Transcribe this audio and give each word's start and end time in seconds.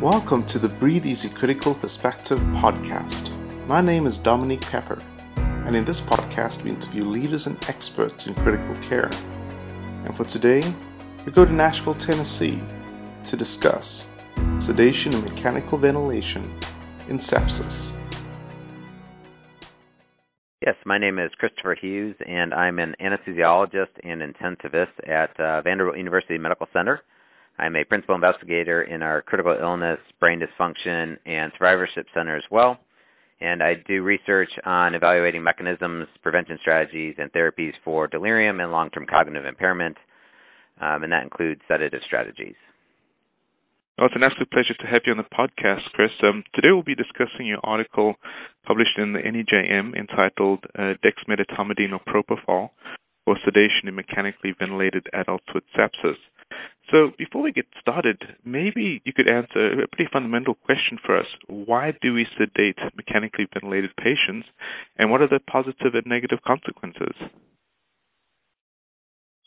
Welcome 0.00 0.44
to 0.48 0.58
the 0.58 0.68
Breathe 0.68 1.06
Easy 1.06 1.30
Critical 1.30 1.74
Perspective 1.74 2.38
podcast. 2.38 3.30
My 3.66 3.80
name 3.80 4.06
is 4.06 4.18
Dominique 4.18 4.60
Pepper, 4.60 5.02
and 5.36 5.74
in 5.74 5.86
this 5.86 6.02
podcast, 6.02 6.62
we 6.62 6.70
interview 6.70 7.02
leaders 7.02 7.46
and 7.46 7.56
experts 7.66 8.26
in 8.26 8.34
critical 8.34 8.76
care. 8.86 9.08
And 10.04 10.14
for 10.14 10.24
today, 10.24 10.62
we 11.24 11.32
go 11.32 11.46
to 11.46 11.52
Nashville, 11.52 11.94
Tennessee 11.94 12.62
to 13.24 13.38
discuss 13.38 14.06
sedation 14.58 15.14
and 15.14 15.24
mechanical 15.24 15.78
ventilation 15.78 16.44
in 17.08 17.16
sepsis. 17.16 17.92
Yes, 20.60 20.74
my 20.84 20.98
name 20.98 21.18
is 21.18 21.30
Christopher 21.38 21.74
Hughes, 21.74 22.16
and 22.26 22.52
I'm 22.52 22.78
an 22.80 22.96
anesthesiologist 23.00 23.96
and 24.04 24.20
intensivist 24.20 25.08
at 25.08 25.40
uh, 25.40 25.62
Vanderbilt 25.62 25.96
University 25.96 26.36
Medical 26.36 26.68
Center. 26.74 27.00
I'm 27.58 27.76
a 27.76 27.84
principal 27.84 28.14
investigator 28.14 28.82
in 28.82 29.02
our 29.02 29.22
critical 29.22 29.56
illness, 29.58 29.98
brain 30.20 30.40
dysfunction, 30.40 31.16
and 31.24 31.52
survivorship 31.58 32.06
center 32.14 32.36
as 32.36 32.44
well. 32.50 32.78
And 33.40 33.62
I 33.62 33.74
do 33.86 34.02
research 34.02 34.50
on 34.64 34.94
evaluating 34.94 35.42
mechanisms, 35.42 36.08
prevention 36.22 36.58
strategies, 36.60 37.16
and 37.18 37.30
therapies 37.32 37.72
for 37.84 38.06
delirium 38.06 38.60
and 38.60 38.72
long 38.72 38.90
term 38.90 39.06
cognitive 39.08 39.44
impairment, 39.44 39.96
um, 40.80 41.02
and 41.02 41.12
that 41.12 41.22
includes 41.22 41.60
sedative 41.68 42.00
strategies. 42.06 42.54
Well, 43.98 44.08
it's 44.08 44.16
an 44.16 44.22
absolute 44.22 44.50
pleasure 44.50 44.76
to 44.80 44.86
have 44.86 45.02
you 45.06 45.12
on 45.12 45.18
the 45.18 45.24
podcast, 45.24 45.88
Chris. 45.94 46.10
Um, 46.22 46.44
today 46.54 46.68
we'll 46.70 46.82
be 46.82 46.94
discussing 46.94 47.46
your 47.46 47.60
article 47.62 48.16
published 48.66 48.98
in 48.98 49.14
the 49.14 49.20
NEJM 49.20 49.96
entitled 49.96 50.64
uh, 50.78 51.00
Dexmedetomidine 51.00 51.96
or 51.96 52.00
Propofol 52.04 52.70
for 53.24 53.38
Sedation 53.42 53.88
in 53.88 53.94
Mechanically 53.94 54.54
Ventilated 54.58 55.06
Adults 55.14 55.46
with 55.54 55.64
Sepsis. 55.74 56.20
So 56.90 57.10
before 57.18 57.42
we 57.42 57.52
get 57.52 57.66
started, 57.80 58.22
maybe 58.44 59.02
you 59.04 59.12
could 59.12 59.28
answer 59.28 59.82
a 59.82 59.88
pretty 59.88 60.08
fundamental 60.12 60.54
question 60.54 60.98
for 61.04 61.18
us. 61.18 61.26
Why 61.48 61.92
do 62.00 62.14
we 62.14 62.26
sedate 62.38 62.78
mechanically 62.96 63.46
ventilated 63.52 63.90
patients, 63.96 64.46
and 64.96 65.10
what 65.10 65.20
are 65.20 65.28
the 65.28 65.40
positive 65.40 65.94
and 65.94 66.06
negative 66.06 66.38
consequences? 66.46 67.14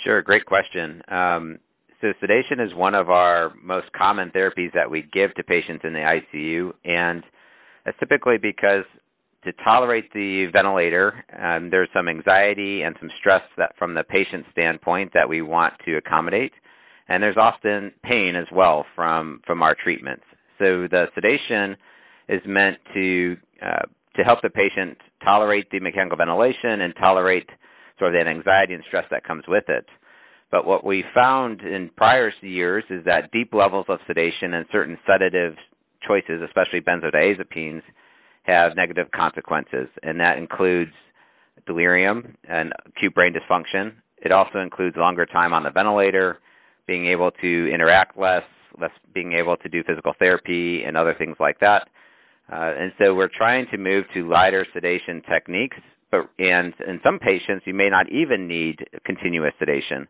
Sure, 0.04 0.22
great 0.22 0.46
question. 0.46 1.02
Um, 1.08 1.60
so 2.02 2.14
sedation 2.20 2.60
is 2.60 2.74
one 2.74 2.96
of 2.96 3.10
our 3.10 3.54
most 3.62 3.88
common 3.94 4.32
therapies 4.32 4.74
that 4.74 4.90
we 4.90 5.04
give 5.14 5.34
to 5.36 5.44
patients 5.44 5.84
in 5.86 5.94
the 5.94 6.00
ICU, 6.00 6.74
and 6.84 7.24
that's 7.86 8.00
typically 8.00 8.38
because 8.42 8.84
to 9.46 9.54
tolerate 9.64 10.12
the 10.14 10.48
ventilator, 10.52 11.24
um, 11.42 11.70
there's 11.70 11.90
some 11.94 12.10
anxiety 12.10 12.82
and 12.82 12.96
some 13.00 13.10
stress 13.20 13.42
that 13.58 13.74
from 13.78 13.94
the 13.94 14.04
patient 14.04 14.46
standpoint 14.52 15.12
that 15.14 15.30
we 15.30 15.42
want 15.42 15.74
to 15.86 15.96
accommodate 15.96 16.52
and 17.10 17.22
there's 17.22 17.38
often 17.38 17.92
pain 18.04 18.36
as 18.36 18.46
well 18.54 18.86
from 18.96 19.42
from 19.46 19.62
our 19.62 19.76
treatments. 19.76 20.24
So 20.60 20.88
the 20.90 21.06
sedation 21.16 21.76
is 22.30 22.42
meant 22.46 22.78
to 22.94 23.36
uh, 23.62 23.86
to 24.16 24.24
help 24.24 24.40
the 24.42 24.50
patient 24.50 24.98
tolerate 25.24 25.70
the 25.72 25.80
mechanical 25.80 26.18
ventilation 26.18 26.82
and 26.82 26.94
tolerate 26.98 27.50
sort 27.98 28.16
of 28.16 28.20
that 28.20 28.30
anxiety 28.30 28.74
and 28.74 28.84
stress 28.88 29.06
that 29.12 29.26
comes 29.26 29.44
with 29.48 29.66
it. 29.68 29.86
But 30.52 30.66
what 30.66 30.86
we 30.86 31.04
found 31.14 31.62
in 31.62 31.92
prior 31.96 32.32
years 32.42 32.84
is 32.90 33.04
that 33.06 33.32
deep 33.32 33.54
levels 33.54 33.86
of 33.90 34.00
sedation 34.08 34.54
and 34.54 34.66
certain 34.72 34.98
sedative 35.06 35.56
choices, 36.08 36.42
especially 36.44 36.82
benzodiazepines, 36.82 37.82
have 38.44 38.76
negative 38.76 39.08
consequences, 39.14 39.88
and 40.02 40.20
that 40.20 40.38
includes 40.38 40.92
delirium 41.68 42.36
and 42.48 42.74
acute 42.88 43.14
brain 43.14 43.34
dysfunction. 43.34 43.94
It 44.18 44.32
also 44.32 44.60
includes 44.60 44.96
longer 44.98 45.26
time 45.26 45.54
on 45.54 45.64
the 45.64 45.70
ventilator, 45.70 46.40
being 46.90 47.06
able 47.06 47.30
to 47.30 47.72
interact 47.72 48.18
less, 48.18 48.42
less 48.82 48.90
being 49.14 49.34
able 49.34 49.56
to 49.58 49.70
do 49.70 49.84
physical 49.86 50.14
therapy 50.18 50.82
and 50.84 50.98
other 50.98 51.14
things 51.16 51.38
like 51.40 51.60
that. 51.60 51.88
Uh, 52.52 52.74
and 52.82 52.92
so 52.98 53.14
we're 53.14 53.30
trying 53.30 53.68
to 53.70 53.78
move 53.78 54.06
to 54.12 54.28
lighter 54.28 54.66
sedation 54.74 55.22
techniques, 55.30 55.78
but 56.10 56.22
and 56.40 56.74
in 56.88 57.00
some 57.04 57.20
patients 57.20 57.62
you 57.66 57.76
may 57.76 57.90
not 57.90 58.08
even 58.12 58.48
need 58.48 58.78
continuous 59.06 59.54
sedation. 59.60 60.08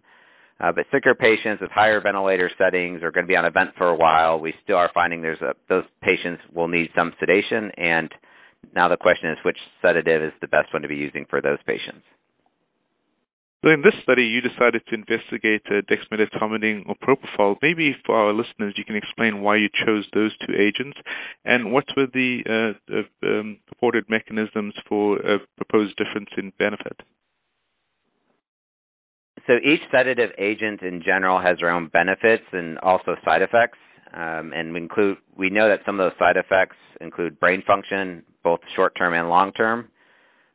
Uh, 0.62 0.72
but 0.72 0.86
sicker 0.90 1.14
patients 1.14 1.60
with 1.60 1.70
higher 1.72 2.00
ventilator 2.00 2.50
settings 2.58 3.04
are 3.04 3.12
going 3.12 3.26
to 3.26 3.28
be 3.28 3.36
on 3.36 3.46
a 3.46 3.52
vent 3.52 3.72
for 3.78 3.90
a 3.90 3.96
while. 3.96 4.40
We 4.40 4.54
still 4.64 4.78
are 4.78 4.92
finding 4.94 5.22
there's 5.22 5.42
a, 5.42 5.54
those 5.68 5.84
patients 6.02 6.42
will 6.56 6.70
need 6.70 6.92
some 6.96 7.12
sedation, 7.20 7.72
and 7.76 8.10
now 8.74 8.88
the 8.88 8.98
question 8.98 9.32
is 9.32 9.38
which 9.44 9.58
sedative 9.82 10.24
is 10.24 10.34
the 10.40 10.48
best 10.48 10.72
one 10.72 10.82
to 10.82 10.88
be 10.88 10.96
using 10.96 11.26
for 11.30 11.42
those 11.42 11.60
patients. 11.68 12.06
So 13.64 13.72
in 13.72 13.82
this 13.82 13.94
study, 14.04 14.24
you 14.24 14.40
decided 14.40 14.84
to 14.88 14.96
investigate 14.96 15.64
uh, 15.68 15.82
dexmedetomidine 15.92 16.88
or 16.88 16.96
propofol. 16.96 17.58
Maybe 17.62 17.94
for 18.06 18.16
our 18.16 18.34
listeners, 18.34 18.76
you 18.78 18.86
can 18.86 18.96
explain 18.96 19.42
why 19.42 19.58
you 19.58 19.68
chose 19.86 20.06
those 20.14 20.32
two 20.48 20.54
agents 20.54 20.98
and 21.44 21.74
what 21.74 21.84
were 21.98 22.08
the 22.08 22.40
uh, 22.48 22.96
uh, 22.96 23.30
um, 23.30 23.58
purported 23.68 24.06
mechanisms 24.10 24.76
for 24.88 25.18
a 25.18 25.40
proposed 25.58 25.98
difference 25.98 26.30
in 26.38 26.54
benefit. 26.58 27.02
So 29.46 29.56
each 29.56 29.82
sedative 29.92 30.30
agent 30.38 30.82
in 30.82 31.02
general 31.04 31.42
has 31.42 31.58
their 31.60 31.72
own 31.72 31.88
benefits 31.92 32.44
and 32.54 32.78
also 32.80 33.16
side 33.26 33.42
effects. 33.42 33.78
Um, 34.14 34.54
and 34.56 34.74
we 34.74 34.80
include 34.80 35.18
we 35.38 35.50
know 35.50 35.68
that 35.68 35.80
some 35.86 36.00
of 36.00 36.06
those 36.10 36.18
side 36.18 36.38
effects 36.38 36.78
include 37.02 37.40
brain 37.40 37.62
function, 37.68 38.24
both 38.44 38.60
short 38.76 38.94
term 38.98 39.14
and 39.14 39.28
long 39.28 39.52
term. 39.52 39.90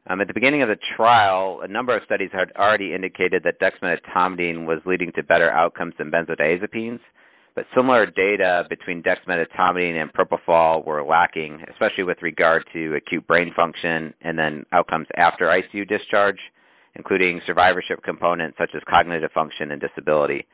Um, 0.07 0.21
at 0.21 0.29
the 0.29 0.35
beginning 0.35 0.61
of 0.61 0.69
the 0.69 0.77
trial, 0.97 1.61
a 1.63 1.69
number 1.69 1.97
of 1.97 2.03
studies 2.05 2.29
had 2.31 2.53
already 2.57 2.95
indicated 2.95 3.43
that 3.45 3.59
dexmedetomidine 3.59 4.67
was 4.67 4.81
leading 4.85 5.13
to 5.13 5.23
better 5.23 5.51
outcomes 5.51 5.95
than 5.97 6.11
benzodiazepines, 6.11 7.01
but 7.55 7.65
similar 7.75 8.05
data 8.05 8.65
between 8.69 9.03
dexmedetomidine 9.03 10.01
and 10.01 10.13
propofol 10.13 10.85
were 10.85 11.03
lacking, 11.03 11.65
especially 11.71 12.05
with 12.05 12.19
regard 12.21 12.65
to 12.75 12.95
acute 12.97 13.27
brain 13.27 13.53
function 13.57 14.13
and 14.21 14.39
then 14.39 14.67
outcomes 14.73 15.07
after 15.17 15.47
ICU 15.47 15.89
discharge, 15.89 16.39
including 16.97 17.41
survivorship 17.47 18.03
components 18.03 18.59
such 18.59 18.71
as 18.75 18.83
cognitive 18.87 19.31
function 19.33 19.71
and 19.71 19.81
disability. 19.81 20.47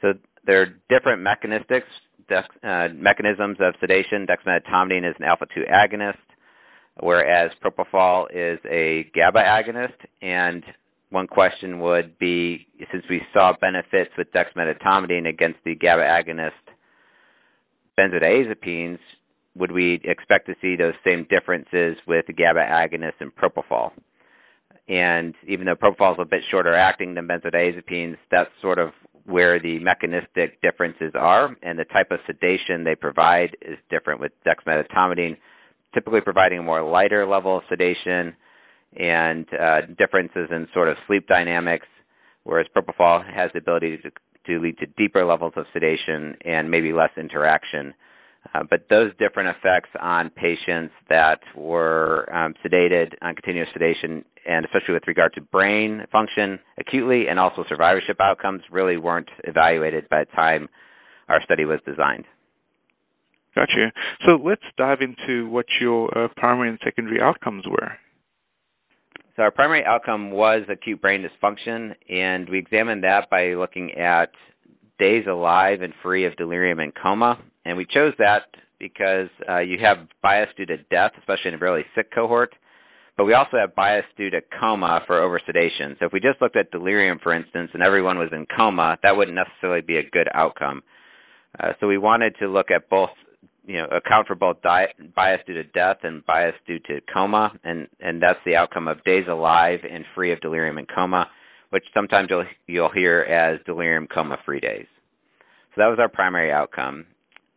So 0.00 0.14
there 0.46 0.62
are 0.62 0.66
different 0.88 1.20
mechanistic 1.20 1.84
uh, 2.30 2.88
mechanisms 2.94 3.58
of 3.60 3.74
sedation. 3.80 4.26
Dexmedetomidine 4.26 5.08
is 5.08 5.14
an 5.18 5.24
alpha 5.24 5.46
2 5.54 5.64
agonist 5.70 6.16
whereas 7.00 7.50
propofol 7.64 8.26
is 8.30 8.58
a 8.70 9.04
GABA 9.14 9.38
agonist. 9.38 9.98
And 10.20 10.62
one 11.10 11.26
question 11.26 11.80
would 11.80 12.18
be, 12.18 12.66
since 12.90 13.04
we 13.08 13.22
saw 13.32 13.52
benefits 13.60 14.10
with 14.16 14.28
dexmedetomidine 14.32 15.28
against 15.28 15.58
the 15.64 15.74
GABA 15.74 16.02
agonist 16.02 16.50
benzodiazepines, 17.98 18.98
would 19.54 19.72
we 19.72 20.00
expect 20.04 20.46
to 20.46 20.54
see 20.62 20.76
those 20.76 20.94
same 21.04 21.26
differences 21.28 21.96
with 22.06 22.24
GABA 22.26 22.60
agonist 22.60 23.20
and 23.20 23.32
propofol? 23.34 23.90
And 24.88 25.34
even 25.46 25.66
though 25.66 25.74
propofol 25.74 26.14
is 26.14 26.18
a 26.20 26.24
bit 26.24 26.42
shorter 26.50 26.74
acting 26.74 27.14
than 27.14 27.28
benzodiazepines, 27.28 28.16
that's 28.30 28.50
sort 28.60 28.78
of 28.78 28.90
where 29.24 29.60
the 29.60 29.78
mechanistic 29.78 30.60
differences 30.62 31.12
are, 31.14 31.54
and 31.62 31.78
the 31.78 31.84
type 31.84 32.10
of 32.10 32.18
sedation 32.26 32.82
they 32.82 32.96
provide 32.96 33.56
is 33.62 33.78
different 33.88 34.20
with 34.20 34.32
dexmedetomidine 34.44 35.36
typically 35.94 36.20
providing 36.20 36.58
a 36.58 36.62
more 36.62 36.82
lighter 36.82 37.26
level 37.26 37.58
of 37.58 37.62
sedation 37.68 38.34
and 38.98 39.46
uh, 39.54 39.80
differences 39.98 40.48
in 40.50 40.66
sort 40.74 40.88
of 40.88 40.96
sleep 41.06 41.26
dynamics, 41.26 41.86
whereas 42.44 42.66
propofol 42.76 43.24
has 43.32 43.50
the 43.52 43.58
ability 43.58 43.98
to, 43.98 44.10
to 44.46 44.62
lead 44.62 44.76
to 44.78 44.86
deeper 44.96 45.24
levels 45.24 45.52
of 45.56 45.64
sedation 45.72 46.36
and 46.44 46.70
maybe 46.70 46.92
less 46.92 47.10
interaction. 47.16 47.94
Uh, 48.54 48.62
but 48.68 48.86
those 48.90 49.12
different 49.18 49.48
effects 49.56 49.90
on 50.00 50.28
patients 50.30 50.92
that 51.08 51.38
were 51.56 52.28
um, 52.34 52.54
sedated 52.64 53.12
on 53.22 53.34
continuous 53.34 53.68
sedation, 53.72 54.24
and 54.46 54.64
especially 54.64 54.94
with 54.94 55.06
regard 55.06 55.32
to 55.32 55.40
brain 55.40 56.04
function 56.10 56.58
acutely 56.78 57.28
and 57.28 57.38
also 57.38 57.64
survivorship 57.68 58.20
outcomes, 58.20 58.62
really 58.70 58.96
weren't 58.96 59.30
evaluated 59.44 60.08
by 60.08 60.24
the 60.24 60.30
time 60.32 60.68
our 61.28 61.40
study 61.44 61.64
was 61.64 61.78
designed. 61.86 62.24
Gotcha. 63.54 63.92
So 64.24 64.32
let's 64.42 64.62
dive 64.78 64.98
into 65.00 65.48
what 65.48 65.66
your 65.80 66.16
uh, 66.16 66.28
primary 66.36 66.70
and 66.70 66.78
secondary 66.82 67.20
outcomes 67.20 67.64
were. 67.68 67.92
So 69.36 69.42
our 69.42 69.50
primary 69.50 69.84
outcome 69.84 70.30
was 70.30 70.62
acute 70.70 71.00
brain 71.00 71.24
dysfunction, 71.24 71.94
and 72.08 72.48
we 72.48 72.58
examined 72.58 73.04
that 73.04 73.30
by 73.30 73.54
looking 73.54 73.92
at 73.92 74.30
days 74.98 75.24
alive 75.28 75.80
and 75.82 75.92
free 76.02 76.26
of 76.26 76.36
delirium 76.36 76.78
and 76.80 76.92
coma. 76.94 77.38
And 77.64 77.76
we 77.76 77.86
chose 77.86 78.12
that 78.18 78.42
because 78.78 79.28
uh, 79.48 79.60
you 79.60 79.78
have 79.82 80.08
bias 80.22 80.48
due 80.56 80.66
to 80.66 80.76
death, 80.90 81.12
especially 81.18 81.48
in 81.48 81.54
a 81.54 81.58
really 81.58 81.84
sick 81.94 82.12
cohort, 82.12 82.54
but 83.16 83.24
we 83.24 83.34
also 83.34 83.56
have 83.56 83.74
bias 83.74 84.04
due 84.16 84.30
to 84.30 84.40
coma 84.58 85.00
for 85.06 85.20
oversedation. 85.20 85.98
So 85.98 86.06
if 86.06 86.12
we 86.12 86.20
just 86.20 86.40
looked 86.40 86.56
at 86.56 86.70
delirium, 86.70 87.18
for 87.22 87.32
instance, 87.32 87.70
and 87.72 87.82
everyone 87.82 88.18
was 88.18 88.30
in 88.32 88.46
coma, 88.54 88.98
that 89.02 89.16
wouldn't 89.16 89.36
necessarily 89.36 89.82
be 89.82 89.96
a 89.98 90.10
good 90.10 90.28
outcome. 90.34 90.82
Uh, 91.58 91.72
so 91.80 91.86
we 91.86 91.98
wanted 91.98 92.34
to 92.40 92.48
look 92.48 92.70
at 92.70 92.88
both 92.88 93.10
you 93.64 93.78
know 93.78 93.86
account 93.86 94.26
for 94.26 94.34
both 94.34 94.60
bias 94.62 95.40
due 95.46 95.54
to 95.54 95.64
death 95.64 95.98
and 96.02 96.24
bias 96.26 96.54
due 96.66 96.78
to 96.80 97.00
coma, 97.12 97.52
and 97.64 97.88
and 98.00 98.22
that's 98.22 98.38
the 98.44 98.56
outcome 98.56 98.88
of 98.88 99.02
days 99.04 99.24
alive 99.28 99.80
and 99.90 100.04
free 100.14 100.32
of 100.32 100.40
delirium 100.40 100.78
and 100.78 100.88
coma, 100.92 101.26
which 101.70 101.84
sometimes 101.94 102.28
you'll 102.30 102.44
you'll 102.66 102.92
hear 102.92 103.20
as 103.20 103.64
delirium 103.66 104.06
coma 104.12 104.36
free 104.44 104.60
days. 104.60 104.86
So 105.74 105.80
that 105.80 105.88
was 105.88 105.98
our 105.98 106.08
primary 106.08 106.52
outcome. 106.52 107.06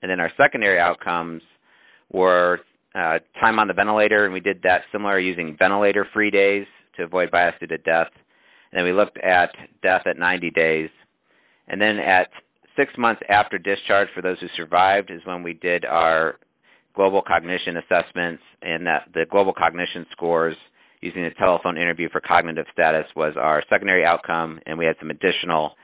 And 0.01 0.09
then 0.09 0.19
our 0.19 0.31
secondary 0.37 0.79
outcomes 0.79 1.41
were 2.11 2.59
uh, 2.93 3.19
time 3.39 3.59
on 3.59 3.67
the 3.67 3.73
ventilator, 3.73 4.23
and 4.23 4.33
we 4.33 4.39
did 4.39 4.61
that 4.63 4.81
similar 4.91 5.19
using 5.19 5.55
ventilator-free 5.57 6.31
days 6.31 6.65
to 6.95 7.03
avoid 7.03 7.31
bias 7.31 7.55
due 7.59 7.67
to 7.67 7.77
death. 7.79 8.07
And 8.71 8.79
then 8.79 8.85
we 8.85 8.93
looked 8.93 9.17
at 9.17 9.49
death 9.81 10.03
at 10.05 10.17
90 10.17 10.51
days. 10.51 10.89
And 11.67 11.81
then 11.81 11.97
at 11.97 12.29
six 12.75 12.93
months 12.97 13.21
after 13.29 13.57
discharge, 13.57 14.09
for 14.13 14.21
those 14.21 14.39
who 14.39 14.47
survived, 14.55 15.11
is 15.11 15.21
when 15.25 15.43
we 15.43 15.53
did 15.53 15.85
our 15.85 16.35
global 16.95 17.21
cognition 17.21 17.77
assessments, 17.77 18.43
and 18.61 18.85
that 18.87 19.09
the 19.13 19.25
global 19.29 19.53
cognition 19.53 20.05
scores 20.11 20.55
using 21.01 21.23
the 21.23 21.29
telephone 21.37 21.77
interview 21.77 22.09
for 22.09 22.21
cognitive 22.21 22.65
status 22.71 23.05
was 23.15 23.33
our 23.37 23.63
secondary 23.69 24.05
outcome, 24.05 24.59
and 24.65 24.77
we 24.77 24.85
had 24.85 24.95
some 24.99 25.11
additional 25.11 25.75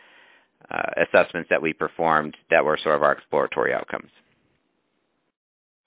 uh, 0.69 1.03
assessments 1.03 1.49
that 1.49 1.61
we 1.61 1.73
performed 1.73 2.35
that 2.49 2.63
were 2.63 2.79
sort 2.81 2.95
of 2.95 3.03
our 3.03 3.11
exploratory 3.11 3.73
outcomes. 3.73 4.09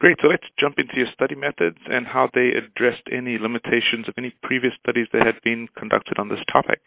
Great. 0.00 0.18
So 0.20 0.28
let's 0.28 0.44
jump 0.60 0.76
into 0.78 0.92
your 0.96 1.06
study 1.14 1.34
methods 1.34 1.78
and 1.86 2.06
how 2.06 2.28
they 2.34 2.50
addressed 2.50 3.08
any 3.10 3.38
limitations 3.38 4.06
of 4.06 4.14
any 4.18 4.34
previous 4.42 4.74
studies 4.82 5.06
that 5.12 5.24
had 5.24 5.40
been 5.42 5.68
conducted 5.78 6.18
on 6.18 6.28
this 6.28 6.44
topic. 6.52 6.80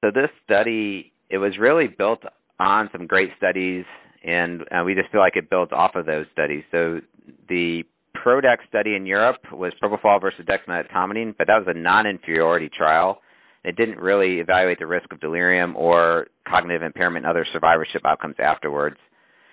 So 0.00 0.10
this 0.10 0.30
study, 0.44 1.12
it 1.28 1.38
was 1.38 1.58
really 1.60 1.88
built 1.88 2.22
on 2.58 2.88
some 2.92 3.06
great 3.06 3.30
studies, 3.36 3.84
and 4.24 4.62
uh, 4.62 4.82
we 4.84 4.94
just 4.94 5.10
feel 5.10 5.20
like 5.20 5.36
it 5.36 5.50
builds 5.50 5.72
off 5.72 5.94
of 5.94 6.06
those 6.06 6.26
studies. 6.32 6.64
So 6.70 7.00
the 7.48 7.82
PRODEX 8.16 8.58
study 8.68 8.96
in 8.96 9.06
Europe 9.06 9.36
was 9.52 9.72
propofol 9.82 10.20
versus 10.20 10.46
dexmedetomidine, 10.46 11.36
but 11.36 11.46
that 11.46 11.58
was 11.58 11.66
a 11.68 11.78
non-inferiority 11.78 12.70
trial. 12.76 13.20
It 13.64 13.76
didn't 13.76 13.98
really 13.98 14.38
evaluate 14.40 14.78
the 14.78 14.86
risk 14.86 15.12
of 15.12 15.20
delirium 15.20 15.76
or 15.76 16.28
cognitive 16.48 16.82
impairment 16.82 17.24
and 17.24 17.30
other 17.30 17.46
survivorship 17.52 18.02
outcomes 18.04 18.36
afterwards. 18.38 18.96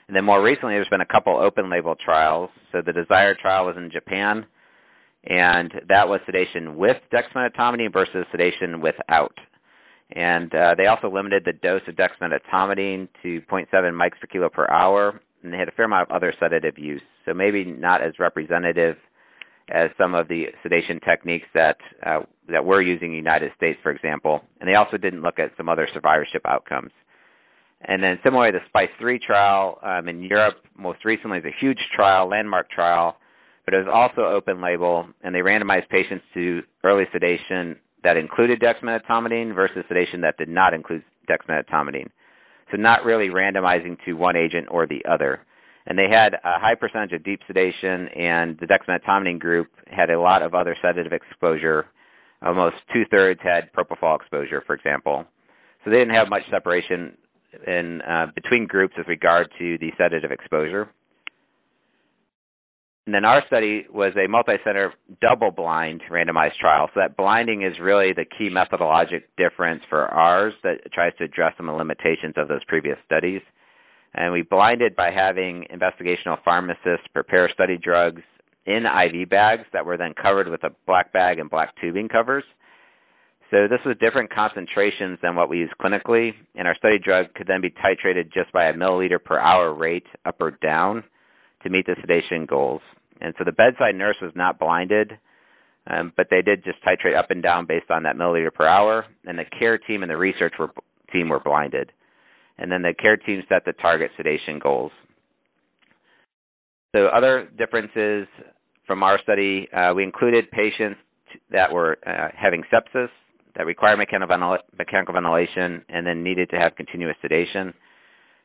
And 0.07 0.15
then 0.15 0.25
more 0.25 0.43
recently, 0.43 0.75
there's 0.75 0.89
been 0.89 1.01
a 1.01 1.05
couple 1.05 1.37
open 1.37 1.69
label 1.69 1.95
trials. 1.95 2.49
So 2.71 2.81
the 2.85 2.93
Desire 2.93 3.35
trial 3.39 3.65
was 3.65 3.75
in 3.77 3.89
Japan, 3.91 4.45
and 5.25 5.71
that 5.87 6.07
was 6.07 6.19
sedation 6.25 6.75
with 6.75 6.97
dexmedetomidine 7.11 7.91
versus 7.91 8.25
sedation 8.31 8.81
without. 8.81 9.35
And 10.13 10.53
uh, 10.53 10.75
they 10.77 10.85
also 10.85 11.09
limited 11.09 11.43
the 11.45 11.53
dose 11.53 11.81
of 11.87 11.95
dexmedetomidine 11.95 13.07
to 13.23 13.41
0.7 13.51 13.67
mics 13.71 14.19
per 14.21 14.27
kilo 14.31 14.49
per 14.49 14.69
hour, 14.69 15.19
and 15.41 15.51
they 15.51 15.57
had 15.57 15.67
a 15.67 15.71
fair 15.71 15.85
amount 15.85 16.09
of 16.09 16.15
other 16.15 16.33
sedative 16.39 16.77
use. 16.77 17.01
So 17.25 17.33
maybe 17.33 17.65
not 17.65 18.03
as 18.03 18.13
representative 18.19 18.95
as 19.69 19.89
some 19.97 20.13
of 20.13 20.27
the 20.27 20.45
sedation 20.61 20.99
techniques 20.99 21.47
that 21.53 21.77
uh, 22.05 22.19
that 22.49 22.65
we're 22.65 22.81
using 22.81 23.07
in 23.07 23.11
the 23.11 23.17
United 23.17 23.51
States, 23.55 23.79
for 23.81 23.91
example. 23.91 24.41
And 24.59 24.69
they 24.69 24.75
also 24.75 24.97
didn't 24.97 25.21
look 25.21 25.39
at 25.39 25.51
some 25.57 25.69
other 25.69 25.87
survivorship 25.93 26.41
outcomes. 26.45 26.91
And 27.81 28.03
then 28.03 28.19
similarly, 28.23 28.51
the 28.51 28.65
SPICE 28.67 28.89
3 28.99 29.19
trial 29.25 29.79
um, 29.81 30.07
in 30.07 30.21
Europe 30.21 30.55
most 30.77 31.05
recently 31.05 31.39
is 31.39 31.45
a 31.45 31.55
huge 31.59 31.79
trial, 31.95 32.29
landmark 32.29 32.69
trial, 32.69 33.17
but 33.65 33.73
it 33.73 33.77
was 33.77 33.87
also 33.91 34.27
open 34.27 34.61
label, 34.61 35.07
and 35.23 35.33
they 35.33 35.39
randomized 35.39 35.89
patients 35.89 36.23
to 36.33 36.61
early 36.83 37.05
sedation 37.11 37.77
that 38.03 38.17
included 38.17 38.61
dexmedetomidine 38.61 39.55
versus 39.55 39.83
sedation 39.87 40.21
that 40.21 40.37
did 40.37 40.49
not 40.49 40.73
include 40.73 41.03
dexmedetomidine. 41.29 42.09
So 42.71 42.77
not 42.77 43.05
really 43.05 43.27
randomizing 43.27 43.97
to 44.05 44.13
one 44.13 44.35
agent 44.35 44.67
or 44.69 44.87
the 44.87 45.03
other. 45.09 45.41
And 45.85 45.97
they 45.97 46.07
had 46.09 46.33
a 46.33 46.59
high 46.59 46.75
percentage 46.75 47.11
of 47.11 47.23
deep 47.23 47.41
sedation, 47.45 48.07
and 48.15 48.57
the 48.59 48.67
dexmedetomidine 48.67 49.39
group 49.39 49.67
had 49.85 50.09
a 50.09 50.19
lot 50.19 50.41
of 50.41 50.53
other 50.53 50.75
sedative 50.81 51.11
exposure. 51.11 51.85
Almost 52.41 52.75
two 52.93 53.03
thirds 53.11 53.41
had 53.43 53.71
propofol 53.73 54.15
exposure, 54.19 54.63
for 54.65 54.75
example. 54.75 55.25
So 55.83 55.91
they 55.91 55.97
didn't 55.97 56.15
have 56.15 56.29
much 56.29 56.43
separation 56.49 57.17
in 57.67 58.01
uh, 58.01 58.27
between 58.33 58.65
groups 58.65 58.95
with 58.97 59.07
regard 59.07 59.49
to 59.59 59.77
the 59.77 59.91
sedative 59.97 60.31
exposure. 60.31 60.89
And 63.05 63.13
then 63.13 63.25
our 63.25 63.43
study 63.47 63.85
was 63.91 64.13
a 64.15 64.29
multi-center 64.29 64.93
double-blind 65.21 66.03
randomized 66.09 66.55
trial. 66.59 66.89
So 66.93 67.01
that 67.01 67.17
blinding 67.17 67.63
is 67.63 67.73
really 67.81 68.13
the 68.13 68.23
key 68.23 68.49
methodologic 68.49 69.23
difference 69.35 69.81
for 69.89 70.07
ours 70.07 70.53
that 70.63 70.91
tries 70.93 71.11
to 71.17 71.25
address 71.25 71.53
some 71.57 71.67
of 71.67 71.73
the 71.73 71.77
limitations 71.77 72.35
of 72.37 72.47
those 72.47 72.63
previous 72.65 72.97
studies. 73.05 73.41
And 74.13 74.31
we 74.31 74.43
blinded 74.43 74.95
by 74.95 75.11
having 75.11 75.65
investigational 75.73 76.37
pharmacists 76.45 77.07
prepare 77.13 77.49
study 77.53 77.77
drugs 77.77 78.21
in 78.65 78.85
IV 78.85 79.29
bags 79.29 79.63
that 79.73 79.85
were 79.85 79.97
then 79.97 80.13
covered 80.13 80.47
with 80.47 80.63
a 80.63 80.69
black 80.87 81.11
bag 81.11 81.39
and 81.39 81.49
black 81.49 81.73
tubing 81.81 82.07
covers. 82.07 82.45
So 83.51 83.67
this 83.67 83.81
was 83.85 83.97
different 83.99 84.33
concentrations 84.33 85.19
than 85.21 85.35
what 85.35 85.49
we 85.49 85.57
use 85.57 85.69
clinically, 85.79 86.31
and 86.55 86.67
our 86.67 86.75
study 86.75 86.97
drug 86.97 87.33
could 87.35 87.47
then 87.47 87.61
be 87.61 87.69
titrated 87.69 88.33
just 88.33 88.51
by 88.53 88.65
a 88.65 88.73
milliliter 88.73 89.21
per 89.23 89.37
hour 89.37 89.73
rate 89.73 90.07
up 90.25 90.37
or 90.39 90.51
down 90.51 91.03
to 91.63 91.69
meet 91.69 91.85
the 91.85 91.95
sedation 92.01 92.45
goals. 92.45 92.81
And 93.21 93.33
so 93.37 93.43
the 93.43 93.51
bedside 93.51 93.95
nurse 93.95 94.17
was 94.21 94.31
not 94.35 94.59
blinded, 94.59 95.13
um, 95.87 96.13
but 96.15 96.27
they 96.29 96.41
did 96.41 96.63
just 96.63 96.77
titrate 96.83 97.17
up 97.17 97.31
and 97.31 97.43
down 97.43 97.65
based 97.65 97.89
on 97.89 98.03
that 98.03 98.15
milliliter 98.15 98.53
per 98.53 98.65
hour, 98.65 99.05
and 99.25 99.37
the 99.37 99.45
care 99.57 99.77
team 99.77 100.03
and 100.03 100.09
the 100.09 100.17
research 100.17 100.53
were, 100.59 100.71
team 101.11 101.29
were 101.29 101.39
blinded. 101.39 101.91
And 102.57 102.71
then 102.71 102.81
the 102.81 102.93
care 102.93 103.17
team 103.17 103.41
set 103.49 103.65
the 103.65 103.73
target 103.73 104.11
sedation 104.17 104.59
goals. 104.61 104.91
So 106.95 107.07
other 107.07 107.49
differences 107.57 108.27
from 108.85 109.01
our 109.01 109.19
study, 109.23 109.67
uh, 109.75 109.93
we 109.95 110.03
included 110.03 110.51
patients 110.51 110.99
that 111.51 111.71
were 111.71 111.97
uh, 112.05 112.27
having 112.37 112.63
sepsis, 112.71 113.09
that 113.55 113.65
require 113.65 113.97
mechanical, 113.97 114.57
mechanical 114.77 115.13
ventilation 115.13 115.83
and 115.89 116.05
then 116.05 116.23
needed 116.23 116.49
to 116.49 116.57
have 116.57 116.75
continuous 116.75 117.15
sedation. 117.21 117.73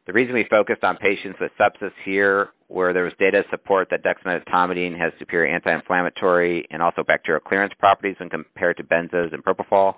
The 0.09 0.15
reason 0.15 0.33
we 0.33 0.47
focused 0.49 0.85
on 0.85 0.97
patients 0.97 1.39
with 1.39 1.53
sepsis 1.61 1.93
here, 2.03 2.49
where 2.69 2.95
there 2.95 3.05
was 3.05 3.13
data 3.19 3.43
support 3.51 3.89
that 3.91 4.03
dexmedetomidine 4.03 4.99
has 4.99 5.13
superior 5.19 5.55
anti-inflammatory 5.55 6.67
and 6.71 6.81
also 6.81 7.05
bacterial 7.07 7.43
clearance 7.47 7.75
properties 7.79 8.17
when 8.19 8.31
compared 8.31 8.79
to 8.79 8.85
benzos 8.85 9.35
and 9.35 9.45
propofol. 9.45 9.97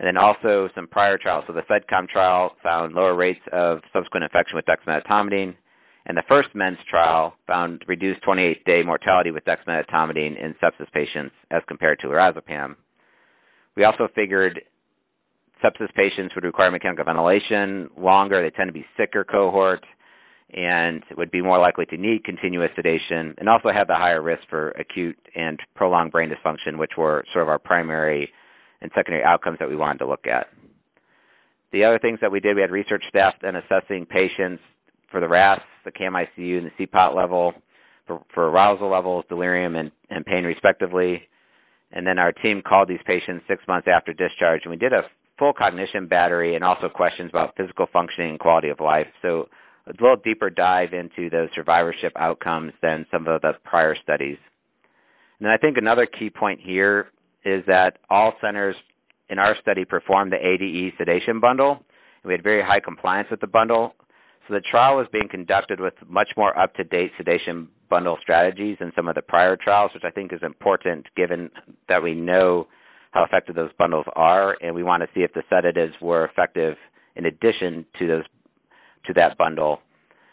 And 0.00 0.08
then 0.08 0.16
also 0.16 0.68
some 0.74 0.88
prior 0.88 1.18
trials. 1.18 1.44
So 1.46 1.52
the 1.52 1.62
SEDCOM 1.70 2.08
trial 2.08 2.56
found 2.64 2.94
lower 2.94 3.14
rates 3.14 3.38
of 3.52 3.78
subsequent 3.92 4.24
infection 4.24 4.56
with 4.56 4.64
dexmedetomidine, 4.64 5.54
and 6.06 6.16
the 6.16 6.24
first 6.26 6.48
MENDS 6.56 6.80
trial 6.90 7.34
found 7.46 7.84
reduced 7.86 8.24
28-day 8.24 8.82
mortality 8.84 9.30
with 9.30 9.44
dexmedetomidine 9.44 10.36
in 10.36 10.52
sepsis 10.60 10.90
patients 10.92 11.36
as 11.52 11.62
compared 11.68 12.00
to 12.00 12.08
lorazepam. 12.08 12.74
We 13.76 13.84
also 13.84 14.08
figured 14.16 14.62
sepsis 15.62 15.92
patients 15.94 16.34
would 16.34 16.44
require 16.44 16.70
mechanical 16.70 17.04
ventilation 17.04 17.90
longer. 17.96 18.42
They 18.42 18.54
tend 18.54 18.68
to 18.68 18.72
be 18.72 18.84
sicker 18.96 19.24
cohort 19.24 19.84
and 20.52 21.02
would 21.16 21.30
be 21.30 21.40
more 21.40 21.58
likely 21.58 21.86
to 21.86 21.96
need 21.96 22.24
continuous 22.24 22.70
sedation 22.76 23.34
and 23.38 23.48
also 23.48 23.70
have 23.72 23.86
the 23.86 23.94
higher 23.94 24.20
risk 24.20 24.42
for 24.50 24.70
acute 24.72 25.16
and 25.34 25.58
prolonged 25.74 26.12
brain 26.12 26.30
dysfunction, 26.30 26.78
which 26.78 26.92
were 26.98 27.24
sort 27.32 27.42
of 27.42 27.48
our 27.48 27.58
primary 27.58 28.30
and 28.82 28.90
secondary 28.94 29.24
outcomes 29.24 29.58
that 29.60 29.68
we 29.68 29.76
wanted 29.76 29.98
to 29.98 30.06
look 30.06 30.26
at. 30.26 30.48
The 31.72 31.84
other 31.84 31.98
things 31.98 32.18
that 32.20 32.30
we 32.30 32.40
did, 32.40 32.54
we 32.54 32.60
had 32.60 32.70
research 32.70 33.04
staff 33.08 33.34
then 33.40 33.56
assessing 33.56 34.04
patients 34.04 34.62
for 35.10 35.20
the 35.20 35.28
RASS, 35.28 35.60
the 35.84 35.90
CAM-ICU, 35.90 36.58
and 36.58 36.70
the 36.70 36.86
CPOT 36.86 37.14
level 37.14 37.54
for, 38.06 38.20
for 38.34 38.48
arousal 38.48 38.90
levels, 38.90 39.24
delirium, 39.28 39.76
and, 39.76 39.90
and 40.10 40.26
pain 40.26 40.44
respectively. 40.44 41.22
And 41.92 42.06
then 42.06 42.18
our 42.18 42.32
team 42.32 42.62
called 42.66 42.88
these 42.88 43.00
patients 43.06 43.44
six 43.48 43.62
months 43.68 43.88
after 43.88 44.12
discharge, 44.12 44.62
and 44.64 44.70
we 44.70 44.76
did 44.76 44.92
a 44.92 45.02
full 45.42 45.52
cognition 45.52 46.06
battery 46.06 46.54
and 46.54 46.62
also 46.62 46.88
questions 46.88 47.28
about 47.28 47.56
physical 47.56 47.86
functioning 47.92 48.30
and 48.30 48.38
quality 48.38 48.68
of 48.68 48.78
life. 48.78 49.08
So 49.22 49.48
a 49.88 49.90
little 50.00 50.14
deeper 50.14 50.50
dive 50.50 50.90
into 50.92 51.28
those 51.30 51.48
survivorship 51.52 52.12
outcomes 52.14 52.72
than 52.80 53.06
some 53.10 53.26
of 53.26 53.40
the 53.40 53.54
prior 53.64 53.96
studies. 54.00 54.36
And 55.40 55.48
I 55.48 55.56
think 55.56 55.76
another 55.76 56.06
key 56.06 56.30
point 56.30 56.60
here 56.62 57.08
is 57.44 57.64
that 57.66 57.98
all 58.08 58.34
centers 58.40 58.76
in 59.30 59.40
our 59.40 59.56
study 59.60 59.84
performed 59.84 60.30
the 60.30 60.36
ADE 60.36 60.92
sedation 60.96 61.40
bundle. 61.40 61.72
And 61.72 62.28
we 62.28 62.34
had 62.34 62.44
very 62.44 62.62
high 62.62 62.78
compliance 62.78 63.26
with 63.28 63.40
the 63.40 63.48
bundle. 63.48 63.96
So 64.46 64.54
the 64.54 64.60
trial 64.60 64.96
was 64.96 65.08
being 65.10 65.26
conducted 65.28 65.80
with 65.80 65.94
much 66.08 66.28
more 66.36 66.56
up-to-date 66.56 67.10
sedation 67.18 67.66
bundle 67.90 68.16
strategies 68.22 68.76
than 68.78 68.92
some 68.94 69.08
of 69.08 69.16
the 69.16 69.22
prior 69.22 69.56
trials, 69.56 69.90
which 69.92 70.04
I 70.06 70.10
think 70.10 70.32
is 70.32 70.40
important 70.44 71.06
given 71.16 71.50
that 71.88 72.00
we 72.00 72.14
know 72.14 72.68
how 73.12 73.24
effective 73.24 73.54
those 73.54 73.72
bundles 73.78 74.06
are, 74.16 74.56
and 74.60 74.74
we 74.74 74.82
want 74.82 75.02
to 75.02 75.08
see 75.14 75.20
if 75.20 75.32
the 75.32 75.42
sedatives 75.48 75.94
were 76.00 76.24
effective 76.24 76.76
in 77.14 77.26
addition 77.26 77.86
to 77.98 78.06
those 78.06 78.24
to 79.06 79.12
that 79.14 79.36
bundle, 79.36 79.80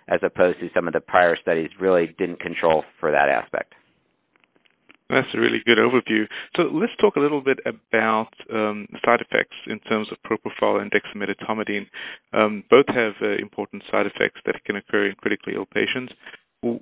as 0.08 0.20
opposed 0.24 0.60
to 0.60 0.70
some 0.74 0.88
of 0.88 0.94
the 0.94 1.00
prior 1.00 1.36
studies 1.42 1.70
really 1.80 2.16
didn't 2.18 2.40
control 2.40 2.84
for 3.00 3.12
that 3.12 3.30
aspect. 3.30 3.74
That's 5.10 5.28
a 5.34 5.40
really 5.40 5.58
good 5.66 5.80
overview. 5.80 6.26
So 6.56 6.70
let's 6.72 6.94
talk 7.02 7.16
a 7.16 7.20
little 7.20 7.42
bit 7.42 7.58
about 7.66 8.30
um, 8.54 8.88
side 9.04 9.22
effects 9.22 9.58
in 9.66 9.80
terms 9.80 10.08
of 10.12 10.18
propofol 10.22 10.80
and 10.80 10.92
dexmedetomidine. 10.92 11.88
Um, 12.32 12.64
both 12.70 12.86
have 12.90 13.14
uh, 13.20 13.42
important 13.42 13.82
side 13.92 14.06
effects 14.06 14.40
that 14.46 14.64
can 14.66 14.76
occur 14.76 15.08
in 15.08 15.16
critically 15.16 15.54
ill 15.56 15.66
patients. 15.66 16.14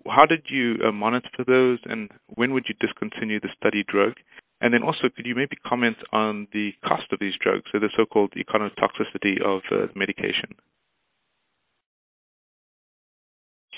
How 0.07 0.25
did 0.25 0.43
you 0.49 0.75
uh, 0.85 0.91
monitor 0.91 1.29
for 1.37 1.45
those, 1.45 1.79
and 1.85 2.09
when 2.35 2.51
would 2.51 2.65
you 2.67 2.75
discontinue 2.81 3.39
the 3.39 3.49
study 3.57 3.85
drug? 3.87 4.13
And 4.59 4.73
then 4.73 4.81
also, 4.81 5.09
could 5.15 5.25
you 5.25 5.35
maybe 5.35 5.55
comment 5.67 5.97
on 6.11 6.47
the 6.51 6.71
cost 6.83 7.03
of 7.11 7.19
these 7.19 7.33
drugs, 7.41 7.65
so 7.71 7.79
the 7.79 7.89
so-called 7.95 8.33
econotoxicity 8.33 9.39
of 9.43 9.61
uh, 9.71 9.87
medication? 9.95 10.55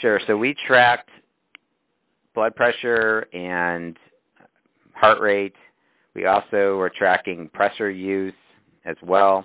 Sure. 0.01 0.21
So 0.27 0.37
we 0.37 0.55
tracked 0.65 1.09
blood 2.33 2.55
pressure 2.55 3.27
and 3.33 3.97
heart 4.93 5.19
rate. 5.19 5.55
We 6.15 6.25
also 6.25 6.77
were 6.77 6.91
tracking 6.97 7.49
pressor 7.53 7.95
use 7.95 8.33
as 8.85 8.95
well. 9.03 9.43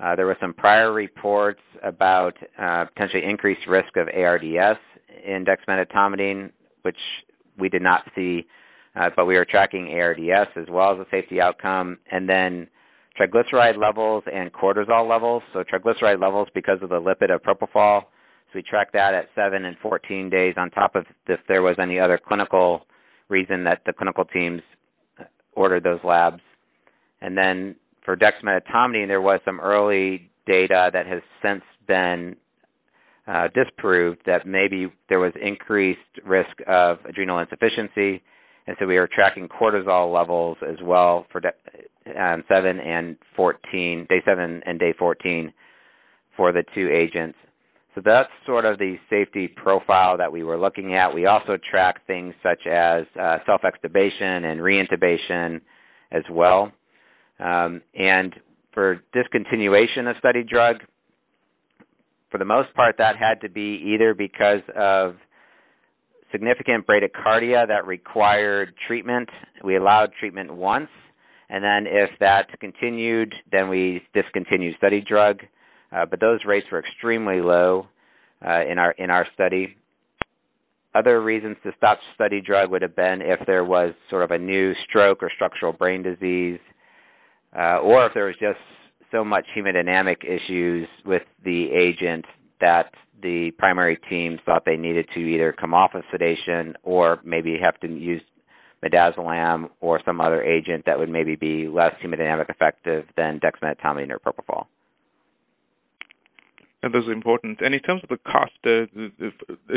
Uh, 0.00 0.16
there 0.16 0.26
were 0.26 0.36
some 0.40 0.54
prior 0.54 0.92
reports 0.92 1.60
about 1.82 2.34
uh, 2.58 2.86
potentially 2.86 3.24
increased 3.24 3.60
risk 3.68 3.96
of 3.96 4.08
ARDS 4.08 4.78
in 5.24 5.44
dexmedetomidine, 5.44 6.50
which 6.82 6.96
we 7.58 7.68
did 7.68 7.82
not 7.82 8.02
see, 8.14 8.46
uh, 8.96 9.10
but 9.16 9.26
we 9.26 9.34
were 9.34 9.44
tracking 9.44 9.88
ARDS 9.92 10.50
as 10.56 10.66
well 10.70 10.92
as 10.92 10.98
a 10.98 11.06
safety 11.10 11.40
outcome. 11.40 11.98
And 12.10 12.28
then 12.28 12.68
triglyceride 13.18 13.76
levels 13.76 14.24
and 14.32 14.52
cortisol 14.52 15.08
levels. 15.08 15.42
So 15.52 15.62
triglyceride 15.62 16.20
levels 16.20 16.48
because 16.54 16.78
of 16.82 16.90
the 16.90 17.00
lipid 17.00 17.34
of 17.34 17.42
propofol. 17.42 18.02
So 18.02 18.56
we 18.56 18.62
tracked 18.62 18.92
that 18.92 19.14
at 19.14 19.26
7 19.34 19.64
and 19.64 19.76
14 19.82 20.30
days 20.30 20.54
on 20.56 20.70
top 20.70 20.94
of 20.94 21.06
if 21.26 21.40
there 21.48 21.62
was 21.62 21.76
any 21.80 21.98
other 21.98 22.18
clinical 22.24 22.86
reason 23.28 23.64
that 23.64 23.82
the 23.86 23.92
clinical 23.92 24.24
teams 24.24 24.62
ordered 25.54 25.82
those 25.82 26.00
labs. 26.04 26.40
And 27.20 27.36
then 27.36 27.76
for 28.04 28.16
dexmedetomidine, 28.16 29.08
there 29.08 29.22
was 29.22 29.40
some 29.44 29.60
early 29.60 30.30
data 30.46 30.90
that 30.92 31.06
has 31.06 31.22
since 31.42 31.62
been 31.88 32.36
uh, 33.26 33.48
disproved 33.54 34.20
that 34.26 34.46
maybe 34.46 34.92
there 35.08 35.18
was 35.18 35.32
increased 35.40 36.00
risk 36.26 36.50
of 36.66 36.98
adrenal 37.08 37.38
insufficiency, 37.38 38.22
and 38.66 38.76
so 38.78 38.86
we 38.86 38.98
were 38.98 39.08
tracking 39.12 39.48
cortisol 39.48 40.12
levels 40.12 40.56
as 40.66 40.76
well 40.82 41.26
for 41.30 41.40
de- 41.40 42.20
um, 42.20 42.44
seven 42.48 42.78
and 42.78 43.16
fourteen, 43.36 44.06
day 44.08 44.22
seven 44.24 44.62
and 44.66 44.78
day 44.78 44.94
fourteen, 44.98 45.52
for 46.36 46.52
the 46.52 46.64
two 46.74 46.88
agents. 46.88 47.38
So 47.94 48.02
that's 48.04 48.30
sort 48.44 48.64
of 48.64 48.78
the 48.78 48.96
safety 49.08 49.46
profile 49.46 50.18
that 50.18 50.32
we 50.32 50.42
were 50.42 50.58
looking 50.58 50.96
at. 50.96 51.14
We 51.14 51.26
also 51.26 51.58
track 51.70 52.04
things 52.08 52.34
such 52.42 52.66
as 52.66 53.04
uh, 53.20 53.38
self-extubation 53.46 54.44
and 54.44 54.60
reintubation 54.60 55.60
as 56.10 56.24
well. 56.28 56.72
Um, 57.38 57.82
and 57.94 58.34
for 58.72 59.00
discontinuation 59.14 60.10
of 60.10 60.16
study 60.18 60.42
drug, 60.42 60.78
for 62.30 62.38
the 62.38 62.44
most 62.44 62.74
part, 62.74 62.96
that 62.98 63.14
had 63.16 63.40
to 63.42 63.48
be 63.48 63.94
either 63.94 64.12
because 64.12 64.62
of 64.76 65.14
significant 66.34 66.84
bradycardia 66.84 67.68
that 67.68 67.86
required 67.86 68.74
treatment. 68.88 69.28
We 69.62 69.76
allowed 69.76 70.10
treatment 70.18 70.52
once, 70.52 70.88
and 71.48 71.62
then 71.62 71.86
if 71.86 72.10
that 72.18 72.48
continued, 72.58 73.32
then 73.52 73.68
we 73.68 74.02
discontinued 74.12 74.74
study 74.76 75.00
drug. 75.06 75.38
Uh, 75.92 76.06
but 76.10 76.20
those 76.20 76.40
rates 76.44 76.66
were 76.72 76.80
extremely 76.80 77.40
low 77.40 77.86
uh, 78.44 78.64
in 78.68 78.78
our 78.78 78.90
in 78.98 79.10
our 79.10 79.26
study. 79.34 79.76
Other 80.92 81.22
reasons 81.22 81.56
to 81.62 81.70
stop 81.76 81.98
study 82.14 82.40
drug 82.40 82.70
would 82.70 82.82
have 82.82 82.96
been 82.96 83.20
if 83.20 83.40
there 83.46 83.64
was 83.64 83.94
sort 84.10 84.22
of 84.22 84.30
a 84.32 84.38
new 84.38 84.72
stroke 84.88 85.22
or 85.22 85.30
structural 85.34 85.72
brain 85.72 86.02
disease, 86.02 86.58
uh, 87.56 87.78
or 87.78 88.06
if 88.06 88.14
there 88.14 88.26
was 88.26 88.36
just 88.40 88.58
so 89.12 89.24
much 89.24 89.44
hemodynamic 89.56 90.24
issues 90.24 90.88
with 91.06 91.22
the 91.44 91.68
agent 91.70 92.24
that 92.60 92.90
the 93.24 93.50
primary 93.58 93.98
team 94.08 94.38
thought 94.44 94.64
they 94.66 94.76
needed 94.76 95.08
to 95.14 95.20
either 95.20 95.52
come 95.52 95.72
off 95.72 95.94
of 95.94 96.02
sedation 96.12 96.76
or 96.82 97.20
maybe 97.24 97.56
have 97.60 97.80
to 97.80 97.88
use 97.88 98.20
midazolam 98.84 99.70
or 99.80 99.98
some 100.04 100.20
other 100.20 100.42
agent 100.42 100.84
that 100.84 100.98
would 100.98 101.08
maybe 101.08 101.34
be 101.34 101.66
less 101.66 101.94
hemodynamic 102.04 102.50
effective 102.50 103.06
than 103.16 103.40
dexmedetomidine 103.40 104.10
or 104.10 104.18
propofol. 104.20 104.66
And 106.82 106.92
those 106.92 107.08
are 107.08 107.12
important. 107.12 107.62
And 107.62 107.74
in 107.74 107.80
terms 107.80 108.02
of 108.02 108.10
the 108.10 108.18
cost, 108.18 108.52
uh, 108.66 108.84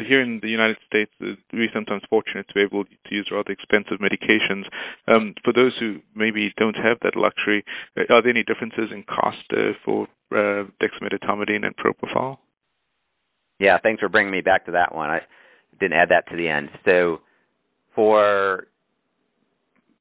here 0.05 0.21
in 0.21 0.41
the 0.43 0.49
United 0.49 0.75
States, 0.85 1.09
uh, 1.21 1.39
we're 1.53 1.71
sometimes 1.73 2.01
fortunate 2.09 2.49
to 2.49 2.53
be 2.53 2.59
able 2.59 2.83
to 2.83 3.09
use 3.09 3.29
rather 3.31 3.53
expensive 3.53 3.99
medications. 4.03 4.65
Um, 5.07 5.33
for 5.41 5.53
those 5.53 5.71
who 5.79 5.99
maybe 6.13 6.53
don't 6.57 6.75
have 6.75 6.97
that 7.03 7.15
luxury, 7.15 7.63
uh, 7.95 8.13
are 8.13 8.21
there 8.21 8.31
any 8.31 8.43
differences 8.43 8.91
in 8.91 9.03
cost 9.03 9.47
uh, 9.53 9.71
for 9.85 10.09
uh, 10.33 10.67
dexmedetomidine 10.83 11.63
and 11.63 11.77
propofol? 11.77 12.39
Yeah, 13.59 13.77
thanks 13.81 13.99
for 13.99 14.09
bringing 14.09 14.31
me 14.31 14.41
back 14.41 14.65
to 14.65 14.71
that 14.73 14.93
one. 14.93 15.09
I 15.09 15.21
didn't 15.79 15.97
add 15.97 16.09
that 16.09 16.29
to 16.29 16.37
the 16.37 16.47
end. 16.47 16.69
So, 16.85 17.21
for 17.95 18.67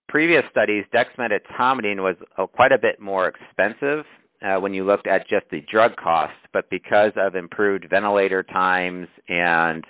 previous 0.08 0.44
studies, 0.50 0.84
dexmedetomidine 0.94 1.98
was 1.98 2.16
uh, 2.36 2.46
quite 2.46 2.72
a 2.72 2.78
bit 2.78 3.00
more 3.00 3.28
expensive 3.28 4.04
uh, 4.42 4.60
when 4.60 4.74
you 4.74 4.84
looked 4.84 5.06
at 5.06 5.28
just 5.28 5.46
the 5.50 5.62
drug 5.70 5.96
costs, 5.96 6.36
but 6.52 6.68
because 6.70 7.12
of 7.16 7.34
improved 7.34 7.86
ventilator 7.88 8.42
times 8.42 9.08
and 9.28 9.84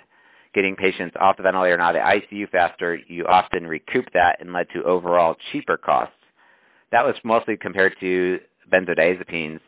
getting 0.53 0.75
patients 0.75 1.15
off 1.19 1.37
the 1.37 1.43
ventilator 1.43 1.73
and 1.73 1.81
out 1.81 1.95
of 1.95 2.01
the 2.01 2.35
ICU 2.35 2.49
faster, 2.49 2.97
you 3.07 3.25
often 3.25 3.67
recoup 3.67 4.05
that 4.13 4.37
and 4.39 4.53
led 4.53 4.67
to 4.73 4.83
overall 4.83 5.35
cheaper 5.51 5.77
costs. 5.77 6.13
That 6.91 7.03
was 7.03 7.15
mostly 7.23 7.57
compared 7.57 7.93
to 7.99 8.39
benzodiazepines. 8.71 9.59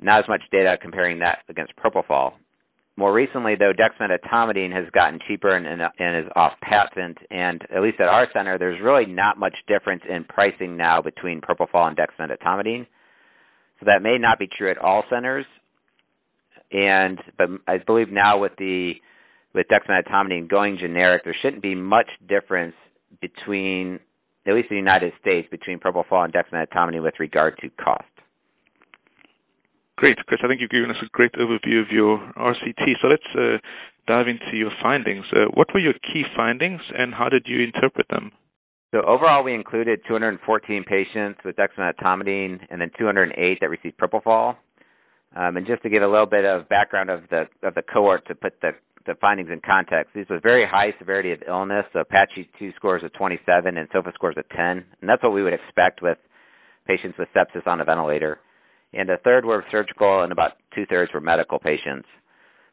Not 0.00 0.20
as 0.20 0.28
much 0.28 0.42
data 0.52 0.76
comparing 0.80 1.18
that 1.20 1.38
against 1.48 1.72
propofol. 1.76 2.32
More 3.00 3.14
recently, 3.14 3.54
though, 3.58 3.72
dexmedetomidine 3.72 4.74
has 4.74 4.84
gotten 4.92 5.20
cheaper 5.26 5.56
and, 5.56 5.66
and, 5.66 5.80
and 5.98 6.26
is 6.26 6.30
off 6.36 6.52
patent, 6.60 7.16
and 7.30 7.62
at 7.74 7.80
least 7.80 7.98
at 7.98 8.08
our 8.08 8.26
center, 8.30 8.58
there's 8.58 8.78
really 8.78 9.06
not 9.06 9.38
much 9.38 9.54
difference 9.66 10.02
in 10.06 10.24
pricing 10.24 10.76
now 10.76 11.00
between 11.00 11.40
propofol 11.40 11.88
and 11.88 11.96
dexmedetomidine. 11.96 12.86
So 13.78 13.86
that 13.86 14.02
may 14.02 14.18
not 14.18 14.38
be 14.38 14.46
true 14.46 14.70
at 14.70 14.76
all 14.76 15.04
centers, 15.08 15.46
and 16.72 17.18
but 17.38 17.48
I 17.66 17.78
believe 17.78 18.12
now 18.12 18.38
with 18.38 18.52
the 18.58 18.92
with 19.54 19.64
dexmedetomidine 19.68 20.50
going 20.50 20.76
generic, 20.78 21.24
there 21.24 21.34
shouldn't 21.40 21.62
be 21.62 21.74
much 21.74 22.10
difference 22.28 22.74
between 23.22 23.98
at 24.46 24.52
least 24.52 24.68
in 24.70 24.76
the 24.76 24.78
United 24.78 25.14
States 25.22 25.48
between 25.50 25.78
propofol 25.78 26.22
and 26.22 26.34
dexmedetomidine 26.34 27.02
with 27.02 27.14
regard 27.18 27.56
to 27.62 27.70
cost. 27.82 28.04
Great, 30.00 30.16
Chris. 30.26 30.40
I 30.42 30.48
think 30.48 30.62
you've 30.62 30.70
given 30.70 30.88
us 30.90 30.96
a 31.02 31.08
great 31.12 31.34
overview 31.34 31.82
of 31.82 31.92
your 31.92 32.16
RCT. 32.34 32.96
So 33.02 33.08
let's 33.08 33.22
uh, 33.36 33.58
dive 34.06 34.28
into 34.28 34.56
your 34.56 34.70
findings. 34.82 35.26
Uh, 35.30 35.52
what 35.52 35.68
were 35.74 35.80
your 35.80 35.92
key 35.92 36.22
findings, 36.34 36.80
and 36.96 37.12
how 37.12 37.28
did 37.28 37.44
you 37.44 37.62
interpret 37.62 38.06
them? 38.08 38.32
So 38.94 39.02
overall, 39.02 39.44
we 39.44 39.54
included 39.54 40.00
214 40.08 40.84
patients 40.84 41.40
with 41.44 41.56
dexmedetomidine 41.56 42.60
and 42.70 42.80
then 42.80 42.90
208 42.98 43.58
that 43.60 43.68
received 43.68 43.98
propofol. 43.98 44.56
Um, 45.36 45.58
and 45.58 45.66
just 45.66 45.82
to 45.82 45.90
give 45.90 46.02
a 46.02 46.08
little 46.08 46.24
bit 46.24 46.46
of 46.46 46.66
background 46.70 47.10
of 47.10 47.20
the 47.28 47.44
of 47.62 47.74
the 47.74 47.82
cohort 47.82 48.26
to 48.28 48.34
put 48.34 48.54
the 48.62 48.70
the 49.04 49.16
findings 49.20 49.50
in 49.52 49.60
context, 49.60 50.14
these 50.14 50.30
was 50.30 50.40
very 50.42 50.66
high 50.66 50.94
severity 50.98 51.32
of 51.32 51.42
illness. 51.46 51.84
So 51.92 52.00
Apache 52.00 52.48
2 52.58 52.72
scores 52.74 53.04
of 53.04 53.12
27 53.12 53.76
and 53.76 53.86
SOFA 53.92 54.12
scores 54.14 54.36
of 54.38 54.48
10, 54.48 54.58
and 54.66 54.84
that's 55.06 55.22
what 55.22 55.34
we 55.34 55.42
would 55.42 55.52
expect 55.52 56.00
with 56.00 56.16
patients 56.86 57.18
with 57.18 57.28
sepsis 57.36 57.66
on 57.66 57.82
a 57.82 57.84
ventilator. 57.84 58.40
And 58.92 59.08
a 59.08 59.18
third 59.18 59.44
were 59.44 59.64
surgical, 59.70 60.22
and 60.22 60.32
about 60.32 60.52
two 60.74 60.86
thirds 60.86 61.12
were 61.14 61.20
medical 61.20 61.58
patients. 61.58 62.08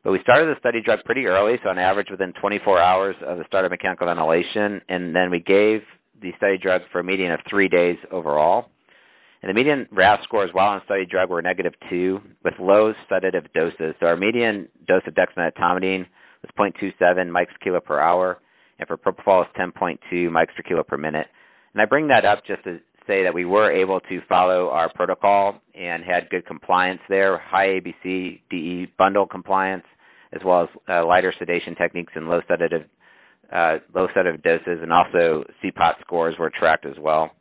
But 0.04 0.12
we 0.12 0.20
started 0.22 0.48
the 0.48 0.60
study 0.60 0.82
drug 0.82 1.00
pretty 1.06 1.26
early, 1.26 1.58
so 1.64 1.70
on 1.70 1.78
average 1.78 2.08
within 2.10 2.34
24 2.40 2.80
hours 2.82 3.16
of 3.26 3.38
the 3.38 3.44
start 3.46 3.66
of 3.66 3.72
mechanical 3.72 4.08
ventilation, 4.08 4.82
and 4.90 5.16
then 5.16 5.30
we 5.30 5.40
gave 5.40 5.82
the 6.22 6.32
study 6.38 6.58
drug 6.58 6.82
for 6.92 7.00
a 7.00 7.04
median 7.04 7.32
of 7.32 7.40
three 7.50 7.68
days 7.68 7.98
overall. 8.12 8.70
And 9.42 9.50
the 9.50 9.54
median 9.54 9.88
RASS 9.92 10.24
scores 10.24 10.50
while 10.54 10.70
on 10.70 10.82
study 10.86 11.06
drug 11.06 11.30
were 11.30 11.42
negative 11.42 11.74
two 11.90 12.20
with 12.44 12.56
low 12.60 12.94
sedative 13.08 13.52
doses. 13.54 13.96
So 14.00 14.08
our 14.08 14.18
median 14.18 14.68
dose 14.88 15.04
of 15.06 15.14
dexmedetomidine 15.14 16.06
was 16.42 16.52
0.27 16.58 17.30
mics 17.30 17.48
per 17.48 17.58
kilo 17.64 17.80
per 17.80 18.00
hour, 18.00 18.40
and 18.80 18.88
for 18.88 18.98
propofol 18.98 19.44
is 19.44 19.52
10.2 19.60 20.30
mics 20.30 20.56
per 20.56 20.64
kilo 20.68 20.84
per 20.84 20.98
minute. 20.98 21.28
And 21.74 21.82
I 21.82 21.86
bring 21.86 22.08
that 22.08 22.26
up 22.26 22.46
just 22.46 22.64
to 22.64 22.80
say 23.08 23.24
that 23.24 23.34
we 23.34 23.46
were 23.46 23.72
able 23.72 24.00
to 24.02 24.20
follow 24.28 24.70
our 24.70 24.92
protocol 24.94 25.62
and 25.74 26.04
had 26.04 26.30
good 26.30 26.46
compliance 26.46 27.00
there, 27.10 27.38
high 27.40 27.80
ABC 27.80 28.42
DE 28.50 28.88
bundle 28.98 29.26
compliance, 29.26 29.86
as 30.34 30.42
well 30.46 30.64
as 30.64 30.70
uh, 30.90 31.06
lighter 31.06 31.34
sedation 31.40 31.76
techniques 31.76 32.14
and 32.16 32.28
low 32.28 32.42
sedative 32.48 32.84
uh, 33.52 33.78
low 33.96 34.06
of 34.06 34.44
doses, 34.44 34.80
and 34.82 34.92
also 34.92 35.44
CPOT 35.64 36.02
scores 36.02 36.36
were 36.38 36.52
tracked 36.52 36.86
as 36.86 36.98
well. 37.00 37.32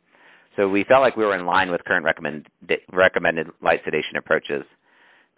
So 0.55 0.69
we 0.69 0.85
felt 0.87 1.01
like 1.01 1.17
we 1.17 1.25
were 1.25 1.37
in 1.37 1.45
line 1.45 1.69
with 1.69 1.83
current 1.83 2.05
recommend, 2.05 2.47
recommended 2.91 3.47
light 3.61 3.81
sedation 3.85 4.15
approaches. 4.17 4.63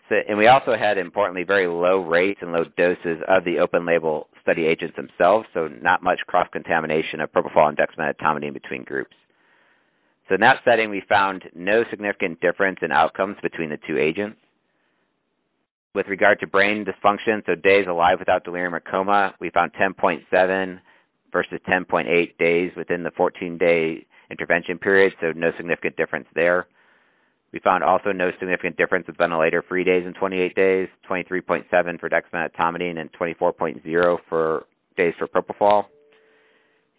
So, 0.08 0.16
and 0.28 0.38
we 0.38 0.48
also 0.48 0.76
had, 0.80 0.98
importantly, 0.98 1.44
very 1.44 1.68
low 1.68 2.04
rates 2.04 2.40
and 2.42 2.52
low 2.52 2.64
doses 2.78 3.22
of 3.28 3.44
the 3.46 3.60
open 3.60 3.86
label 3.86 4.28
study 4.42 4.66
agents 4.66 4.96
themselves, 4.96 5.48
so 5.54 5.68
not 5.82 6.04
much 6.04 6.20
cross 6.28 6.48
contamination 6.52 7.20
of 7.20 7.32
propofol 7.32 7.68
and 7.68 7.78
dexmedetomidine 7.78 8.54
between 8.54 8.84
groups. 8.84 9.16
So 10.30 10.36
in 10.36 10.42
that 10.42 10.58
setting, 10.64 10.90
we 10.90 11.02
found 11.10 11.44
no 11.56 11.84
significant 11.90 12.40
difference 12.40 12.80
in 12.82 12.92
outcomes 12.92 13.38
between 13.42 13.70
the 13.70 13.80
two 13.88 13.98
agents 13.98 14.38
with 15.96 16.08
regard 16.08 16.40
to 16.40 16.48
brain 16.48 16.86
dysfunction, 16.86 17.46
so 17.46 17.56
days 17.56 17.86
alive 17.90 18.20
without 18.20 18.44
delirium 18.44 18.76
or 18.76 18.80
coma, 18.80 19.34
we 19.40 19.50
found 19.50 19.72
10.7 19.74 20.80
versus 21.32 21.60
10.8 21.68 22.38
days 22.38 22.72
within 22.78 23.04
the 23.04 23.12
14 23.12 23.58
day 23.58 24.06
intervention 24.30 24.78
period, 24.78 25.14
so 25.20 25.32
no 25.36 25.52
significant 25.58 25.98
difference 25.98 26.28
there. 26.36 26.68
We 27.52 27.60
found 27.60 27.84
also 27.84 28.12
no 28.12 28.30
significant 28.40 28.78
difference 28.78 29.08
with 29.08 29.18
ventilator-free 29.18 29.84
days 29.84 30.06
in 30.06 30.14
28 30.14 30.56
days, 30.56 30.88
23.7 31.10 32.00
for 32.00 32.10
dexmedetomidine 32.10 33.00
and 33.00 33.12
24.0 33.14 34.18
for 34.30 34.66
days 34.96 35.14
for 35.18 35.28
propofol. 35.28 35.86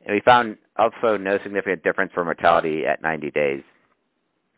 And 0.07 0.15
we 0.15 0.23
found 0.25 0.57
also 0.77 1.17
no 1.17 1.39
significant 1.43 1.83
difference 1.83 2.13
for 2.15 2.25
mortality 2.25 2.83
at 2.87 3.03
90 3.03 3.31
days. 3.31 3.63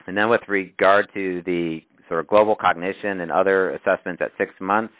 And 0.06 0.16
then 0.16 0.28
with 0.28 0.42
regard 0.48 1.08
to 1.14 1.42
the 1.44 1.80
sort 2.08 2.20
of 2.20 2.26
global 2.28 2.54
cognition 2.54 3.20
and 3.20 3.30
other 3.30 3.70
assessments 3.70 4.22
at 4.22 4.30
six 4.38 4.52
months, 4.60 4.94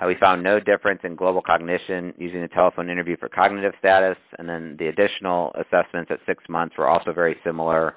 uh, 0.00 0.06
we 0.06 0.14
found 0.18 0.42
no 0.42 0.60
difference 0.60 1.00
in 1.04 1.14
global 1.14 1.42
cognition 1.42 2.14
using 2.16 2.40
the 2.40 2.48
telephone 2.48 2.88
interview 2.88 3.16
for 3.18 3.28
cognitive 3.28 3.72
status, 3.78 4.16
and 4.38 4.48
then 4.48 4.76
the 4.78 4.86
additional 4.86 5.52
assessments 5.54 6.10
at 6.10 6.18
six 6.26 6.44
months 6.48 6.76
were 6.78 6.88
also 6.88 7.12
very 7.12 7.36
similar 7.44 7.96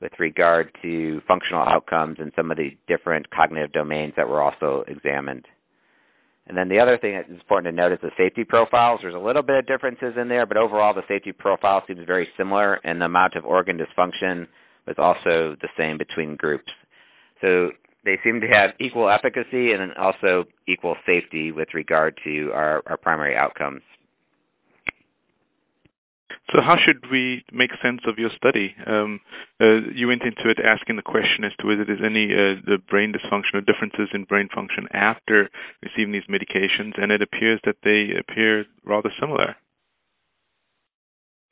with 0.00 0.12
regard 0.18 0.70
to 0.82 1.20
functional 1.26 1.62
outcomes 1.62 2.16
and 2.20 2.32
some 2.36 2.50
of 2.50 2.56
the 2.56 2.70
different 2.86 3.28
cognitive 3.30 3.72
domains 3.72 4.12
that 4.16 4.28
were 4.28 4.42
also 4.42 4.84
examined. 4.88 5.46
And 6.48 6.56
then 6.56 6.68
the 6.68 6.78
other 6.78 6.96
thing 6.96 7.14
that's 7.14 7.28
important 7.28 7.72
to 7.72 7.76
note 7.76 7.92
is 7.92 7.98
the 8.02 8.10
safety 8.16 8.44
profiles. 8.44 9.00
There's 9.02 9.14
a 9.14 9.18
little 9.18 9.42
bit 9.42 9.56
of 9.56 9.66
differences 9.66 10.14
in 10.20 10.28
there, 10.28 10.46
but 10.46 10.56
overall 10.56 10.94
the 10.94 11.02
safety 11.08 11.32
profile 11.32 11.82
seems 11.86 12.00
very 12.06 12.28
similar, 12.36 12.74
and 12.84 13.00
the 13.00 13.06
amount 13.06 13.34
of 13.34 13.44
organ 13.44 13.78
dysfunction 13.78 14.46
was 14.86 14.96
also 14.98 15.56
the 15.60 15.68
same 15.76 15.98
between 15.98 16.36
groups. 16.36 16.70
So 17.40 17.70
they 18.04 18.18
seem 18.22 18.40
to 18.40 18.46
have 18.46 18.70
equal 18.78 19.10
efficacy 19.10 19.72
and 19.72 19.92
also 19.96 20.44
equal 20.68 20.94
safety 21.04 21.50
with 21.50 21.68
regard 21.74 22.18
to 22.24 22.50
our, 22.54 22.82
our 22.86 22.96
primary 22.96 23.36
outcomes. 23.36 23.82
So, 26.56 26.62
how 26.62 26.76
should 26.80 27.10
we 27.12 27.44
make 27.52 27.68
sense 27.82 28.00
of 28.08 28.16
your 28.16 28.30
study? 28.34 28.74
Um, 28.86 29.20
uh, 29.60 29.92
you 29.94 30.08
went 30.08 30.22
into 30.22 30.48
it 30.48 30.56
asking 30.64 30.96
the 30.96 31.02
question 31.02 31.44
as 31.44 31.52
to 31.60 31.66
whether 31.66 31.84
there's 31.84 32.00
any 32.00 32.32
uh, 32.32 32.64
the 32.64 32.78
brain 32.88 33.12
dysfunction 33.12 33.56
or 33.56 33.60
differences 33.60 34.08
in 34.14 34.24
brain 34.24 34.48
function 34.54 34.88
after 34.94 35.50
receiving 35.82 36.12
these 36.12 36.24
medications, 36.32 36.96
and 36.96 37.12
it 37.12 37.20
appears 37.20 37.60
that 37.66 37.76
they 37.84 38.08
appear 38.18 38.64
rather 38.86 39.10
similar. 39.20 39.54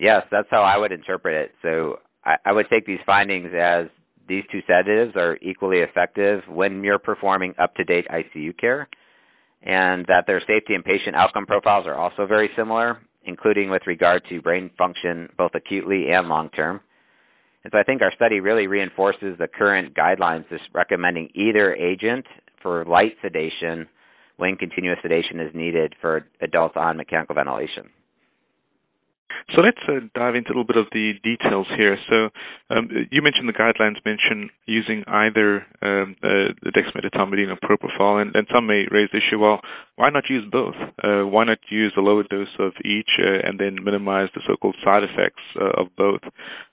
Yes, 0.01 0.23
that's 0.31 0.49
how 0.51 0.63
I 0.63 0.79
would 0.79 0.91
interpret 0.91 1.35
it. 1.35 1.51
So, 1.61 1.99
I, 2.25 2.37
I 2.47 2.53
would 2.53 2.71
take 2.71 2.87
these 2.87 3.05
findings 3.05 3.51
as 3.55 3.89
these 4.27 4.45
two 4.51 4.61
sedatives 4.67 5.17
are 5.17 5.37
equally 5.43 5.81
effective 5.81 6.45
when 6.49 6.83
you're 6.83 6.99
performing 6.99 7.53
up 7.59 7.75
to 7.75 7.85
date 7.85 8.07
ICU 8.09 8.57
care, 8.57 8.89
and 9.61 10.07
that 10.07 10.25
their 10.27 10.41
safety 10.41 10.73
and 10.75 10.83
patient 10.83 11.15
outcome 11.15 11.45
profiles 11.45 11.87
are 11.87 11.95
also 11.95 12.25
very 12.25 12.49
similar, 12.57 13.03
including 13.27 13.71
with 13.71 13.83
regard 13.87 14.23
to 14.29 14.41
brain 14.43 14.71
function 14.77 15.29
both 15.37 15.53
acutely 15.55 16.11
and 16.11 16.29
long 16.29 16.51
term. 16.51 16.81
And 17.65 17.73
so 17.73 17.79
I 17.79 17.83
think 17.83 18.03
our 18.03 18.13
study 18.15 18.41
really 18.41 18.67
reinforces 18.67 19.39
the 19.39 19.49
current 19.49 19.95
guidelines 19.95 20.49
just 20.51 20.65
recommending 20.75 21.31
either 21.35 21.75
agent 21.75 22.27
for 22.63 22.85
light 22.85 23.17
sedation 23.23 23.87
when 24.37 24.57
continuous 24.57 24.99
sedation 25.03 25.41
is 25.41 25.55
needed 25.55 25.95
for 26.01 26.27
adults 26.41 26.75
on 26.77 26.97
mechanical 26.97 27.35
ventilation. 27.35 27.89
So 29.55 29.61
let's 29.61 29.79
uh, 29.89 30.01
dive 30.15 30.35
into 30.35 30.51
a 30.51 30.55
little 30.57 30.65
bit 30.65 30.77
of 30.77 30.87
the 30.93 31.13
details 31.23 31.67
here. 31.77 31.97
So 32.09 32.31
um, 32.75 32.89
you 33.11 33.23
mentioned 33.23 33.49
the 33.49 33.53
guidelines 33.53 34.03
mention 34.05 34.51
using 34.67 35.05
either 35.07 35.67
um, 35.83 36.17
uh, 36.23 36.57
the 36.63 36.73
dexmedetomidine 36.73 37.53
or 37.53 37.59
propofol, 37.61 38.23
and, 38.23 38.35
and, 38.35 38.47
some 38.53 38.67
may 38.67 38.85
raise 38.91 39.11
the 39.13 39.19
issue, 39.19 39.39
well, 39.39 39.61
why 39.97 40.11
not 40.11 40.25
use 40.29 40.45
both? 40.51 40.75
Uh, 41.03 41.27
why 41.27 41.45
not 41.45 41.59
use 41.71 41.93
a 41.97 42.01
lower 42.01 42.23
dose 42.25 42.49
of 42.59 42.73
each 42.85 43.11
uh, 43.21 43.47
and 43.47 43.61
then 43.61 43.85
minimize 43.85 44.29
the 44.35 44.41
so-called 44.47 44.77
side 44.85 45.05
effects 45.05 45.43
uh, 45.61 45.81
of 45.81 45.89
both? 45.97 46.23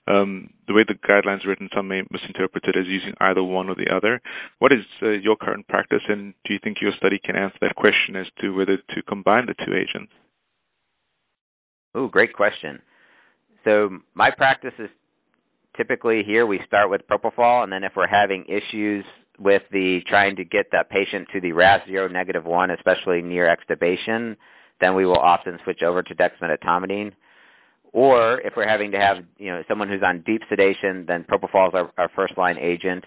Um, 0.08 0.50
the 0.66 0.74
way 0.74 0.82
the 0.86 0.94
guidelines 0.94 1.44
are 1.44 1.50
written, 1.50 1.68
some 1.74 1.88
may 1.88 2.02
misinterpret 2.10 2.64
it 2.64 2.76
as 2.76 2.86
using 2.86 3.14
either 3.20 3.42
one 3.42 3.68
or 3.68 3.74
the 3.74 3.94
other. 3.94 4.20
What 4.58 4.72
is 4.72 4.84
uh, 5.02 5.10
your 5.10 5.36
current 5.36 5.68
practice, 5.68 6.02
and 6.08 6.34
do 6.46 6.54
you 6.54 6.60
think 6.62 6.78
your 6.80 6.92
study 6.96 7.20
can 7.22 7.36
answer 7.36 7.58
that 7.60 7.76
question 7.76 8.16
as 8.16 8.26
to 8.40 8.54
whether 8.54 8.76
to 8.76 9.02
combine 9.06 9.46
the 9.46 9.54
two 9.54 9.74
agents? 9.74 10.12
Ooh, 11.96 12.08
great 12.10 12.32
question. 12.34 12.80
So 13.64 13.90
my 14.14 14.30
practice 14.30 14.72
is 14.78 14.88
typically 15.76 16.22
here 16.26 16.46
we 16.46 16.60
start 16.66 16.90
with 16.90 17.02
propofol, 17.08 17.64
and 17.64 17.72
then 17.72 17.84
if 17.84 17.92
we're 17.96 18.08
having 18.08 18.44
issues 18.46 19.04
with 19.38 19.62
the 19.70 20.00
trying 20.08 20.36
to 20.36 20.44
get 20.44 20.66
that 20.72 20.90
patient 20.90 21.28
to 21.32 21.40
the 21.40 21.52
RASS 21.52 21.80
zero 21.86 22.08
negative 22.08 22.44
one, 22.44 22.70
especially 22.70 23.22
near 23.22 23.54
extubation, 23.54 24.36
then 24.80 24.94
we 24.94 25.06
will 25.06 25.18
often 25.18 25.58
switch 25.64 25.80
over 25.82 26.02
to 26.02 26.14
dexmedetomidine. 26.14 27.12
Or 27.92 28.40
if 28.40 28.54
we're 28.56 28.68
having 28.68 28.90
to 28.92 28.98
have 28.98 29.18
you 29.38 29.50
know 29.50 29.62
someone 29.68 29.88
who's 29.88 30.02
on 30.02 30.22
deep 30.26 30.42
sedation, 30.48 31.04
then 31.06 31.24
propofol 31.24 31.68
is 31.68 31.74
our, 31.74 31.90
our 31.98 32.10
first 32.16 32.36
line 32.38 32.56
agent. 32.58 33.04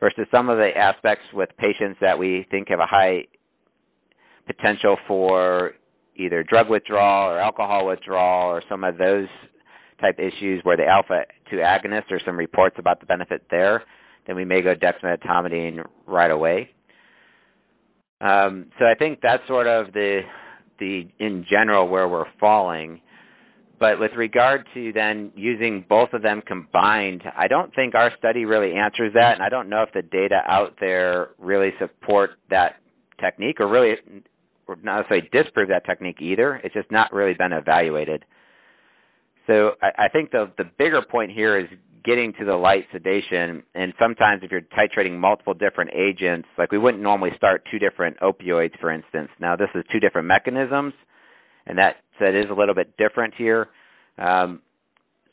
Versus 0.00 0.26
some 0.30 0.48
of 0.50 0.58
the 0.58 0.70
aspects 0.76 1.24
with 1.32 1.48
patients 1.56 1.98
that 2.00 2.18
we 2.18 2.46
think 2.50 2.68
have 2.68 2.80
a 2.80 2.86
high 2.86 3.26
potential 4.46 4.96
for 5.08 5.72
either 6.16 6.42
drug 6.42 6.68
withdrawal 6.68 7.30
or 7.30 7.38
alcohol 7.38 7.86
withdrawal 7.86 8.50
or 8.50 8.62
some 8.68 8.84
of 8.84 8.98
those 8.98 9.28
type 10.00 10.18
issues 10.18 10.60
where 10.64 10.76
the 10.76 10.86
alpha 10.86 11.22
2 11.50 11.56
agonist 11.56 12.10
or 12.10 12.20
some 12.24 12.36
reports 12.36 12.76
about 12.78 13.00
the 13.00 13.06
benefit 13.06 13.42
there, 13.50 13.82
then 14.26 14.36
we 14.36 14.44
may 14.44 14.62
go 14.62 14.74
dexmedetomidine 14.74 15.84
right 16.06 16.30
away. 16.30 16.70
Um, 18.20 18.66
so 18.78 18.84
I 18.84 18.94
think 18.98 19.20
that's 19.22 19.46
sort 19.46 19.66
of 19.66 19.92
the 19.92 20.20
the 20.78 21.06
in 21.18 21.44
general 21.48 21.88
where 21.88 22.08
we're 22.08 22.30
falling. 22.40 23.00
But 23.78 23.98
with 24.00 24.12
regard 24.16 24.66
to 24.74 24.92
then 24.92 25.32
using 25.34 25.84
both 25.88 26.12
of 26.12 26.22
them 26.22 26.42
combined, 26.46 27.22
I 27.36 27.48
don't 27.48 27.74
think 27.74 27.94
our 27.94 28.12
study 28.18 28.44
really 28.44 28.72
answers 28.72 29.12
that, 29.14 29.34
and 29.34 29.42
I 29.42 29.48
don't 29.48 29.68
know 29.68 29.82
if 29.82 29.92
the 29.92 30.02
data 30.02 30.40
out 30.46 30.76
there 30.80 31.30
really 31.38 31.70
support 31.78 32.30
that 32.50 32.76
technique 33.20 33.60
or 33.60 33.68
really 33.68 33.94
not 34.82 34.98
necessarily 34.98 35.28
disprove 35.32 35.68
that 35.68 35.84
technique 35.86 36.20
either. 36.20 36.60
It's 36.64 36.74
just 36.74 36.90
not 36.90 37.12
really 37.12 37.34
been 37.34 37.52
evaluated. 37.52 38.24
So 39.46 39.72
I, 39.82 40.04
I 40.04 40.08
think 40.08 40.30
the 40.30 40.50
the 40.56 40.64
bigger 40.78 41.02
point 41.08 41.30
here 41.30 41.58
is 41.58 41.66
getting 42.04 42.34
to 42.38 42.44
the 42.44 42.54
light 42.54 42.84
sedation. 42.92 43.62
And 43.74 43.94
sometimes 43.98 44.42
if 44.42 44.50
you're 44.50 44.60
titrating 44.60 45.18
multiple 45.18 45.54
different 45.54 45.90
agents, 45.94 46.46
like 46.58 46.70
we 46.70 46.78
wouldn't 46.78 47.02
normally 47.02 47.30
start 47.36 47.66
two 47.70 47.78
different 47.78 48.18
opioids, 48.20 48.78
for 48.80 48.90
instance. 48.90 49.30
Now 49.40 49.56
this 49.56 49.68
is 49.74 49.84
two 49.90 50.00
different 50.00 50.28
mechanisms, 50.28 50.92
and 51.66 51.78
that 51.78 51.96
that 52.20 52.34
is 52.34 52.46
a 52.50 52.54
little 52.54 52.74
bit 52.74 52.96
different 52.96 53.34
here. 53.36 53.68
Um, 54.18 54.60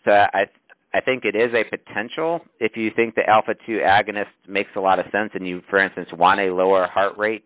so 0.05 0.11
I 0.11 0.45
I 0.93 1.01
think 1.01 1.23
it 1.23 1.35
is 1.35 1.51
a 1.53 1.63
potential 1.69 2.41
if 2.59 2.75
you 2.75 2.89
think 2.95 3.15
the 3.15 3.29
alpha 3.29 3.53
two 3.65 3.79
agonist 3.83 4.31
makes 4.47 4.71
a 4.75 4.79
lot 4.79 4.99
of 4.99 5.05
sense, 5.11 5.31
and 5.33 5.47
you, 5.47 5.61
for 5.69 5.83
instance, 5.83 6.09
want 6.13 6.39
a 6.39 6.53
lower 6.53 6.87
heart 6.87 7.17
rate 7.17 7.45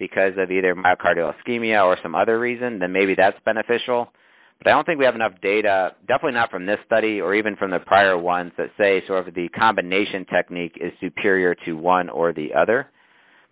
because 0.00 0.32
of 0.38 0.50
either 0.50 0.74
myocardial 0.74 1.32
ischemia 1.36 1.84
or 1.84 1.96
some 2.02 2.16
other 2.16 2.40
reason, 2.40 2.80
then 2.80 2.90
maybe 2.90 3.14
that's 3.16 3.36
beneficial. 3.44 4.08
But 4.58 4.68
I 4.68 4.74
don't 4.74 4.84
think 4.84 4.98
we 4.98 5.04
have 5.04 5.14
enough 5.14 5.34
data, 5.40 5.92
definitely 6.08 6.32
not 6.32 6.50
from 6.50 6.66
this 6.66 6.78
study 6.84 7.20
or 7.20 7.34
even 7.34 7.54
from 7.54 7.70
the 7.70 7.78
prior 7.78 8.18
ones, 8.18 8.52
that 8.58 8.70
say 8.76 9.02
sort 9.06 9.28
of 9.28 9.34
the 9.34 9.48
combination 9.50 10.26
technique 10.26 10.76
is 10.80 10.92
superior 11.00 11.54
to 11.66 11.74
one 11.74 12.08
or 12.08 12.32
the 12.32 12.48
other. 12.54 12.88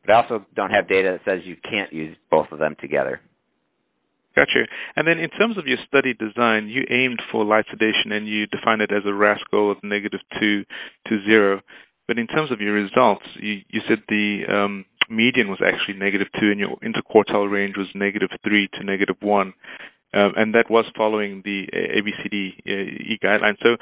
But 0.05 0.13
I 0.13 0.23
also 0.23 0.45
don't 0.57 0.71
have 0.71 0.89
data 0.89 1.17
that 1.17 1.31
says 1.31 1.47
you 1.47 1.57
can't 1.63 1.93
use 1.93 2.17
both 2.31 2.49
of 2.51 2.59
them 2.59 2.77
together. 2.81 3.21
Gotcha. 4.35 4.65
And 4.97 5.09
then 5.09 5.19
in 5.19 5.31
terms 5.31 5.59
of 5.59 5.67
your 5.67 5.79
study 5.87 6.15
design, 6.15 6.69
you 6.69 6.85
aimed 6.91 7.21
for 7.33 7.45
light 7.45 7.65
sedation 7.71 8.13
and 8.13 8.29
you 8.29 8.47
defined 8.47 8.83
it 8.83 8.93
as 8.93 9.03
a 9.07 9.13
RASS 9.13 9.41
score 9.45 9.73
of 9.73 9.79
negative 9.83 10.21
2 10.39 10.65
to 11.09 11.25
0. 11.27 11.61
But 12.09 12.19
in 12.19 12.27
terms 12.27 12.51
of 12.51 12.61
your 12.61 12.73
results, 12.73 13.27
you, 13.39 13.61
you 13.69 13.81
said 13.87 13.99
the 14.09 14.49
um, 14.49 14.87
median 15.11 15.49
was 15.49 15.61
actually 15.61 16.01
negative 16.01 16.29
2 16.41 16.51
and 16.51 16.59
your 16.59 16.77
interquartile 16.81 17.51
range 17.51 17.77
was 17.77 17.87
negative 17.95 18.31
3 18.43 18.69
to 18.81 18.85
negative 18.85 19.17
1. 19.21 19.55
Um, 20.15 20.33
and 20.37 20.55
that 20.55 20.71
was 20.71 20.87
following 20.97 21.43
the 21.45 21.69
ABCD 21.69 22.65
uh, 22.65 23.21
guidelines. 23.23 23.61
So 23.63 23.75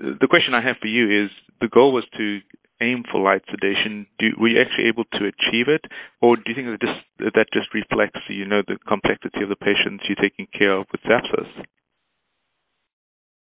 uh, 0.00 0.16
the 0.18 0.26
question 0.26 0.54
I 0.54 0.62
have 0.64 0.76
for 0.80 0.88
you 0.88 1.24
is 1.24 1.30
the 1.60 1.68
goal 1.68 1.92
was 1.92 2.04
to 2.16 2.40
aim 2.80 3.04
for 3.12 3.20
light 3.20 3.42
sedation. 3.50 4.06
Do, 4.18 4.32
were 4.40 4.48
you 4.48 4.60
actually 4.60 4.88
able 4.88 5.04
to 5.04 5.28
achieve 5.28 5.68
it, 5.68 5.84
or 6.22 6.36
do 6.36 6.42
you 6.46 6.54
think 6.54 6.68
that 6.68 6.80
just, 6.80 7.34
that 7.36 7.46
just 7.52 7.74
reflects, 7.74 8.20
you 8.28 8.46
know, 8.46 8.62
the 8.66 8.78
complexity 8.88 9.42
of 9.42 9.50
the 9.50 9.60
patients 9.60 10.04
you're 10.08 10.16
taking 10.16 10.48
care 10.56 10.72
of 10.72 10.86
with 10.90 11.02
sepsis? 11.02 11.52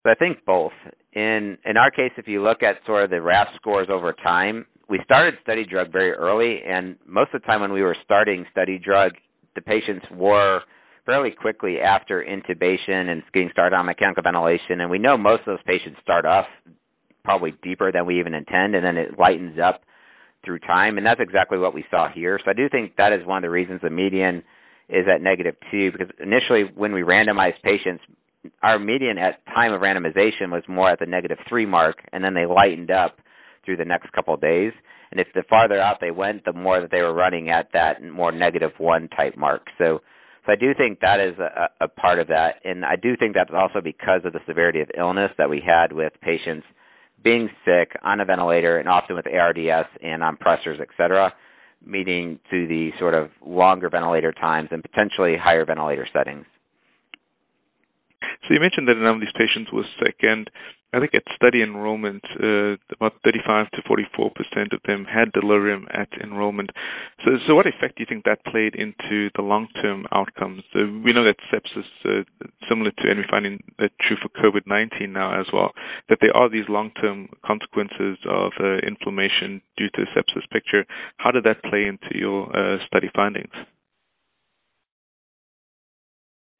I 0.05 0.15
think 0.15 0.39
both. 0.45 0.73
In 1.13 1.57
in 1.65 1.77
our 1.77 1.91
case, 1.91 2.11
if 2.17 2.27
you 2.27 2.41
look 2.41 2.63
at 2.63 2.77
sort 2.85 3.03
of 3.03 3.09
the 3.09 3.21
RASS 3.21 3.47
scores 3.57 3.87
over 3.91 4.13
time, 4.13 4.65
we 4.89 4.99
started 5.03 5.35
study 5.41 5.65
drug 5.65 5.91
very 5.91 6.11
early, 6.11 6.61
and 6.65 6.95
most 7.05 7.33
of 7.33 7.41
the 7.41 7.45
time 7.47 7.61
when 7.61 7.73
we 7.73 7.81
were 7.81 7.95
starting 8.03 8.45
study 8.51 8.77
drug, 8.77 9.13
the 9.55 9.61
patients 9.61 10.05
were 10.13 10.61
fairly 11.05 11.31
quickly 11.31 11.79
after 11.79 12.23
intubation 12.23 13.09
and 13.09 13.23
getting 13.33 13.49
started 13.51 13.75
on 13.75 13.85
mechanical 13.85 14.23
ventilation. 14.23 14.79
And 14.81 14.89
we 14.89 14.99
know 14.99 15.17
most 15.17 15.41
of 15.41 15.47
those 15.47 15.63
patients 15.65 15.99
start 16.01 16.25
off 16.25 16.45
probably 17.23 17.53
deeper 17.63 17.91
than 17.91 18.05
we 18.05 18.19
even 18.19 18.33
intend, 18.33 18.75
and 18.75 18.85
then 18.85 18.97
it 18.97 19.17
lightens 19.19 19.57
up 19.59 19.81
through 20.45 20.59
time. 20.59 20.97
And 20.97 21.05
that's 21.05 21.19
exactly 21.19 21.57
what 21.57 21.73
we 21.73 21.85
saw 21.91 22.07
here. 22.09 22.39
So 22.43 22.51
I 22.51 22.53
do 22.53 22.69
think 22.69 22.95
that 22.97 23.13
is 23.13 23.25
one 23.25 23.37
of 23.37 23.43
the 23.43 23.49
reasons 23.49 23.81
the 23.83 23.89
median 23.89 24.43
is 24.89 25.05
at 25.13 25.21
negative 25.21 25.55
two, 25.71 25.91
because 25.91 26.09
initially 26.21 26.63
when 26.75 26.93
we 26.93 27.01
randomized 27.01 27.61
patients, 27.63 28.03
our 28.63 28.79
median 28.79 29.17
at 29.17 29.45
time 29.45 29.73
of 29.73 29.81
randomization 29.81 30.51
was 30.51 30.63
more 30.67 30.89
at 30.89 30.99
the 30.99 31.05
negative 31.05 31.37
three 31.47 31.65
mark, 31.65 31.97
and 32.11 32.23
then 32.23 32.33
they 32.33 32.45
lightened 32.45 32.91
up 32.91 33.17
through 33.65 33.77
the 33.77 33.85
next 33.85 34.11
couple 34.13 34.33
of 34.33 34.41
days. 34.41 34.73
And 35.11 35.19
if 35.19 35.27
the 35.33 35.43
farther 35.49 35.79
out 35.79 35.97
they 35.99 36.11
went, 36.11 36.45
the 36.45 36.53
more 36.53 36.81
that 36.81 36.89
they 36.89 37.01
were 37.01 37.13
running 37.13 37.49
at 37.49 37.69
that 37.73 38.01
more 38.01 38.31
negative 38.31 38.71
one 38.77 39.09
type 39.09 39.35
mark. 39.37 39.67
So, 39.77 39.99
so 40.45 40.53
I 40.53 40.55
do 40.55 40.73
think 40.75 41.01
that 41.01 41.19
is 41.19 41.37
a, 41.37 41.85
a 41.85 41.87
part 41.87 42.19
of 42.19 42.27
that, 42.27 42.55
and 42.63 42.83
I 42.85 42.95
do 42.95 43.15
think 43.17 43.35
that's 43.35 43.51
also 43.53 43.81
because 43.81 44.21
of 44.23 44.33
the 44.33 44.39
severity 44.47 44.81
of 44.81 44.89
illness 44.97 45.31
that 45.37 45.49
we 45.49 45.61
had 45.63 45.91
with 45.91 46.13
patients 46.21 46.65
being 47.23 47.49
sick 47.65 47.91
on 48.03 48.19
a 48.19 48.25
ventilator 48.25 48.79
and 48.79 48.89
often 48.89 49.15
with 49.15 49.27
ARDS 49.27 49.87
and 50.01 50.23
on 50.23 50.37
pressors, 50.37 50.81
et 50.81 50.87
cetera, 50.97 51.31
leading 51.85 52.39
to 52.49 52.67
the 52.67 52.89
sort 52.99 53.13
of 53.13 53.29
longer 53.45 53.89
ventilator 53.89 54.31
times 54.31 54.69
and 54.71 54.81
potentially 54.81 55.35
higher 55.37 55.65
ventilator 55.65 56.07
settings. 56.11 56.45
So 58.47 58.53
you 58.53 58.59
mentioned 58.59 58.87
that 58.87 58.97
a 58.97 59.03
number 59.03 59.23
of 59.23 59.27
these 59.27 59.37
patients 59.37 59.71
were 59.71 59.85
sick, 59.99 60.17
and 60.21 60.49
I 60.93 60.99
think 60.99 61.15
at 61.15 61.23
study 61.35 61.63
enrollment, 61.63 62.23
uh, 62.35 62.75
about 62.91 63.15
35 63.23 63.71
to 63.71 63.81
44 63.87 64.31
percent 64.31 64.73
of 64.73 64.81
them 64.85 65.05
had 65.05 65.31
delirium 65.31 65.87
at 65.93 66.09
enrollment. 66.21 66.71
So, 67.23 67.31
so 67.47 67.55
what 67.55 67.65
effect 67.65 67.95
do 67.95 68.03
you 68.03 68.07
think 68.09 68.25
that 68.25 68.43
played 68.43 68.75
into 68.75 69.29
the 69.35 69.41
long-term 69.41 70.05
outcomes? 70.11 70.63
Uh, 70.75 70.91
we 71.03 71.13
know 71.13 71.23
that 71.23 71.39
sepsis, 71.47 71.87
uh, 72.03 72.23
similar 72.67 72.91
to, 72.91 73.09
and 73.09 73.19
we 73.19 73.25
find 73.29 73.45
that 73.79 73.91
true 74.01 74.17
for 74.21 74.27
COVID-19 74.35 75.09
now 75.09 75.39
as 75.39 75.47
well, 75.53 75.71
that 76.09 76.17
there 76.19 76.35
are 76.35 76.49
these 76.49 76.67
long-term 76.67 77.29
consequences 77.45 78.17
of 78.27 78.51
uh, 78.59 78.79
inflammation 78.85 79.61
due 79.77 79.89
to 79.95 80.05
sepsis 80.11 80.49
picture. 80.51 80.85
How 81.17 81.31
did 81.31 81.45
that 81.45 81.63
play 81.63 81.85
into 81.85 82.17
your 82.17 82.51
uh, 82.51 82.85
study 82.85 83.09
findings? 83.15 83.53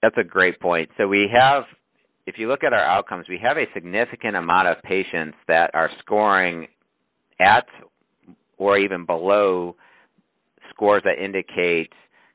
That's 0.02 0.16
a 0.18 0.24
great 0.24 0.60
point. 0.60 0.90
So 0.98 1.08
we 1.08 1.30
have, 1.32 1.64
if 2.26 2.36
you 2.38 2.48
look 2.48 2.64
at 2.64 2.74
our 2.74 2.84
outcomes, 2.84 3.28
we 3.30 3.40
have 3.42 3.58
a 3.58 3.66
significant 3.74 4.36
amount 4.36 4.68
of 4.68 4.82
patients 4.84 5.38
that 5.48 5.72
are 5.74 5.90
scoring 6.00 6.68
at 7.40 7.66
or 8.58 8.78
even 8.78 9.06
below 9.06 9.76
scores 10.70 11.04
that 11.06 11.24
indicate 11.24 11.92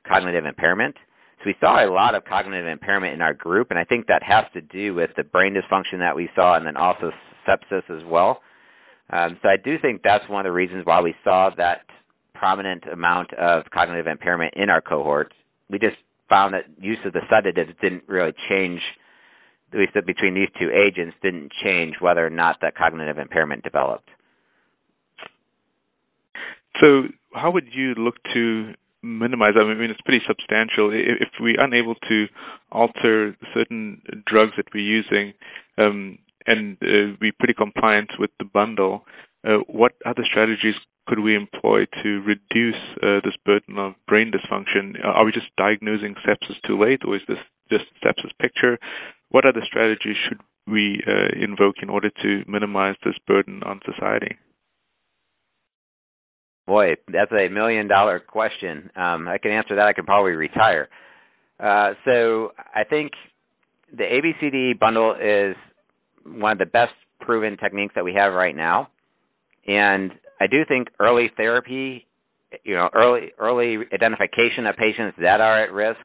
cognitive 0.06 0.44
impairment. 0.44 0.94
So 1.38 1.44
we 1.46 1.54
saw 1.60 1.84
a 1.84 1.90
lot 1.90 2.14
of 2.14 2.24
cognitive 2.24 2.66
impairment 2.66 3.14
in 3.14 3.20
our 3.20 3.34
group, 3.34 3.70
and 3.70 3.78
I 3.78 3.84
think 3.84 4.06
that 4.06 4.22
has 4.22 4.44
to 4.54 4.60
do 4.60 4.94
with 4.94 5.10
the 5.16 5.24
brain 5.24 5.54
dysfunction 5.54 5.98
that 5.98 6.16
we 6.16 6.28
saw, 6.34 6.56
and 6.56 6.66
then 6.66 6.76
also 6.76 7.10
sepsis 7.46 7.88
as 7.90 8.04
well. 8.06 8.40
Um, 9.10 9.38
so 9.42 9.48
I 9.48 9.56
do 9.62 9.76
think 9.80 10.02
that's 10.02 10.28
one 10.28 10.44
of 10.44 10.50
the 10.50 10.54
reasons 10.54 10.84
why 10.84 11.00
we 11.00 11.14
saw 11.22 11.50
that 11.56 11.82
prominent 12.34 12.84
amount 12.92 13.32
of 13.34 13.64
cognitive 13.72 14.06
impairment 14.06 14.54
in 14.56 14.70
our 14.70 14.80
cohort. 14.80 15.32
We 15.70 15.78
just 15.78 15.96
found 16.28 16.54
that 16.54 16.64
use 16.80 16.98
of 17.04 17.12
the 17.12 17.20
sedatives 17.30 17.72
didn't 17.80 18.04
really 18.06 18.32
change, 18.48 18.80
at 19.72 19.78
least 19.78 19.92
between 20.06 20.34
these 20.34 20.48
two 20.58 20.70
agents, 20.70 21.16
didn't 21.22 21.52
change 21.62 21.96
whether 22.00 22.24
or 22.24 22.30
not 22.30 22.56
that 22.62 22.76
cognitive 22.76 23.18
impairment 23.18 23.62
developed. 23.62 24.08
So, 26.80 27.04
how 27.34 27.50
would 27.50 27.68
you 27.72 27.94
look 27.94 28.16
to 28.34 28.72
minimize? 29.02 29.54
I 29.58 29.64
mean, 29.64 29.90
it's 29.90 30.00
pretty 30.02 30.24
substantial. 30.26 30.90
If 30.92 31.28
we're 31.40 31.60
unable 31.60 31.94
to 31.94 32.26
alter 32.70 33.36
certain 33.54 34.02
drugs 34.26 34.52
that 34.56 34.66
we're 34.74 34.80
using, 34.80 35.32
um, 35.78 36.18
and 36.46 36.76
uh, 36.82 37.16
pretty 37.38 37.54
compliant 37.54 38.10
with 38.18 38.30
the 38.38 38.44
bundle, 38.44 39.04
uh, 39.46 39.58
what 39.68 39.92
other 40.04 40.22
strategies 40.28 40.74
could 41.06 41.20
we 41.20 41.36
employ 41.36 41.86
to 42.02 42.20
reduce 42.22 42.80
uh, 43.02 43.20
this 43.24 43.36
burden 43.44 43.78
of 43.78 43.94
brain 44.08 44.32
dysfunction? 44.32 44.94
Are 45.04 45.24
we 45.24 45.32
just 45.32 45.54
diagnosing 45.56 46.14
sepsis 46.26 46.56
too 46.66 46.78
late, 46.78 47.00
or 47.06 47.16
is 47.16 47.22
this 47.28 47.38
just 47.70 47.84
sepsis 48.04 48.30
picture? 48.40 48.78
What 49.30 49.46
other 49.46 49.62
strategies 49.66 50.16
should 50.28 50.40
we 50.66 51.02
uh, 51.06 51.42
invoke 51.42 51.76
in 51.82 51.90
order 51.90 52.10
to 52.10 52.42
minimize 52.48 52.96
this 53.04 53.14
burden 53.26 53.62
on 53.64 53.80
society? 53.84 54.36
Boy, 56.66 56.96
that's 57.12 57.30
a 57.30 57.48
million 57.48 57.86
dollar 57.86 58.18
question. 58.18 58.90
Um, 58.96 59.28
I 59.28 59.38
can 59.38 59.52
answer 59.52 59.76
that. 59.76 59.86
I 59.86 59.92
can 59.92 60.04
probably 60.04 60.32
retire. 60.32 60.88
Uh, 61.60 61.92
so 62.04 62.52
I 62.74 62.82
think 62.82 63.12
the 63.96 64.02
ABCD 64.02 64.78
bundle 64.78 65.14
is 65.14 65.54
one 66.24 66.52
of 66.52 66.58
the 66.58 66.66
best 66.66 66.92
proven 67.20 67.56
techniques 67.56 67.94
that 67.94 68.04
we 68.04 68.14
have 68.14 68.32
right 68.32 68.54
now. 68.54 68.88
And 69.66 70.12
I 70.40 70.46
do 70.46 70.64
think 70.66 70.88
early 71.00 71.30
therapy, 71.36 72.06
you 72.64 72.74
know, 72.74 72.88
early 72.94 73.32
early 73.38 73.78
identification 73.92 74.66
of 74.66 74.76
patients 74.76 75.16
that 75.20 75.40
are 75.40 75.64
at 75.64 75.72
risk, 75.72 76.00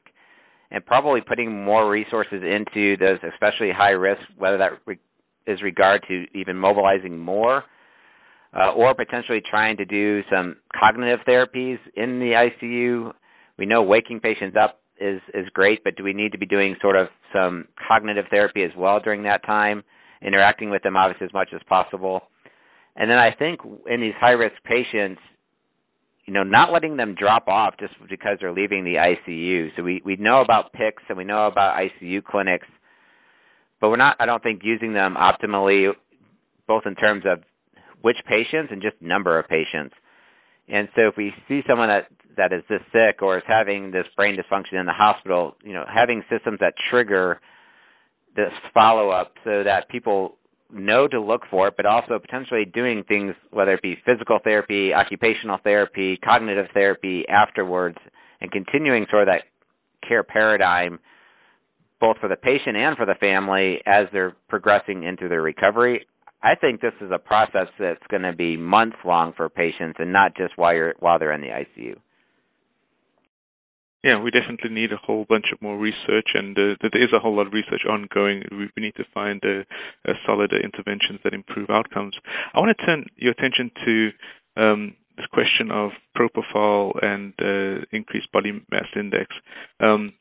and 0.70 0.84
probably 0.84 1.20
putting 1.20 1.64
more 1.64 1.88
resources 1.90 2.42
into 2.42 2.96
those 2.96 3.18
especially 3.32 3.70
high 3.76 3.90
risk, 3.90 4.22
whether 4.38 4.58
that 4.58 4.72
re- 4.86 4.98
is 5.46 5.60
regard 5.62 6.02
to 6.08 6.24
even 6.34 6.56
mobilizing 6.56 7.18
more, 7.18 7.64
uh, 8.56 8.72
or 8.72 8.94
potentially 8.94 9.40
trying 9.50 9.76
to 9.76 9.84
do 9.84 10.22
some 10.30 10.56
cognitive 10.78 11.20
therapies 11.28 11.78
in 11.94 12.18
the 12.18 12.48
ICU. 12.62 13.12
We 13.58 13.66
know 13.66 13.82
waking 13.82 14.20
patients 14.20 14.56
up 14.56 14.80
is 14.98 15.20
is 15.34 15.46
great, 15.52 15.84
but 15.84 15.96
do 15.96 16.04
we 16.04 16.14
need 16.14 16.32
to 16.32 16.38
be 16.38 16.46
doing 16.46 16.76
sort 16.80 16.96
of 16.96 17.08
some 17.32 17.66
cognitive 17.86 18.24
therapy 18.30 18.62
as 18.62 18.70
well 18.76 18.98
during 19.00 19.24
that 19.24 19.44
time, 19.44 19.82
interacting 20.22 20.70
with 20.70 20.82
them 20.82 20.96
obviously 20.96 21.26
as 21.26 21.32
much 21.34 21.50
as 21.54 21.60
possible? 21.68 22.22
And 22.96 23.10
then 23.10 23.18
I 23.18 23.30
think 23.36 23.60
in 23.88 24.00
these 24.00 24.14
high 24.18 24.32
risk 24.32 24.56
patients, 24.64 25.20
you 26.26 26.32
know, 26.32 26.42
not 26.42 26.72
letting 26.72 26.96
them 26.96 27.14
drop 27.18 27.48
off 27.48 27.74
just 27.80 27.94
because 28.08 28.38
they're 28.40 28.52
leaving 28.52 28.84
the 28.84 28.94
ICU. 28.94 29.70
So 29.76 29.82
we 29.82 30.02
we 30.04 30.16
know 30.16 30.40
about 30.40 30.72
PICS 30.72 31.02
and 31.08 31.18
we 31.18 31.24
know 31.24 31.46
about 31.46 31.76
ICU 31.78 32.22
clinics, 32.24 32.66
but 33.80 33.88
we're 33.88 33.96
not. 33.96 34.16
I 34.20 34.26
don't 34.26 34.42
think 34.42 34.60
using 34.62 34.92
them 34.92 35.16
optimally, 35.16 35.92
both 36.68 36.82
in 36.86 36.94
terms 36.94 37.24
of 37.26 37.42
which 38.02 38.16
patients 38.28 38.68
and 38.70 38.82
just 38.82 39.00
number 39.00 39.38
of 39.38 39.48
patients. 39.48 39.94
And 40.68 40.88
so 40.94 41.08
if 41.08 41.16
we 41.16 41.32
see 41.48 41.62
someone 41.68 41.88
that 41.88 42.06
that 42.36 42.52
is 42.52 42.62
this 42.68 42.80
sick 42.92 43.20
or 43.22 43.38
is 43.38 43.44
having 43.46 43.90
this 43.90 44.06
brain 44.16 44.36
dysfunction 44.36 44.78
in 44.78 44.86
the 44.86 44.92
hospital, 44.92 45.56
you 45.64 45.72
know, 45.72 45.84
having 45.92 46.22
systems 46.30 46.58
that 46.60 46.74
trigger 46.90 47.40
this 48.36 48.52
follow 48.72 49.10
up 49.10 49.32
so 49.44 49.62
that 49.64 49.88
people 49.88 50.36
know 50.72 51.08
to 51.08 51.20
look 51.20 51.42
for 51.50 51.70
but 51.76 51.86
also 51.86 52.18
potentially 52.18 52.64
doing 52.64 53.04
things, 53.06 53.34
whether 53.50 53.72
it 53.74 53.82
be 53.82 53.96
physical 54.04 54.38
therapy, 54.42 54.92
occupational 54.94 55.58
therapy, 55.62 56.18
cognitive 56.24 56.66
therapy 56.74 57.24
afterwards, 57.28 57.98
and 58.40 58.50
continuing 58.50 59.06
sort 59.10 59.22
of 59.22 59.28
that 59.28 59.42
care 60.06 60.22
paradigm 60.22 60.98
both 62.00 62.18
for 62.18 62.28
the 62.28 62.36
patient 62.36 62.76
and 62.76 62.96
for 62.96 63.06
the 63.06 63.14
family 63.20 63.80
as 63.86 64.06
they're 64.12 64.34
progressing 64.48 65.04
into 65.04 65.28
their 65.28 65.40
recovery. 65.40 66.04
I 66.42 66.56
think 66.56 66.80
this 66.80 66.94
is 67.00 67.12
a 67.14 67.18
process 67.18 67.68
that's 67.78 68.02
going 68.10 68.22
to 68.22 68.32
be 68.32 68.56
months 68.56 68.96
long 69.04 69.32
for 69.36 69.48
patients 69.48 69.98
and 70.00 70.12
not 70.12 70.36
just 70.36 70.58
while 70.58 70.74
you're 70.74 70.94
while 70.98 71.20
they're 71.20 71.32
in 71.32 71.40
the 71.40 71.46
ICU 71.46 71.94
yeah, 74.04 74.20
we 74.20 74.30
definitely 74.30 74.70
need 74.70 74.92
a 74.92 74.96
whole 74.96 75.24
bunch 75.28 75.46
of 75.52 75.62
more 75.62 75.78
research, 75.78 76.34
and 76.34 76.56
uh, 76.58 76.74
there 76.82 77.02
is 77.02 77.12
a 77.14 77.20
whole 77.20 77.36
lot 77.36 77.46
of 77.46 77.52
research 77.52 77.82
ongoing. 77.88 78.42
We, 78.50 78.68
we 78.76 78.82
need 78.82 78.96
to 78.96 79.04
find 79.14 79.40
uh, 79.44 79.62
uh, 80.08 80.14
solid 80.26 80.52
interventions 80.52 81.20
that 81.22 81.34
improve 81.34 81.70
outcomes. 81.70 82.14
I 82.54 82.58
want 82.58 82.76
to 82.76 82.86
turn 82.86 83.06
your 83.16 83.32
attention 83.32 83.70
to 83.84 84.10
um, 84.56 84.96
this 85.16 85.26
question 85.32 85.70
of 85.70 85.90
propofol 86.16 86.92
and 87.04 87.32
uh, 87.40 87.84
increased 87.92 88.32
body 88.32 88.52
mass 88.70 88.86
index. 88.96 89.26
Um, 89.80 90.12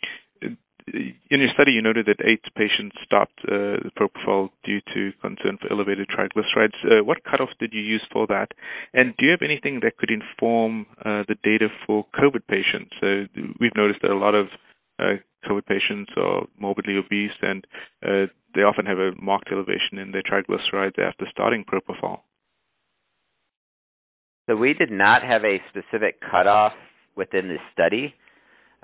in 0.87 1.39
your 1.39 1.49
study, 1.53 1.71
you 1.71 1.81
noted 1.81 2.05
that 2.07 2.25
eight 2.25 2.43
patients 2.55 2.95
stopped 3.05 3.39
uh, 3.47 3.77
propofol 3.97 4.49
due 4.63 4.81
to 4.93 5.11
concern 5.21 5.57
for 5.61 5.71
elevated 5.71 6.07
triglycerides. 6.09 6.77
Uh, 6.83 7.03
what 7.03 7.23
cutoff 7.23 7.49
did 7.59 7.73
you 7.73 7.81
use 7.81 8.05
for 8.11 8.27
that? 8.27 8.49
And 8.93 9.15
do 9.17 9.25
you 9.25 9.31
have 9.31 9.41
anything 9.43 9.79
that 9.83 9.97
could 9.97 10.11
inform 10.11 10.85
uh, 10.99 11.23
the 11.27 11.35
data 11.43 11.67
for 11.85 12.05
COVID 12.15 12.47
patients? 12.47 12.93
Uh, 13.01 13.29
we've 13.59 13.75
noticed 13.75 14.01
that 14.01 14.11
a 14.11 14.17
lot 14.17 14.35
of 14.35 14.47
uh, 14.99 15.17
COVID 15.47 15.65
patients 15.65 16.11
are 16.17 16.45
morbidly 16.59 16.97
obese, 16.97 17.31
and 17.41 17.65
uh, 18.05 18.31
they 18.53 18.61
often 18.61 18.85
have 18.85 18.99
a 18.99 19.11
marked 19.21 19.49
elevation 19.51 19.97
in 19.97 20.11
their 20.11 20.23
triglycerides 20.23 20.99
after 20.99 21.25
starting 21.31 21.63
propofol. 21.63 22.19
So 24.49 24.55
we 24.55 24.73
did 24.73 24.91
not 24.91 25.23
have 25.23 25.43
a 25.45 25.61
specific 25.69 26.19
cutoff 26.19 26.73
within 27.15 27.47
the 27.47 27.57
study. 27.71 28.13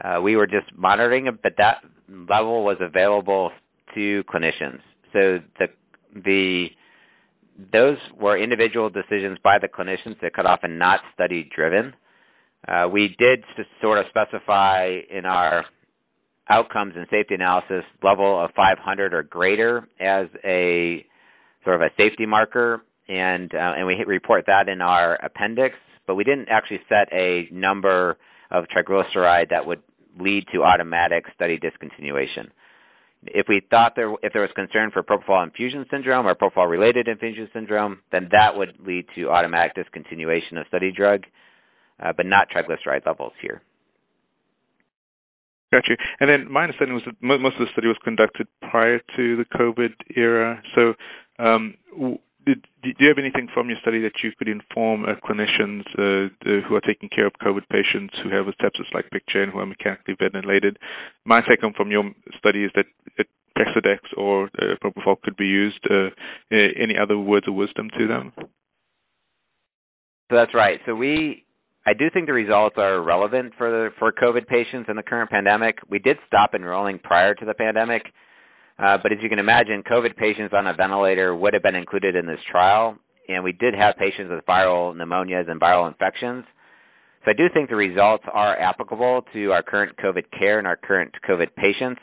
Uh, 0.04 0.22
we 0.22 0.36
were 0.36 0.48
just 0.48 0.68
monitoring 0.76 1.28
it, 1.28 1.42
but 1.42 1.54
that 1.58 1.78
level 2.10 2.64
was 2.64 2.78
available 2.80 3.52
to 3.96 4.24
clinicians. 4.24 4.80
So 5.14 5.40
the 5.60 5.68
the 6.14 6.68
those 7.74 7.98
were 8.20 8.38
individual 8.38 8.90
decisions 8.90 9.40
by 9.44 9.58
the 9.60 9.68
clinicians 9.68 10.20
that 10.22 10.34
could 10.34 10.46
often 10.46 10.78
not 10.78 11.00
study 11.14 11.50
driven. 11.56 11.94
Uh, 12.68 12.88
we 12.92 13.16
did 13.18 13.44
sort 13.82 13.98
of 13.98 14.06
specify 14.10 15.00
in 15.10 15.26
our 15.26 15.66
outcomes 16.50 16.94
and 16.96 17.08
safety 17.10 17.36
analysis 17.36 17.84
level 18.04 18.44
of 18.44 18.52
500 18.56 19.14
or 19.14 19.24
greater 19.24 19.88
as 20.00 20.28
a 20.44 21.06
sort 21.64 21.76
of 21.76 21.82
a 21.82 21.90
safety 21.98 22.26
marker, 22.26 22.84
and 23.08 23.54
uh, 23.54 23.74
and 23.78 23.88
we 23.88 23.96
report 24.06 24.46
that 24.48 24.70
in 24.70 24.82
our 24.82 25.16
appendix. 25.24 25.76
But 26.06 26.16
we 26.16 26.24
didn't 26.24 26.48
actually 26.50 26.80
set 26.88 27.12
a 27.12 27.48
number 27.52 28.18
of 28.52 28.66
triglyceride 28.66 29.50
that 29.50 29.66
would 29.66 29.82
lead 30.20 30.46
to 30.54 30.64
automatic 30.64 31.26
study 31.36 31.60
discontinuation. 31.60 32.50
If 33.26 33.48
we 33.50 33.62
thought 33.70 33.94
there 33.96 34.12
if 34.22 34.34
there 34.34 34.44
was 34.44 34.52
concern 34.56 34.92
for 34.92 35.04
propofol 35.04 35.44
infusion 35.44 35.86
syndrome 35.90 36.28
or 36.28 36.36
propofol 36.36 36.70
related 36.70 37.08
infusion 37.08 37.50
syndrome, 37.54 38.00
then 38.12 38.30
that 38.32 38.56
would 38.56 38.78
lead 38.86 39.06
to 39.16 39.30
automatic 39.30 39.74
discontinuation 39.76 40.60
of 40.60 40.68
study 40.68 40.92
drug, 40.92 41.24
uh, 42.04 42.14
but 42.16 42.26
not 42.26 42.48
triglyceride 42.50 43.06
levels 43.06 43.34
here. 43.42 43.62
Got 45.72 45.84
you. 45.90 45.98
And 46.20 46.30
then 46.30 46.52
my 46.52 46.64
understanding 46.64 46.96
was 46.96 47.04
that 47.06 47.16
most 47.22 47.56
of 47.60 47.68
the 47.68 47.72
study 47.74 47.88
was 47.88 47.98
conducted 48.04 48.48
prior 48.70 49.00
to 49.00 49.36
the 49.36 49.46
COVID 49.54 49.94
era. 50.16 50.62
So, 50.76 50.94
um, 51.44 51.76
you 53.08 53.16
have 53.16 53.24
anything 53.24 53.48
from 53.54 53.70
your 53.70 53.78
study 53.82 54.02
that 54.02 54.20
you 54.22 54.32
could 54.38 54.50
inform 54.50 55.06
uh, 55.06 55.16
clinicians 55.24 55.88
uh, 55.96 56.28
who 56.68 56.76
are 56.76 56.82
taking 56.82 57.08
care 57.08 57.26
of 57.26 57.34
COVID 57.42 57.64
patients 57.72 58.14
who 58.22 58.30
have 58.30 58.48
a 58.48 58.54
sepsis 58.62 58.94
like 58.94 59.10
picture 59.12 59.42
and 59.42 59.52
who 59.52 59.60
are 59.60 59.66
mechanically 59.66 60.16
ventilated? 60.20 60.78
My 61.26 61.40
take 61.48 61.62
home 61.62 61.74
from 61.76 61.90
your 61.90 62.12
study 62.38 62.66
is 62.66 62.72
that 62.76 62.86
Precedex 63.58 64.00
or 64.18 64.50
uh, 64.60 64.76
propofol 64.84 65.22
could 65.22 65.38
be 65.38 65.46
used. 65.46 65.80
Uh, 65.90 66.10
any 66.52 66.96
other 67.02 67.18
words 67.18 67.48
of 67.48 67.56
wisdom 67.56 67.90
to 67.98 68.08
them? 68.08 68.34
So 70.30 70.36
that's 70.36 70.54
right. 70.54 70.80
So 70.86 70.94
we, 70.94 71.46
I 71.86 71.94
do 71.94 72.10
think 72.14 72.28
the 72.28 72.34
results 72.34 72.76
are 72.78 73.02
relevant 73.02 73.54
for 73.58 73.92
for 73.98 74.12
COVID 74.12 74.48
patients 74.48 74.88
in 74.90 74.98
the 74.98 75.04
current 75.04 75.30
pandemic. 75.30 75.78
We 75.90 76.00
did 76.00 76.18
stop 76.28 76.52
enrolling 76.54 77.00
prior 77.00 77.34
to 77.36 77.46
the 77.46 77.54
pandemic 77.54 78.04
uh, 78.80 78.98
but 79.02 79.12
as 79.12 79.18
you 79.22 79.30
can 79.30 79.40
imagine, 79.40 79.84
COVID 79.90 80.16
patients 80.18 80.54
on 80.56 80.68
a 80.68 80.74
ventilator 80.74 81.36
would 81.36 81.54
have 81.54 81.64
been 81.64 81.76
included 81.76 82.16
in 82.16 82.28
this 82.28 82.40
trial, 82.50 82.98
and 83.28 83.44
we 83.44 83.52
did 83.52 83.74
have 83.74 83.96
patients 83.98 84.30
with 84.30 84.46
viral 84.46 84.96
pneumonias 84.96 85.50
and 85.50 85.60
viral 85.60 85.88
infections. 85.88 86.46
So 87.26 87.32
I 87.32 87.34
do 87.34 87.48
think 87.54 87.70
the 87.70 87.76
results 87.76 88.24
are 88.32 88.58
applicable 88.58 89.24
to 89.34 89.52
our 89.52 89.64
current 89.64 89.98
COVID 89.98 90.26
care 90.38 90.60
and 90.60 90.68
our 90.68 90.78
current 90.78 91.14
COVID 91.28 91.56
patients. 91.56 92.00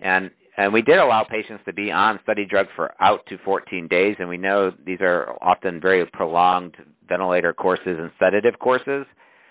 And 0.00 0.30
and 0.58 0.72
we 0.72 0.80
did 0.80 0.98
allow 0.98 1.24
patients 1.28 1.62
to 1.66 1.72
be 1.74 1.90
on 1.90 2.18
study 2.22 2.46
drug 2.46 2.66
for 2.74 2.94
out 3.00 3.20
to 3.28 3.36
14 3.44 3.88
days, 3.88 4.16
and 4.18 4.28
we 4.28 4.38
know 4.38 4.70
these 4.86 5.00
are 5.02 5.36
often 5.42 5.80
very 5.80 6.06
prolonged 6.06 6.74
ventilator 7.06 7.52
courses 7.52 7.98
and 7.98 8.10
sedative 8.18 8.58
courses, 8.58 9.04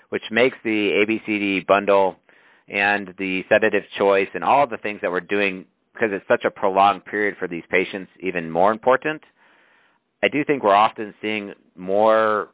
which 0.10 0.24
makes 0.32 0.58
the 0.64 1.06
ABCD 1.06 1.68
bundle 1.68 2.16
and 2.68 3.14
the 3.20 3.42
sedative 3.50 3.84
choice 4.00 4.28
and 4.34 4.44
all 4.44 4.66
the 4.66 4.78
things 4.78 5.00
that 5.02 5.12
we're 5.12 5.20
doing 5.20 5.66
because 5.96 6.10
it's 6.12 6.28
such 6.28 6.44
a 6.46 6.52
prolonged 6.52 7.06
period 7.06 7.36
for 7.40 7.48
these 7.48 7.64
patients 7.70 8.12
even 8.22 8.52
more 8.52 8.72
important. 8.72 9.22
I 10.22 10.28
do 10.28 10.44
think 10.46 10.64
we're 10.64 10.76
often 10.76 11.14
seeing 11.22 11.54
more 11.76 12.50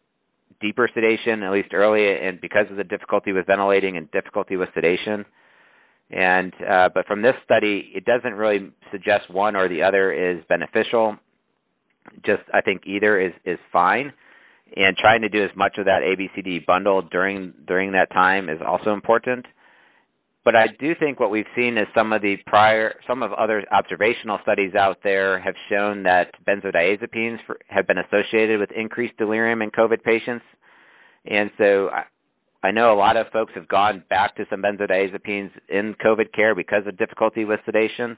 deeper 0.61 0.89
sedation, 0.93 1.43
at 1.43 1.51
least 1.51 1.73
early, 1.73 2.15
and 2.27 2.39
because 2.39 2.67
of 2.69 2.77
the 2.77 2.83
difficulty 2.83 3.31
with 3.31 3.47
ventilating 3.47 3.97
and 3.97 4.09
difficulty 4.11 4.55
with 4.55 4.69
sedation. 4.73 5.25
And 6.11 6.53
uh, 6.69 6.89
but 6.93 7.07
from 7.07 7.21
this 7.21 7.35
study, 7.43 7.91
it 7.95 8.05
doesn't 8.05 8.33
really 8.33 8.71
suggest 8.91 9.31
one 9.31 9.55
or 9.55 9.69
the 9.69 9.83
other 9.83 10.11
is 10.11 10.43
beneficial. 10.49 11.17
Just 12.25 12.43
I 12.53 12.61
think 12.61 12.81
either 12.85 13.19
is 13.19 13.33
is 13.45 13.59
fine. 13.71 14.13
And 14.73 14.95
trying 14.95 15.21
to 15.21 15.29
do 15.29 15.43
as 15.43 15.51
much 15.55 15.77
of 15.77 15.85
that 15.85 16.01
ABCD 16.01 16.65
bundle 16.65 17.01
during 17.01 17.53
during 17.65 17.93
that 17.93 18.11
time 18.11 18.49
is 18.49 18.59
also 18.65 18.93
important. 18.93 19.45
But 20.43 20.55
I 20.55 20.65
do 20.79 20.93
think 20.99 21.19
what 21.19 21.29
we've 21.29 21.45
seen 21.55 21.77
is 21.77 21.85
some 21.93 22.13
of 22.13 22.23
the 22.23 22.35
prior, 22.47 22.95
some 23.07 23.21
of 23.21 23.31
other 23.33 23.63
observational 23.71 24.39
studies 24.41 24.73
out 24.73 24.97
there 25.03 25.39
have 25.39 25.53
shown 25.69 26.03
that 26.03 26.31
benzodiazepines 26.47 27.37
for, 27.45 27.59
have 27.67 27.85
been 27.85 27.99
associated 27.99 28.59
with 28.59 28.71
increased 28.71 29.17
delirium 29.17 29.61
in 29.61 29.69
COVID 29.69 30.01
patients. 30.03 30.43
And 31.25 31.51
so 31.59 31.89
I, 31.89 32.05
I 32.67 32.71
know 32.71 32.91
a 32.91 32.97
lot 32.97 33.17
of 33.17 33.27
folks 33.31 33.53
have 33.53 33.67
gone 33.67 34.03
back 34.09 34.35
to 34.37 34.45
some 34.49 34.63
benzodiazepines 34.63 35.51
in 35.69 35.95
COVID 36.03 36.33
care 36.33 36.55
because 36.55 36.87
of 36.87 36.97
difficulty 36.97 37.45
with 37.45 37.59
sedation. 37.65 38.17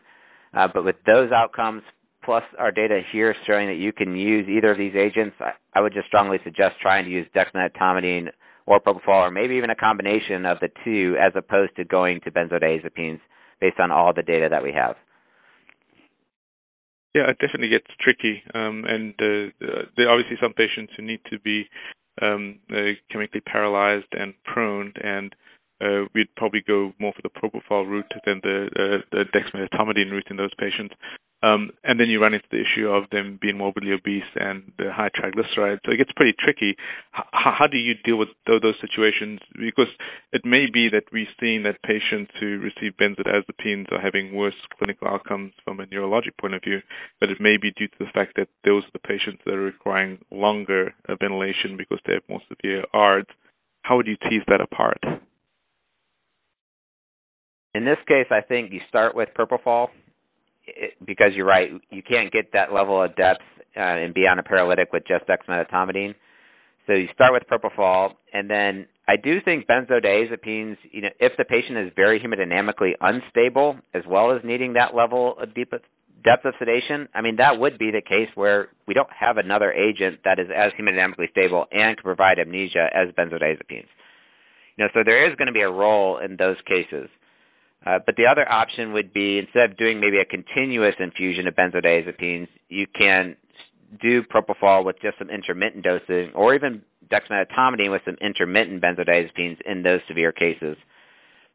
Uh, 0.54 0.68
but 0.74 0.86
with 0.86 0.96
those 1.06 1.32
outcomes, 1.34 1.82
plus 2.24 2.44
our 2.58 2.72
data 2.72 3.02
here 3.12 3.36
showing 3.46 3.68
that 3.68 3.76
you 3.76 3.92
can 3.92 4.16
use 4.16 4.48
either 4.48 4.72
of 4.72 4.78
these 4.78 4.96
agents, 4.96 5.36
I, 5.42 5.52
I 5.74 5.82
would 5.82 5.94
just 5.94 6.08
strongly 6.08 6.38
suggest 6.46 6.76
trying 6.82 7.04
to 7.04 7.12
use 7.12 7.28
dexmedetomidine 7.36 8.28
or 8.66 8.80
propofol, 8.80 9.28
or 9.28 9.32
maybe 9.32 9.56
even 9.56 9.70
a 9.70 9.76
combination 9.76 10.46
of 10.46 10.60
the 10.60 10.70
two, 10.84 11.16
as 11.20 11.34
opposed 11.36 11.76
to 11.76 11.84
going 11.84 12.22
to 12.22 12.32
benzodiazepines 12.32 13.20
based 13.60 13.80
on 13.80 13.92
all 13.92 14.14
the 14.14 14.24
data 14.24 14.48
that 14.50 14.64
we 14.64 14.74
have. 14.74 14.96
Yeah, 17.14 17.30
it 17.30 17.38
definitely 17.40 17.70
gets 17.70 17.86
tricky, 18.02 18.42
um, 18.56 18.86
and 18.88 19.14
uh, 19.22 19.86
there 19.96 20.10
are 20.10 20.18
obviously 20.18 20.38
some 20.42 20.54
patients 20.54 20.94
who 20.98 21.04
need 21.04 21.22
to 21.30 21.40
be 21.40 21.70
um, 22.22 22.60
uh, 22.72 22.98
chemically 23.12 23.42
paralyzed 23.42 24.12
and 24.12 24.34
prone, 24.44 24.94
and 25.04 25.36
uh, 25.80 26.06
we'd 26.16 26.34
probably 26.36 26.64
go 26.66 26.92
more 27.00 27.14
for 27.14 27.22
the 27.22 27.30
propofol 27.30 27.88
route 27.88 28.12
than 28.26 28.40
the, 28.42 28.68
uh, 28.76 28.98
the 29.12 29.26
dexmedetomidine 29.30 30.12
route 30.12 30.28
in 30.30 30.38
those 30.38 30.54
patients. 30.58 30.96
Um, 31.44 31.72
and 31.84 32.00
then 32.00 32.08
you 32.08 32.22
run 32.22 32.34
into 32.34 32.48
the 32.50 32.64
issue 32.64 32.88
of 32.88 33.10
them 33.12 33.38
being 33.42 33.58
morbidly 33.58 33.92
obese 33.92 34.32
and 34.36 34.72
the 34.78 34.94
high 34.94 35.10
triglycerides. 35.10 35.80
So 35.84 35.92
it 35.92 35.98
gets 35.98 36.14
pretty 36.16 36.34
tricky. 36.40 36.78
H- 37.20 37.28
how 37.34 37.68
do 37.70 37.78
you 37.78 37.96
deal 38.06 38.16
with 38.16 38.30
those 38.48 38.80
situations? 38.80 39.42
Because 39.52 39.92
it 40.32 40.46
may 40.46 40.68
be 40.72 40.88
that 40.88 41.12
we've 41.12 41.28
seen 41.42 41.64
that 41.64 41.84
patients 41.84 42.32
who 42.40 42.64
receive 42.64 42.96
benzodiazepines 42.96 43.92
are 43.92 44.00
having 44.00 44.34
worse 44.34 44.56
clinical 44.78 45.10
outcomes 45.10 45.52
from 45.66 45.82
a 45.82 45.86
neurologic 45.88 46.38
point 46.40 46.54
of 46.54 46.64
view, 46.64 46.80
but 47.20 47.30
it 47.30 47.42
may 47.42 47.58
be 47.58 47.72
due 47.72 47.90
to 47.90 48.00
the 48.00 48.12
fact 48.14 48.38
that 48.38 48.48
those 48.64 48.84
are 48.86 48.94
the 48.94 49.00
patients 49.00 49.44
that 49.46 49.56
are 49.56 49.68
requiring 49.68 50.20
longer 50.32 50.96
ventilation 51.20 51.76
because 51.78 52.00
they 52.08 52.14
have 52.14 52.24
more 52.30 52.42
severe 52.48 52.86
ARDS. 52.94 53.28
How 53.82 53.98
would 53.98 54.08
you 54.08 54.16
tease 54.16 54.44
that 54.48 54.62
apart? 54.62 55.04
In 57.76 57.84
this 57.84 57.98
case, 58.08 58.28
I 58.32 58.40
think 58.40 58.72
you 58.72 58.80
start 58.88 59.14
with 59.14 59.28
propofol 59.38 59.90
because 61.06 61.32
you're 61.36 61.46
right, 61.46 61.70
you 61.90 62.02
can't 62.04 62.32
get 62.32 62.54
that 62.54 62.74
level 62.74 63.02
of 63.02 63.16
depth 63.16 63.42
uh, 63.76 63.80
and 63.80 64.14
be 64.14 64.22
on 64.22 64.40
a 64.40 64.44
paralytic 64.44 64.94
with 64.94 65.04
just 65.08 65.26
dexmedetomidine. 65.28 66.16
So 66.88 66.94
you 66.94 67.08
start 67.14 67.32
with 67.34 67.44
propofol, 67.48 68.12
and 68.34 68.50
then 68.50 68.88
I 69.08 69.16
do 69.22 69.40
think 69.44 69.68
benzodiazepines. 69.68 70.78
You 70.92 71.04
know, 71.04 71.10
if 71.20 71.34
the 71.38 71.46
patient 71.46 71.78
is 71.78 71.92
very 71.96 72.20
hemodynamically 72.20 72.92
unstable, 73.00 73.78
as 73.94 74.04
well 74.08 74.36
as 74.36 74.42
needing 74.44 74.74
that 74.74 74.94
level 74.94 75.36
of 75.42 75.54
deep 75.56 75.72
depth 75.72 76.46
of 76.46 76.54
sedation, 76.60 77.08
I 77.14 77.22
mean 77.22 77.38
that 77.38 77.58
would 77.58 77.78
be 77.78 77.92
the 77.92 78.02
case 78.02 78.30
where 78.36 78.70
we 78.88 78.94
don't 78.94 79.10
have 79.18 79.38
another 79.38 79.72
agent 79.72 80.20
that 80.26 80.40
is 80.40 80.48
as 80.54 80.72
hemodynamically 80.80 81.32
stable 81.32 81.66
and 81.72 81.96
can 81.96 82.04
provide 82.04 82.40
amnesia 82.40 82.88
as 82.94 83.14
benzodiazepines. 83.16 83.88
You 84.76 84.86
know, 84.86 84.88
so 84.94 85.02
there 85.06 85.30
is 85.30 85.36
going 85.38 85.48
to 85.48 85.54
be 85.54 85.62
a 85.62 85.70
role 85.70 86.18
in 86.18 86.36
those 86.38 86.58
cases. 86.66 87.10
Uh, 87.86 88.00
but 88.06 88.16
the 88.16 88.26
other 88.26 88.50
option 88.50 88.94
would 88.94 89.14
be 89.14 89.40
instead 89.40 89.72
of 89.72 89.78
doing 89.78 90.00
maybe 90.00 90.18
a 90.18 90.26
continuous 90.26 90.96
infusion 91.00 91.48
of 91.48 91.56
benzodiazepines, 91.56 92.48
you 92.70 92.88
can 92.88 93.36
do 94.02 94.24
propofol 94.24 94.86
with 94.86 94.96
just 95.02 95.18
some 95.20 95.30
intermittent 95.30 95.84
dosing, 95.84 96.32
or 96.34 96.56
even 96.56 96.82
dexmedetomidine 97.12 97.92
with 97.92 98.02
some 98.06 98.18
intermittent 98.22 98.82
benzodiazepines 98.82 99.58
in 99.66 99.84
those 99.84 100.00
severe 100.08 100.32
cases. 100.32 100.78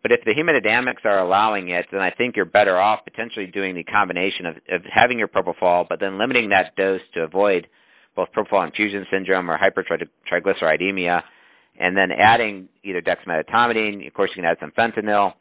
But 0.02 0.12
if 0.12 0.20
the 0.24 0.32
hemodynamics 0.32 1.04
are 1.04 1.18
allowing 1.18 1.70
it, 1.70 1.86
then 1.90 2.00
I 2.00 2.10
think 2.10 2.36
you're 2.36 2.44
better 2.44 2.78
off 2.78 3.00
potentially 3.04 3.46
doing 3.46 3.74
the 3.74 3.82
combination 3.82 4.46
of, 4.46 4.56
of 4.70 4.82
having 4.92 5.18
your 5.18 5.28
propofol, 5.28 5.86
but 5.88 5.98
then 5.98 6.18
limiting 6.18 6.50
that 6.50 6.76
dose 6.76 7.00
to 7.14 7.22
avoid 7.22 7.66
both 8.14 8.28
propofol 8.36 8.66
infusion 8.66 9.06
syndrome 9.10 9.50
or 9.50 9.58
hypertriglyceridemia, 9.58 11.22
and 11.80 11.96
then 11.96 12.10
adding 12.12 12.68
either 12.84 13.00
dexmedetomidine. 13.00 14.06
Of 14.06 14.14
course, 14.14 14.30
you 14.36 14.42
can 14.42 14.50
add 14.50 14.58
some 14.60 14.72
fentanyl 14.72 15.32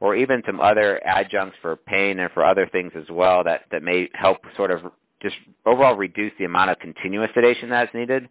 or 0.00 0.16
even 0.16 0.42
some 0.46 0.60
other 0.60 1.00
adjuncts 1.04 1.56
for 1.62 1.76
pain 1.76 2.18
and 2.18 2.30
for 2.32 2.44
other 2.44 2.68
things 2.70 2.92
as 2.96 3.04
well 3.10 3.44
that 3.44 3.62
that 3.70 3.82
may 3.82 4.08
help 4.12 4.38
sort 4.56 4.70
of 4.70 4.80
just 5.22 5.36
overall 5.64 5.96
reduce 5.96 6.32
the 6.38 6.44
amount 6.44 6.70
of 6.70 6.78
continuous 6.78 7.30
sedation 7.34 7.70
that's 7.70 7.94
needed. 7.94 8.28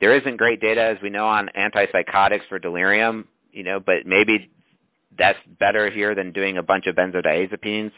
There 0.00 0.16
isn't 0.16 0.36
great 0.36 0.60
data, 0.60 0.94
as 0.94 1.02
we 1.02 1.10
know, 1.10 1.26
on 1.26 1.48
antipsychotics 1.56 2.46
for 2.48 2.58
delirium, 2.58 3.26
you 3.50 3.64
know, 3.64 3.80
but 3.84 4.04
maybe 4.04 4.50
that's 5.18 5.38
better 5.58 5.90
here 5.90 6.14
than 6.14 6.32
doing 6.32 6.58
a 6.58 6.62
bunch 6.62 6.84
of 6.86 6.94
benzodiazepines. 6.94 7.92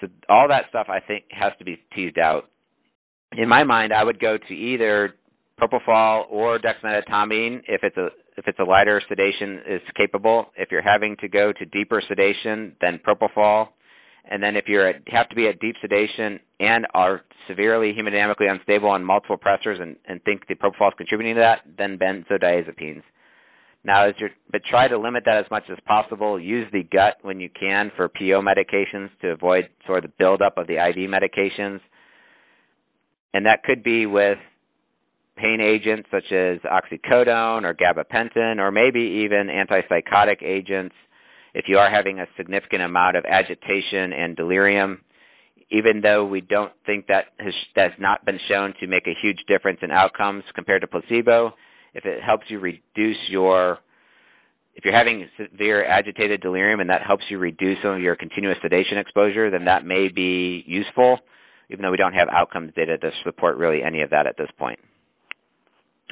So 0.00 0.08
all 0.28 0.48
that 0.48 0.64
stuff 0.68 0.88
I 0.88 1.00
think 1.00 1.24
has 1.30 1.52
to 1.58 1.64
be 1.64 1.80
teased 1.94 2.18
out. 2.18 2.50
In 3.36 3.48
my 3.48 3.64
mind, 3.64 3.92
I 3.92 4.02
would 4.02 4.20
go 4.20 4.36
to 4.36 4.54
either 4.54 5.14
propofol 5.60 6.24
or 6.28 6.58
dexmedetomidine 6.58 7.62
if 7.68 7.82
it's 7.84 7.96
a 7.96 8.08
if 8.36 8.46
it's 8.46 8.58
a 8.58 8.64
lighter 8.64 9.02
sedation 9.08 9.60
is 9.68 9.80
capable. 9.96 10.46
If 10.56 10.70
you're 10.70 10.82
having 10.82 11.16
to 11.20 11.28
go 11.28 11.52
to 11.52 11.64
deeper 11.66 12.02
sedation, 12.08 12.74
then 12.80 13.00
propofol. 13.06 13.68
And 14.30 14.42
then 14.42 14.56
if 14.56 14.64
you 14.68 14.80
have 15.08 15.28
to 15.28 15.34
be 15.34 15.48
at 15.48 15.60
deep 15.60 15.76
sedation 15.82 16.38
and 16.60 16.86
are 16.94 17.22
severely 17.48 17.92
hemodynamically 17.92 18.48
unstable 18.48 18.88
on 18.88 19.04
multiple 19.04 19.36
pressors 19.36 19.80
and, 19.80 19.96
and 20.06 20.22
think 20.22 20.46
the 20.46 20.54
propofol 20.54 20.88
is 20.88 20.94
contributing 20.96 21.34
to 21.34 21.40
that, 21.40 21.60
then 21.76 21.98
benzodiazepines. 21.98 23.02
Now, 23.84 24.08
as 24.08 24.14
you're, 24.18 24.30
but 24.50 24.62
try 24.70 24.86
to 24.86 24.96
limit 24.96 25.24
that 25.26 25.38
as 25.38 25.50
much 25.50 25.64
as 25.70 25.78
possible. 25.86 26.38
Use 26.38 26.68
the 26.72 26.84
gut 26.84 27.16
when 27.22 27.40
you 27.40 27.48
can 27.50 27.90
for 27.96 28.08
PO 28.08 28.40
medications 28.40 29.10
to 29.22 29.30
avoid 29.30 29.64
sort 29.86 30.04
of 30.04 30.10
the 30.10 30.14
buildup 30.18 30.56
of 30.56 30.68
the 30.68 30.74
IV 30.74 31.10
medications. 31.10 31.80
And 33.34 33.46
that 33.46 33.64
could 33.64 33.82
be 33.82 34.06
with 34.06 34.38
pain 35.36 35.60
agents 35.60 36.08
such 36.10 36.32
as 36.32 36.58
oxycodone 36.60 37.64
or 37.64 37.74
gabapentin, 37.74 38.58
or 38.58 38.70
maybe 38.70 39.24
even 39.24 39.48
antipsychotic 39.48 40.42
agents. 40.42 40.94
if 41.54 41.66
you 41.68 41.76
are 41.76 41.90
having 41.90 42.18
a 42.18 42.26
significant 42.36 42.82
amount 42.82 43.16
of 43.16 43.24
agitation 43.26 44.12
and 44.12 44.36
delirium, 44.36 45.02
even 45.70 46.00
though 46.02 46.24
we 46.24 46.40
don't 46.40 46.72
think 46.86 47.06
that 47.08 47.26
has 47.38 47.54
that's 47.74 47.94
not 47.98 48.24
been 48.24 48.38
shown 48.48 48.74
to 48.80 48.86
make 48.86 49.06
a 49.06 49.14
huge 49.20 49.38
difference 49.48 49.80
in 49.82 49.90
outcomes 49.90 50.44
compared 50.54 50.82
to 50.82 50.86
placebo, 50.86 51.52
if 51.94 52.04
it 52.04 52.22
helps 52.22 52.44
you 52.48 52.58
reduce 52.58 53.18
your 53.28 53.78
if 54.74 54.84
you're 54.84 54.96
having 54.96 55.28
severe 55.36 55.84
agitated 55.84 56.40
delirium 56.40 56.80
and 56.80 56.88
that 56.88 57.02
helps 57.06 57.24
you 57.28 57.38
reduce 57.38 57.76
some 57.82 57.92
of 57.92 58.00
your 58.00 58.16
continuous 58.16 58.56
sedation 58.62 58.98
exposure, 58.98 59.50
then 59.50 59.66
that 59.66 59.84
may 59.84 60.08
be 60.08 60.64
useful, 60.66 61.18
even 61.70 61.82
though 61.82 61.90
we 61.90 61.98
don't 61.98 62.14
have 62.14 62.28
outcomes 62.32 62.72
data 62.74 62.96
to 62.96 63.10
support 63.24 63.58
really 63.58 63.82
any 63.82 64.00
of 64.00 64.10
that 64.10 64.26
at 64.26 64.36
this 64.38 64.48
point. 64.58 64.78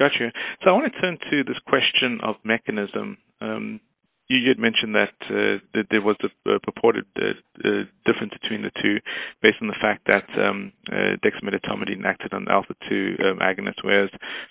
Gotcha. 0.01 0.33
So 0.63 0.71
I 0.71 0.73
want 0.73 0.91
to 0.91 0.99
turn 0.99 1.19
to 1.29 1.43
this 1.43 1.61
question 1.69 2.17
of 2.25 2.33
mechanism. 2.43 3.21
Um, 3.39 3.79
you 4.29 4.49
had 4.49 4.57
mentioned 4.57 4.95
that, 4.95 5.13
uh, 5.29 5.61
that 5.75 5.93
there 5.93 6.01
was 6.01 6.17
a, 6.25 6.57
purported 6.57 7.05
uh, 7.21 7.37
uh, 7.61 7.85
difference 8.03 8.33
between 8.41 8.63
the 8.63 8.71
two 8.81 8.97
based 9.43 9.57
on 9.61 9.67
the 9.67 9.77
fact 9.79 10.07
that 10.07 10.25
um, 10.41 10.73
uh, 10.89 11.21
acted 11.21 12.33
on 12.33 12.47
alpha-2 12.49 13.21
um, 13.21 13.37
agonist, 13.45 13.83
whereas 13.83 14.09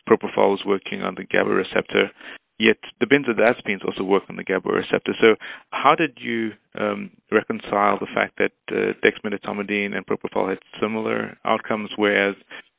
propofol 0.08 0.54
was 0.54 0.62
working 0.64 1.02
on 1.02 1.16
the 1.16 1.24
GABA 1.24 1.50
receptor. 1.50 2.12
Yet 2.60 2.76
the 3.00 3.06
benzodiazepines 3.06 3.84
also 3.84 4.04
work 4.04 4.22
on 4.30 4.36
the 4.36 4.44
GABA 4.44 4.70
receptor. 4.70 5.14
So 5.20 5.34
how 5.72 5.96
did 5.96 6.18
you 6.20 6.52
um, 6.78 7.10
reconcile 7.32 7.98
the 7.98 8.06
fact 8.14 8.38
that 8.38 8.52
uh, 8.70 8.94
dexmedetomidine 9.02 9.96
and 9.96 10.06
propofol 10.06 10.50
had 10.50 10.58
similar 10.80 11.36
outcomes, 11.44 11.90
whereas 11.96 12.36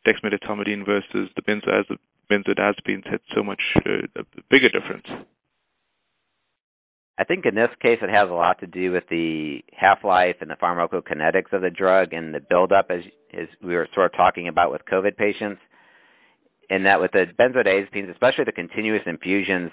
dexmedetomidine 0.08 0.86
versus 0.86 1.30
the 1.36 1.42
benzodiazepines 2.32 3.06
had 3.10 3.20
so 3.36 3.44
much 3.44 3.62
uh, 3.86 4.08
a 4.16 4.24
bigger 4.50 4.70
difference? 4.70 5.06
I 7.18 7.24
think 7.24 7.46
in 7.46 7.54
this 7.54 7.70
case 7.82 8.00
it 8.02 8.10
has 8.10 8.30
a 8.30 8.34
lot 8.34 8.60
to 8.62 8.68
do 8.68 8.92
with 8.92 9.04
the 9.10 9.60
half 9.74 10.00
life 10.04 10.38
and 10.42 10.50
the 10.50 10.56
pharmacokinetics 10.56 11.54
of 11.54 11.62
the 11.62 11.70
drug 11.70 12.14
and 12.14 12.34
the 12.34 12.40
buildup, 12.40 12.88
as 12.90 13.02
as 13.34 13.48
we 13.64 13.76
were 13.76 13.88
sort 13.94 14.08
of 14.08 14.18
talking 14.18 14.48
about 14.48 14.72
with 14.72 14.82
COVID 14.92 15.18
patients. 15.18 15.62
In 16.70 16.84
that 16.84 17.02
with 17.02 17.12
the 17.12 17.26
benzodiazepines, 17.38 18.10
especially 18.10 18.46
the 18.46 18.54
continuous 18.54 19.04
infusions, 19.06 19.72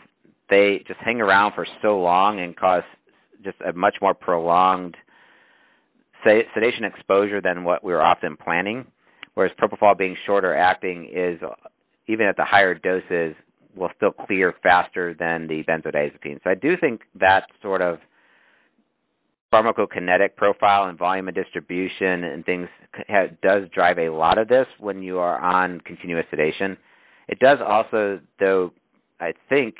they 0.50 0.82
just 0.86 1.00
hang 1.00 1.20
around 1.20 1.52
for 1.54 1.66
so 1.80 1.98
long 2.00 2.40
and 2.40 2.56
cause 2.56 2.82
just 3.44 3.56
a 3.66 3.72
much 3.72 3.94
more 4.02 4.14
prolonged 4.14 4.96
sedation 6.24 6.84
exposure 6.84 7.40
than 7.40 7.64
what 7.64 7.84
we 7.84 7.92
were 7.92 8.02
often 8.02 8.36
planning. 8.36 8.84
Whereas 9.34 9.52
propofol 9.58 9.96
being 9.96 10.16
shorter 10.26 10.54
acting 10.54 11.08
is 11.14 11.40
even 12.08 12.26
at 12.26 12.36
the 12.36 12.44
higher 12.44 12.74
doses 12.74 13.36
will 13.76 13.90
still 13.96 14.10
clear 14.10 14.54
faster 14.62 15.14
than 15.18 15.46
the 15.46 15.62
benzodiazepine. 15.64 16.42
So 16.42 16.50
I 16.50 16.54
do 16.54 16.76
think 16.80 17.02
that 17.20 17.44
sort 17.62 17.82
of 17.82 17.98
pharmacokinetic 19.52 20.36
profile 20.36 20.88
and 20.88 20.98
volume 20.98 21.28
of 21.28 21.34
distribution 21.34 22.24
and 22.24 22.44
things 22.44 22.68
does 23.42 23.68
drive 23.74 23.98
a 23.98 24.10
lot 24.10 24.38
of 24.38 24.48
this 24.48 24.66
when 24.78 25.02
you 25.02 25.18
are 25.18 25.38
on 25.38 25.80
continuous 25.80 26.26
sedation. 26.30 26.76
It 27.28 27.38
does 27.38 27.58
also, 27.66 28.20
though, 28.40 28.72
I 29.20 29.32
think, 29.48 29.76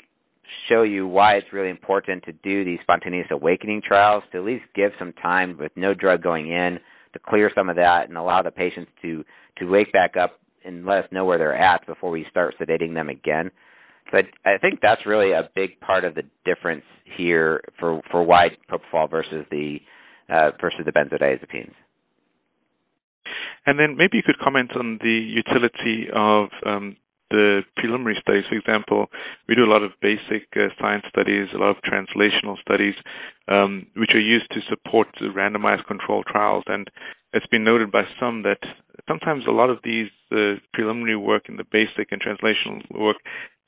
show 0.67 0.83
you 0.83 1.07
why 1.07 1.35
it's 1.35 1.53
really 1.53 1.69
important 1.69 2.23
to 2.23 2.31
do 2.31 2.65
these 2.65 2.79
spontaneous 2.81 3.27
awakening 3.31 3.81
trials 3.87 4.23
to 4.31 4.39
at 4.39 4.43
least 4.43 4.65
give 4.75 4.91
some 4.97 5.13
time 5.13 5.57
with 5.59 5.71
no 5.75 5.93
drug 5.93 6.23
going 6.23 6.51
in 6.51 6.79
to 7.13 7.19
clear 7.19 7.51
some 7.53 7.69
of 7.69 7.75
that 7.75 8.07
and 8.07 8.17
allow 8.17 8.41
the 8.41 8.51
patients 8.51 8.91
to 9.01 9.23
to 9.57 9.65
wake 9.65 9.91
back 9.91 10.15
up 10.15 10.39
and 10.65 10.85
let 10.85 11.05
us 11.05 11.11
know 11.11 11.25
where 11.25 11.37
they're 11.37 11.55
at 11.55 11.85
before 11.85 12.09
we 12.11 12.25
start 12.29 12.55
sedating 12.59 12.93
them 12.93 13.09
again. 13.09 13.51
So 14.11 14.17
I, 14.17 14.55
I 14.55 14.57
think 14.57 14.79
that's 14.81 15.05
really 15.05 15.31
a 15.31 15.49
big 15.55 15.79
part 15.79 16.03
of 16.03 16.15
the 16.15 16.23
difference 16.45 16.83
here 17.17 17.61
for 17.79 18.01
for 18.11 18.23
why 18.23 18.49
propofol 18.69 19.09
versus 19.09 19.45
the 19.51 19.77
uh, 20.29 20.51
versus 20.59 20.81
the 20.85 20.91
benzodiazepines. 20.91 21.73
And 23.65 23.77
then 23.77 23.95
maybe 23.97 24.17
you 24.17 24.23
could 24.25 24.39
comment 24.43 24.71
on 24.75 24.99
the 25.01 25.09
utility 25.09 26.07
of 26.13 26.49
um, 26.65 26.97
the 27.29 27.61
preliminary 27.77 28.17
studies. 28.21 28.45
For 28.49 28.55
example, 28.55 29.07
we 29.47 29.55
do 29.55 29.63
a 29.63 29.71
lot 29.71 29.83
of 29.83 29.91
basic 30.01 30.47
uh, 30.55 30.69
science 30.79 31.05
studies, 31.09 31.47
a 31.53 31.57
lot 31.57 31.75
of 31.75 31.83
translational 31.83 32.59
studies, 32.61 32.95
um, 33.47 33.87
which 33.95 34.11
are 34.13 34.21
used 34.21 34.49
to 34.51 34.61
support 34.69 35.07
randomized 35.21 35.85
control 35.85 36.23
trials. 36.23 36.63
And 36.67 36.89
it's 37.33 37.47
been 37.47 37.63
noted 37.63 37.91
by 37.91 38.03
some 38.19 38.43
that 38.43 38.59
sometimes 39.07 39.43
a 39.47 39.51
lot 39.51 39.69
of 39.69 39.79
these 39.83 40.09
uh, 40.31 40.55
preliminary 40.73 41.17
work 41.17 41.49
in 41.49 41.57
the 41.57 41.63
basic 41.63 42.11
and 42.11 42.21
translational 42.21 42.81
work 42.97 43.17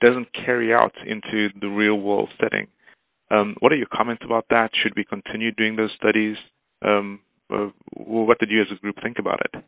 doesn't 0.02 0.28
carry 0.34 0.74
out 0.74 0.94
into 1.06 1.50
the 1.60 1.68
real 1.68 1.96
world 1.96 2.30
setting. 2.42 2.68
Um, 3.30 3.56
what 3.60 3.72
are 3.72 3.78
your 3.78 3.88
comments 3.94 4.24
about 4.26 4.46
that? 4.50 4.72
Should 4.82 4.94
we 4.96 5.06
continue 5.06 5.52
doing 5.52 5.76
those 5.76 5.92
studies? 5.96 6.36
Um, 6.84 7.20
uh, 7.54 7.70
what 7.94 8.40
did 8.40 8.50
you 8.50 8.62
as 8.62 8.68
a 8.72 8.80
group 8.80 8.96
think 9.02 9.20
about 9.20 9.40
it? 9.46 9.64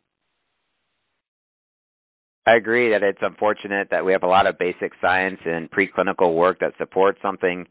I 2.46 2.56
agree 2.56 2.90
that 2.90 3.02
it's 3.02 3.18
unfortunate 3.22 3.88
that 3.90 4.04
we 4.04 4.12
have 4.12 4.22
a 4.22 4.28
lot 4.28 4.46
of 4.46 4.58
basic 4.58 4.92
science 5.00 5.40
and 5.46 5.70
preclinical 5.70 6.34
work 6.34 6.60
that 6.60 6.72
supports 6.78 7.18
something 7.22 7.66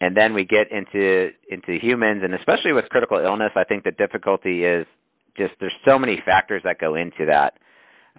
and 0.00 0.16
then 0.16 0.34
we 0.34 0.44
get 0.44 0.70
into 0.70 1.30
into 1.48 1.78
humans 1.80 2.22
and 2.24 2.34
especially 2.34 2.72
with 2.72 2.84
critical 2.90 3.18
illness 3.18 3.52
I 3.56 3.64
think 3.64 3.84
the 3.84 3.90
difficulty 3.90 4.64
is 4.64 4.86
just 5.36 5.54
there's 5.60 5.72
so 5.84 5.98
many 5.98 6.22
factors 6.24 6.62
that 6.64 6.78
go 6.78 6.94
into 6.94 7.26
that 7.26 7.54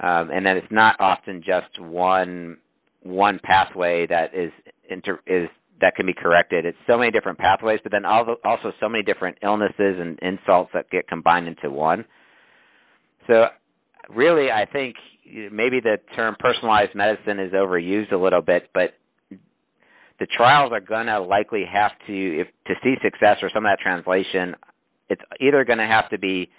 um, 0.02 0.32
and 0.32 0.46
that 0.46 0.58
it's 0.58 0.72
not 0.72 1.00
often 1.00 1.44
just 1.46 1.80
one 1.80 2.58
one 3.04 3.40
pathway 3.44 4.08
that 4.08 4.34
is 4.34 4.52
inter, 4.90 5.20
is 5.28 5.50
that 5.82 5.96
can 5.96 6.06
be 6.06 6.14
corrected. 6.14 6.66
It's 6.66 6.78
so 6.88 6.98
many 6.98 7.12
different 7.12 7.38
pathways, 7.38 7.80
but 7.84 7.92
then 7.92 8.06
also 8.06 8.38
so 8.80 8.88
many 8.88 9.04
different 9.04 9.38
illnesses 9.44 9.98
and 10.00 10.18
insults 10.22 10.72
that 10.74 10.90
get 10.90 11.08
combined 11.08 11.48
into 11.48 11.70
one. 11.70 12.06
So 13.28 13.48
really, 14.10 14.50
I 14.50 14.66
think 14.72 14.96
maybe 15.26 15.80
the 15.80 15.98
term 16.16 16.36
personalized 16.40 16.96
medicine 16.96 17.40
is 17.40 17.54
overused 17.54 18.12
a 18.12 18.18
little 18.18 18.42
bit, 18.42 18.70
but 18.74 18.94
the 20.20 20.28
trials 20.38 20.72
are 20.72 20.80
going 20.80 21.08
to 21.08 21.20
likely 21.22 21.64
have 21.72 21.92
to, 22.08 22.42
if 22.42 22.48
to 22.68 22.74
see 22.84 22.96
success 23.04 23.38
or 23.42 23.50
some 23.54 23.66
of 23.66 23.72
that 23.72 23.80
translation, 23.82 24.56
it's 25.10 25.22
either 25.42 25.66
going 25.66 25.80
to 25.80 25.86
have 25.86 26.10
to 26.10 26.20
be 26.20 26.50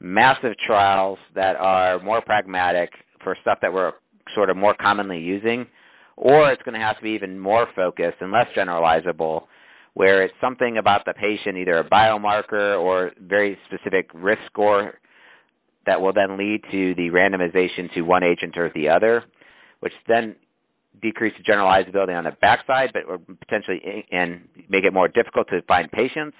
massive 0.00 0.52
trials 0.66 1.18
that 1.34 1.56
are 1.56 2.02
more 2.02 2.20
pragmatic 2.20 2.90
for 3.22 3.36
stuff 3.42 3.58
that 3.62 3.72
we're 3.72 3.92
sort 4.34 4.50
of 4.50 4.56
more 4.56 4.74
commonly 4.80 5.18
using, 5.18 5.66
or 6.16 6.50
it's 6.52 6.62
going 6.62 6.74
to 6.74 6.80
have 6.84 6.96
to 6.96 7.02
be 7.02 7.10
even 7.10 7.38
more 7.38 7.66
focused 7.76 8.16
and 8.20 8.32
less 8.32 8.46
generalizable, 8.56 9.42
where 9.94 10.24
it's 10.24 10.34
something 10.40 10.78
about 10.78 11.04
the 11.04 11.12
patient, 11.12 11.58
either 11.58 11.78
a 11.78 11.88
biomarker 11.88 12.80
or 12.80 13.12
very 13.20 13.58
specific 13.66 14.08
risk 14.14 14.40
score 14.50 14.94
that 15.86 16.00
will 16.00 16.12
then 16.12 16.38
lead 16.38 16.62
to 16.70 16.94
the 16.94 17.10
randomization 17.10 17.92
to 17.94 18.02
one 18.02 18.22
agent 18.22 18.56
or 18.56 18.70
the 18.74 18.88
other, 18.88 19.24
which 19.80 19.92
then 20.08 20.36
decrease 21.00 21.34
the 21.38 21.44
generalizability 21.44 22.16
on 22.16 22.24
the 22.24 22.36
backside, 22.40 22.90
but 22.92 23.04
potentially 23.40 24.06
and 24.10 24.42
make 24.68 24.84
it 24.84 24.92
more 24.92 25.08
difficult 25.08 25.48
to 25.48 25.62
find 25.62 25.90
patients, 25.90 26.36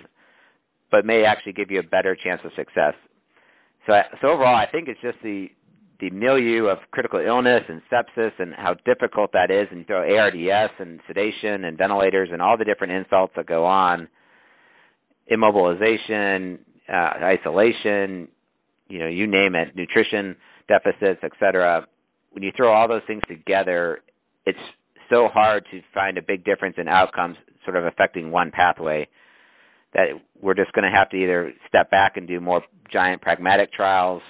but 0.91 1.05
may 1.05 1.25
actually 1.25 1.53
give 1.53 1.71
you 1.71 1.81
a 1.81 1.83
better 1.83 2.17
chance 2.17 2.41
of 2.45 2.53
success. 2.55 2.95
So, 3.87 3.95
so 4.21 4.29
overall, 4.29 4.55
I 4.55 4.71
think 4.71 4.89
it's 4.89 5.01
just 5.01 5.19
the 5.23 5.49
the 6.03 6.11
milieu 6.11 6.67
of 6.67 6.79
critical 6.91 7.21
illness 7.21 7.63
and 7.69 7.81
sepsis 7.91 8.33
and 8.41 8.53
how 8.55 8.75
difficult 8.85 9.31
that 9.33 9.53
is, 9.53 9.69
and 9.71 9.79
you 9.79 9.85
throw 9.85 10.03
ARDS 10.19 10.73
and 10.81 10.99
sedation 11.07 11.65
and 11.65 11.79
ventilators 11.79 12.29
and 12.33 12.43
all 12.43 12.59
the 12.59 12.65
different 12.65 12.93
insults 12.93 13.33
that 13.37 13.47
go 13.47 13.65
on, 13.65 14.09
immobilization, 15.31 16.59
uh, 16.93 17.13
isolation, 17.23 18.27
you 18.93 18.99
know, 18.99 19.09
you 19.09 19.27
name 19.27 19.55
it, 19.55 19.75
nutrition 19.75 20.37
deficits, 20.69 21.25
etc. 21.25 21.87
When 22.33 22.43
you 22.43 22.53
throw 22.55 22.73
all 22.73 22.89
those 22.89 23.01
things 23.07 23.23
together, 23.27 24.01
it's 24.45 24.59
so 25.09 25.29
hard 25.33 25.65
to 25.71 25.81
find 25.95 26.19
a 26.19 26.23
big 26.23 26.45
difference 26.45 26.77
in 26.77 26.89
outcomes, 26.89 27.37
sort 27.65 27.77
of 27.77 27.87
affecting 27.87 28.31
one 28.31 28.51
pathway. 28.51 29.09
That 29.95 30.09
we're 30.41 30.55
just 30.55 30.73
going 30.73 30.85
to 30.85 30.95
have 30.97 31.09
to 31.11 31.17
either 31.17 31.53
step 31.69 31.91
back 31.91 32.17
and 32.17 32.29
do 32.29 32.39
more 32.39 32.63
giant 32.93 33.23
pragmatic 33.23 33.73
trials 33.73 34.23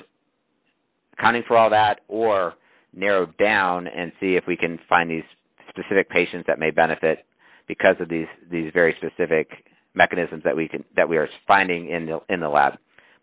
accounting 1.19 1.43
for 1.47 1.57
all 1.57 1.71
that 1.71 2.01
or 2.09 2.55
narrow 2.95 3.27
down 3.39 3.87
and 3.87 4.13
see 4.21 4.35
if 4.35 4.45
we 4.47 4.57
can 4.57 4.79
find 4.89 5.11
these 5.11 5.25
specific 5.69 6.09
patients 6.09 6.45
that 6.47 6.59
may 6.59 6.71
benefit 6.71 7.25
because 7.69 7.97
of 8.01 8.09
these 8.09 8.27
these 8.51 8.71
very 8.73 8.95
specific 8.99 9.49
mechanisms 9.95 10.43
that 10.45 10.57
we 10.57 10.69
can 10.69 10.85
that 10.97 11.09
we 11.09 11.17
are 11.17 11.29
finding 11.47 11.91
in 11.91 12.07
the 12.07 12.21
in 12.29 12.41
the 12.41 12.49
lab. 12.49 12.75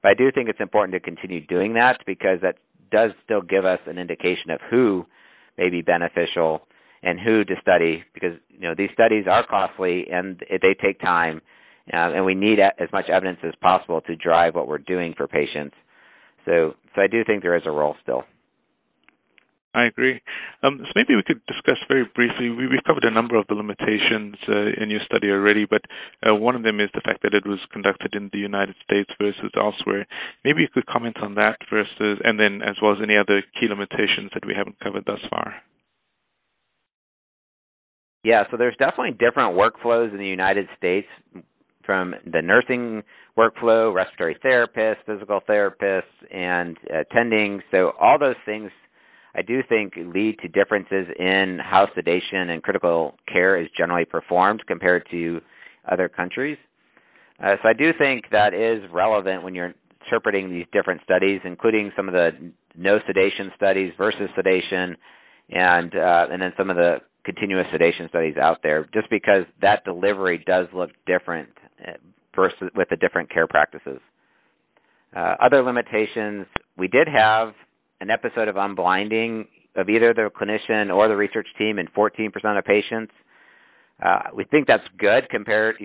But 0.01 0.09
I 0.09 0.13
do 0.13 0.31
think 0.31 0.49
it's 0.49 0.59
important 0.61 0.93
to 0.93 0.99
continue 0.99 1.45
doing 1.45 1.73
that 1.73 1.99
because 2.05 2.39
that 2.41 2.55
does 2.91 3.11
still 3.23 3.41
give 3.41 3.65
us 3.65 3.79
an 3.85 3.97
indication 3.97 4.51
of 4.51 4.59
who 4.69 5.05
may 5.57 5.69
be 5.69 5.81
beneficial 5.81 6.61
and 7.03 7.19
who 7.19 7.43
to 7.45 7.55
study 7.61 8.03
because 8.13 8.33
you 8.49 8.61
know 8.61 8.73
these 8.77 8.89
studies 8.93 9.25
are 9.29 9.45
costly 9.45 10.05
and 10.11 10.41
they 10.49 10.75
take 10.81 10.99
time 10.99 11.41
uh, 11.93 12.13
and 12.13 12.25
we 12.25 12.35
need 12.35 12.59
as 12.59 12.89
much 12.93 13.05
evidence 13.09 13.39
as 13.43 13.53
possible 13.61 14.01
to 14.01 14.15
drive 14.15 14.55
what 14.55 14.67
we're 14.67 14.77
doing 14.77 15.13
for 15.17 15.27
patients. 15.27 15.75
So, 16.45 16.73
so 16.95 17.01
I 17.01 17.07
do 17.07 17.23
think 17.25 17.41
there 17.41 17.55
is 17.55 17.63
a 17.65 17.71
role 17.71 17.95
still. 18.01 18.23
I 19.74 19.86
agree. 19.86 20.20
Um, 20.63 20.80
so 20.82 20.91
maybe 20.95 21.15
we 21.15 21.22
could 21.22 21.45
discuss 21.45 21.78
very 21.88 22.03
briefly. 22.15 22.49
We, 22.49 22.63
have 22.74 22.84
covered 22.88 23.05
a 23.05 23.13
number 23.13 23.36
of 23.36 23.45
the 23.47 23.53
limitations 23.53 24.36
uh, 24.47 24.82
in 24.82 24.89
your 24.89 25.01
study 25.05 25.30
already, 25.30 25.65
but 25.70 25.82
uh, 26.28 26.34
one 26.34 26.55
of 26.55 26.63
them 26.63 26.80
is 26.80 26.89
the 26.95 27.05
fact 27.05 27.22
that 27.22 27.36
it 27.36 27.45
was 27.45 27.59
conducted 27.72 28.15
in 28.15 28.32
the 28.34 28.39
United 28.39 28.76
States 28.84 29.11
versus 29.22 29.51
elsewhere. 29.55 30.07
Maybe 30.43 30.61
you 30.61 30.70
could 30.74 30.88
comment 30.88 31.17
on 31.22 31.36
that 31.36 31.57
versus, 31.70 32.17
and 32.24 32.39
then 32.39 32.61
as 32.63 32.78
well 32.82 32.93
as 32.93 32.97
any 33.03 33.15
other 33.15 33.43
key 33.59 33.67
limitations 33.70 34.32
that 34.34 34.45
we 34.45 34.55
haven't 34.57 34.80
covered 34.80 35.05
thus 35.05 35.22
far. 35.30 35.53
Yeah, 38.24 38.43
so 38.49 38.57
there's 38.57 38.76
definitely 38.78 39.11
different 39.11 39.55
workflows 39.55 40.11
in 40.11 40.17
the 40.17 40.26
United 40.26 40.67
States 40.78 41.07
from 41.86 42.15
the 42.26 42.41
nursing 42.41 43.03
workflow, 43.38 43.93
respiratory 43.93 44.38
therapists, 44.43 45.05
physical 45.05 45.41
therapists, 45.47 46.03
and 46.32 46.78
attending. 46.89 47.61
So 47.72 47.93
all 47.99 48.20
those 48.20 48.36
things 48.45 48.72
I 49.36 49.41
do 49.41 49.61
think 49.67 49.93
lead 49.95 50.39
to 50.39 50.47
differences 50.47 51.07
in 51.17 51.59
how 51.61 51.88
sedation 51.95 52.49
and 52.49 52.63
critical 52.63 53.15
care 53.32 53.61
is 53.61 53.67
generally 53.77 54.05
performed 54.05 54.63
compared 54.67 55.07
to 55.11 55.41
other 55.89 56.09
countries. 56.09 56.57
Uh, 57.41 57.55
so 57.61 57.69
I 57.69 57.73
do 57.73 57.91
think 57.97 58.25
that 58.32 58.53
is 58.53 58.89
relevant 58.91 59.43
when 59.43 59.55
you're 59.55 59.73
interpreting 60.05 60.49
these 60.49 60.65
different 60.73 61.01
studies, 61.03 61.41
including 61.45 61.91
some 61.95 62.07
of 62.07 62.13
the 62.13 62.32
no 62.75 62.99
sedation 63.07 63.51
studies 63.55 63.93
versus 63.97 64.30
sedation, 64.36 64.95
and 65.49 65.95
uh, 65.95 66.27
and 66.32 66.41
then 66.41 66.53
some 66.57 66.69
of 66.69 66.75
the 66.75 66.97
continuous 67.23 67.67
sedation 67.71 68.07
studies 68.09 68.36
out 68.38 68.57
there, 68.63 68.88
just 68.93 69.09
because 69.09 69.43
that 69.61 69.84
delivery 69.86 70.43
does 70.45 70.67
look 70.73 70.89
different 71.05 71.49
uh, 71.88 71.91
versus 72.36 72.69
with 72.75 72.89
the 72.89 72.95
different 72.95 73.32
care 73.32 73.47
practices. 73.47 73.99
Uh, 75.15 75.36
other 75.41 75.63
limitations, 75.63 76.45
we 76.77 76.88
did 76.88 77.07
have 77.07 77.53
an 78.01 78.09
episode 78.09 78.47
of 78.47 78.55
unblinding 78.55 79.47
of 79.75 79.89
either 79.89 80.13
the 80.13 80.29
clinician 80.29 80.93
or 80.93 81.07
the 81.07 81.15
research 81.15 81.47
team 81.57 81.79
in 81.79 81.87
14% 81.87 82.29
of 82.57 82.65
patients. 82.65 83.13
Uh, 84.03 84.19
we 84.35 84.45
think 84.45 84.67
that's 84.67 84.83
good 84.97 85.29
compared 85.29 85.75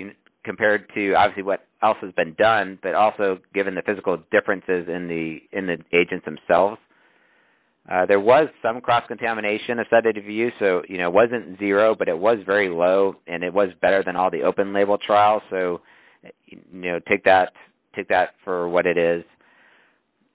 compared 0.45 0.89
to 0.95 1.15
obviously 1.15 1.43
what 1.43 1.67
else 1.83 1.97
has 2.03 2.13
been 2.13 2.35
done, 2.35 2.79
but 2.83 2.95
also 2.95 3.39
given 3.55 3.75
the 3.75 3.83
physical 3.83 4.19
differences 4.31 4.89
in 4.89 5.09
the 5.09 5.39
in 5.53 5.67
the 5.67 5.79
agents 5.93 6.25
themselves. 6.25 6.79
Uh, 7.91 8.07
there 8.07 8.21
was 8.21 8.49
some 8.63 8.81
cross 8.81 9.03
contamination 9.09 9.79
of 9.79 9.87
sedative 9.91 10.25
use, 10.25 10.53
so 10.59 10.83
you 10.89 10.97
know 10.97 11.09
it 11.09 11.15
wasn't 11.15 11.59
zero, 11.59 11.95
but 11.99 12.09
it 12.09 12.19
was 12.19 12.39
very 12.47 12.71
low, 12.71 13.15
and 13.27 13.43
it 13.43 13.53
was 13.53 13.69
better 13.83 14.03
than 14.05 14.17
all 14.17 14.31
the 14.31 14.43
open 14.43 14.73
label 14.73 14.97
trials. 14.97 15.43
So 15.51 15.81
you 16.47 16.61
know 16.73 17.01
take 17.09 17.25
that 17.25 17.53
take 17.97 18.09
that 18.09 18.31
for 18.45 18.69
what 18.69 18.87
it 18.87 18.97
is. 18.97 19.25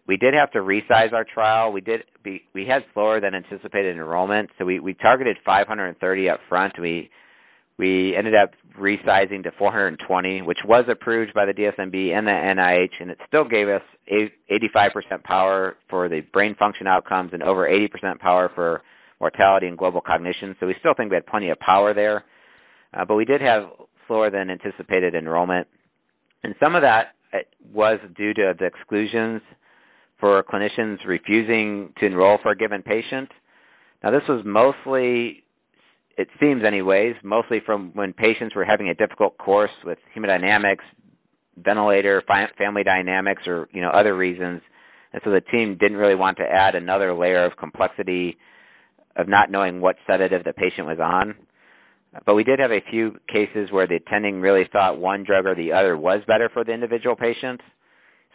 We 0.10 0.18
did 0.18 0.34
have 0.34 0.50
to 0.54 0.60
resize 0.60 1.14
our 1.14 1.24
trial. 1.24 1.72
We 1.72 1.82
did 1.82 2.02
be, 2.24 2.42
we 2.56 2.66
had 2.66 2.82
slower 2.96 3.22
than 3.22 3.36
anticipated 3.36 3.96
enrollment, 3.96 4.50
so 4.58 4.66
we, 4.66 4.80
we 4.80 4.96
targeted 4.96 5.38
530 5.46 6.30
up 6.30 6.40
front. 6.50 6.74
We 6.82 7.12
we 7.78 8.16
ended 8.18 8.34
up 8.34 8.50
resizing 8.78 9.44
to 9.44 9.52
420, 9.58 10.42
which 10.42 10.58
was 10.66 10.86
approved 10.92 11.36
by 11.36 11.46
the 11.46 11.54
DSMB 11.54 12.12
and 12.12 12.26
the 12.26 12.32
NIH, 12.32 13.00
and 13.00 13.12
it 13.12 13.20
still 13.28 13.46
gave 13.48 13.68
us 13.70 13.84
85% 14.12 15.24
power 15.24 15.78
for 15.92 16.10
the 16.10 16.22
brain 16.34 16.56
function 16.58 16.88
outcomes 16.88 17.30
and 17.32 17.44
over 17.44 17.70
80% 17.70 18.20
power 18.20 18.52
for 18.56 18.82
mortality 19.22 19.68
and 19.68 19.78
global 19.78 20.02
cognition. 20.02 20.56
So 20.60 20.66
we 20.66 20.76
still 20.80 20.96
think 20.98 21.12
we 21.12 21.16
had 21.18 21.28
plenty 21.28 21.52
of 21.52 21.60
power 21.60 21.94
there, 21.94 22.26
uh, 22.96 23.06
but 23.06 23.14
we 23.14 23.26
did 23.26 23.42
have 23.42 23.70
slower 24.08 24.32
than 24.32 24.50
anticipated 24.50 25.14
enrollment, 25.14 25.68
and 26.44 26.56
some 26.60 26.76
of 26.76 26.82
that 26.82 27.14
uh, 27.32 27.38
was 27.72 28.00
due 28.18 28.34
to 28.34 28.54
the 28.58 28.66
exclusions 28.66 29.42
for 30.20 30.44
clinicians 30.44 30.98
refusing 31.06 31.94
to 32.00 32.06
enroll 32.06 32.38
for 32.42 32.52
a 32.52 32.56
given 32.56 32.82
patient. 32.82 33.30
Now, 34.04 34.12
this 34.12 34.22
was 34.28 34.44
mostly, 34.46 35.44
it 36.18 36.28
seems 36.40 36.64
anyways, 36.66 37.16
mostly 37.24 37.60
from 37.66 37.92
when 37.94 38.14
patients 38.14 38.56
were 38.56 38.66
having 38.66 38.90
a 38.90 38.94
difficult 38.94 39.38
course 39.38 39.72
with 39.86 39.98
hemodynamics, 40.16 40.84
ventilator, 41.58 42.24
family 42.58 42.84
dynamics, 42.84 43.44
or 43.48 43.68
you 43.72 43.82
know 43.82 43.90
other 43.90 44.16
reasons, 44.16 44.62
and 45.12 45.22
so 45.24 45.32
the 45.32 45.42
team 45.42 45.78
didn't 45.80 45.98
really 45.98 46.16
want 46.16 46.38
to 46.38 46.44
add 46.44 46.76
another 46.76 47.14
layer 47.14 47.46
of 47.46 47.58
complexity 47.58 48.38
of 49.16 49.28
not 49.28 49.52
knowing 49.52 49.82
what 49.82 49.96
sedative 50.08 50.44
the 50.44 50.54
patient 50.54 50.88
was 50.88 51.00
on. 51.02 51.36
But 52.26 52.36
we 52.36 52.44
did 52.44 52.60
have 52.60 52.72
a 52.72 52.82
few 52.90 53.18
cases 53.28 53.72
where 53.72 53.88
the 53.88 53.96
attending 53.96 54.42
really 54.42 54.64
thought 54.72 54.98
one 54.98 55.24
drug 55.24 55.46
or 55.46 55.56
the 55.56 55.74
other 55.74 55.98
was 55.98 56.22
better 56.28 56.50
for 56.52 56.64
the 56.64 56.72
individual 56.72 57.16
patient. 57.16 57.62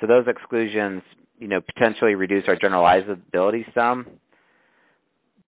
So 0.00 0.06
those 0.06 0.26
exclusions 0.28 1.02
you 1.44 1.50
know 1.50 1.60
potentially 1.60 2.14
reduce 2.14 2.44
our 2.48 2.56
generalizability 2.56 3.64
some. 3.74 4.06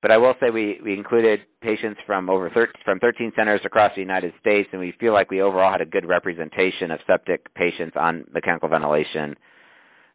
But 0.03 0.11
I 0.11 0.19
will 0.19 0.35
say 0.39 0.51
we, 0.51 0.79
we 0.85 0.93
included 0.93 1.41
patients 1.63 1.99
from 2.07 2.29
over 2.29 2.51
13, 2.51 2.75
from 2.85 2.99
13 3.01 3.33
centers 3.35 3.63
across 3.65 3.93
the 3.97 4.03
United 4.03 4.35
States, 4.39 4.69
and 4.73 4.81
we 4.81 4.93
feel 5.01 5.15
like 5.15 5.31
we 5.31 5.41
overall 5.41 5.73
had 5.73 5.81
a 5.81 5.87
good 5.87 6.07
representation 6.07 6.91
of 6.91 7.01
septic 7.07 7.53
patients 7.55 7.97
on 7.99 8.27
mechanical 8.31 8.69
ventilation. 8.69 9.35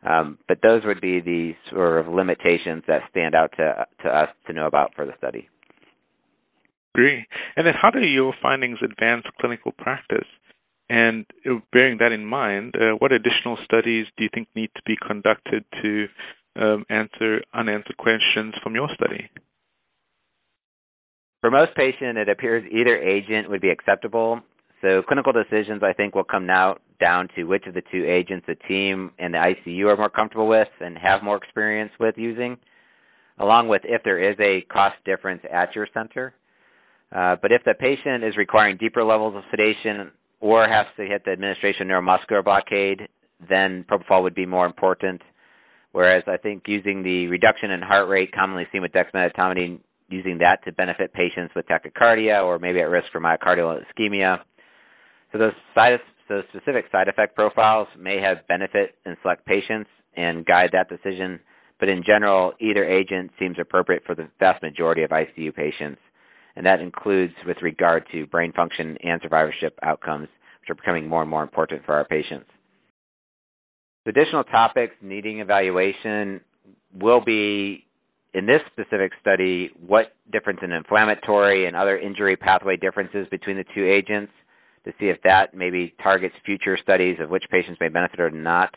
Um, 0.07 0.37
but 0.47 0.59
those 0.61 0.83
would 0.85 1.01
be 1.01 1.19
the 1.19 1.53
sort 1.71 1.99
of 2.05 2.13
limitations 2.13 2.83
that 2.87 3.01
stand 3.09 3.33
out 3.33 3.53
to 3.57 3.87
to 4.03 4.09
us 4.09 4.29
to 4.45 4.53
know 4.53 4.67
about 4.67 4.91
for 4.95 5.07
the 5.07 5.13
study. 5.17 5.49
Agree. 6.93 7.25
And 7.55 7.65
then, 7.65 7.73
how 7.79 7.89
do 7.89 8.01
your 8.01 8.33
findings 8.39 8.77
advance 8.83 9.25
clinical 9.39 9.71
practice? 9.71 10.27
And 10.91 11.25
bearing 11.71 11.99
that 11.99 12.11
in 12.11 12.25
mind, 12.25 12.75
uh, 12.75 12.97
what 12.99 13.13
additional 13.13 13.57
studies 13.63 14.07
do 14.17 14.25
you 14.25 14.29
think 14.33 14.49
need 14.57 14.71
to 14.75 14.81
be 14.85 14.97
conducted 15.07 15.63
to 15.81 16.07
um, 16.59 16.85
answer 16.89 17.39
unanswered 17.53 17.95
questions 17.95 18.55
from 18.61 18.75
your 18.75 18.89
study? 18.95 19.29
For 21.39 21.49
most 21.49 21.77
patients, 21.77 22.17
it 22.19 22.27
appears 22.27 22.69
either 22.69 22.97
agent 22.97 23.49
would 23.49 23.61
be 23.61 23.69
acceptable. 23.69 24.41
So 24.81 25.01
clinical 25.07 25.31
decisions, 25.31 25.81
I 25.81 25.93
think, 25.93 26.13
will 26.13 26.25
come 26.25 26.45
now 26.45 26.75
down 26.99 27.29
to 27.37 27.45
which 27.45 27.67
of 27.67 27.73
the 27.73 27.83
two 27.89 28.05
agents 28.05 28.45
the 28.45 28.55
team 28.67 29.11
and 29.17 29.33
the 29.33 29.37
ICU 29.37 29.85
are 29.85 29.95
more 29.95 30.09
comfortable 30.09 30.49
with 30.49 30.67
and 30.81 30.97
have 30.97 31.23
more 31.23 31.37
experience 31.37 31.93
with 32.01 32.15
using, 32.17 32.57
along 33.39 33.69
with 33.69 33.83
if 33.85 34.03
there 34.03 34.29
is 34.29 34.35
a 34.41 34.59
cost 34.69 34.95
difference 35.05 35.41
at 35.49 35.73
your 35.73 35.87
center. 35.93 36.33
Uh, 37.15 37.37
but 37.41 37.53
if 37.53 37.63
the 37.63 37.75
patient 37.79 38.25
is 38.25 38.35
requiring 38.35 38.75
deeper 38.75 39.05
levels 39.05 39.37
of 39.37 39.43
sedation 39.51 40.11
or 40.41 40.67
has 40.67 40.87
to 40.97 41.05
hit 41.05 41.23
the 41.23 41.31
administration 41.31 41.87
neuromuscular 41.87 42.43
blockade, 42.43 43.07
then 43.47 43.85
propofol 43.89 44.23
would 44.23 44.35
be 44.35 44.45
more 44.45 44.65
important. 44.65 45.21
Whereas 45.93 46.23
I 46.27 46.37
think 46.37 46.63
using 46.67 47.03
the 47.03 47.27
reduction 47.27 47.71
in 47.71 47.81
heart 47.81 48.09
rate 48.09 48.31
commonly 48.33 48.65
seen 48.71 48.81
with 48.81 48.91
dexmedetomidine, 48.91 49.79
using 50.09 50.39
that 50.39 50.63
to 50.65 50.71
benefit 50.73 51.13
patients 51.13 51.53
with 51.55 51.65
tachycardia 51.67 52.43
or 52.43 52.59
maybe 52.59 52.79
at 52.81 52.89
risk 52.89 53.07
for 53.11 53.21
myocardial 53.21 53.79
ischemia. 53.79 54.39
So 55.31 55.37
those 55.37 55.53
side 55.73 55.97
those 56.27 56.43
specific 56.49 56.85
side 56.91 57.07
effect 57.07 57.35
profiles 57.35 57.87
may 57.97 58.21
have 58.21 58.47
benefit 58.47 58.95
in 59.05 59.17
select 59.21 59.45
patients 59.45 59.89
and 60.15 60.45
guide 60.45 60.69
that 60.71 60.87
decision. 60.89 61.39
But 61.79 61.89
in 61.89 62.03
general, 62.05 62.53
either 62.59 62.85
agent 62.85 63.31
seems 63.39 63.57
appropriate 63.59 64.03
for 64.05 64.15
the 64.15 64.29
vast 64.39 64.61
majority 64.63 65.03
of 65.03 65.09
ICU 65.09 65.53
patients 65.53 65.99
and 66.55 66.65
that 66.65 66.81
includes 66.81 67.33
with 67.45 67.57
regard 67.61 68.05
to 68.11 68.27
brain 68.27 68.51
function 68.53 68.97
and 69.03 69.21
survivorship 69.21 69.77
outcomes, 69.83 70.27
which 70.61 70.69
are 70.69 70.75
becoming 70.75 71.07
more 71.07 71.21
and 71.21 71.29
more 71.29 71.43
important 71.43 71.85
for 71.85 71.93
our 71.93 72.05
patients. 72.05 72.47
Additional 74.05 74.43
topics 74.43 74.95
needing 75.01 75.39
evaluation 75.39 76.41
will 76.99 77.21
be 77.23 77.85
in 78.33 78.45
this 78.45 78.61
specific 78.71 79.11
study 79.19 79.71
what 79.85 80.13
difference 80.31 80.59
in 80.63 80.71
inflammatory 80.71 81.67
and 81.67 81.75
other 81.75 81.97
injury 81.97 82.35
pathway 82.35 82.77
differences 82.77 83.27
between 83.29 83.57
the 83.57 83.65
two 83.75 83.85
agents 83.85 84.31
to 84.85 84.91
see 84.99 85.07
if 85.07 85.21
that 85.23 85.53
maybe 85.53 85.93
targets 86.01 86.33
future 86.45 86.77
studies 86.81 87.17
of 87.19 87.29
which 87.29 87.43
patients 87.51 87.77
may 87.79 87.89
benefit 87.89 88.19
or 88.19 88.31
not. 88.31 88.73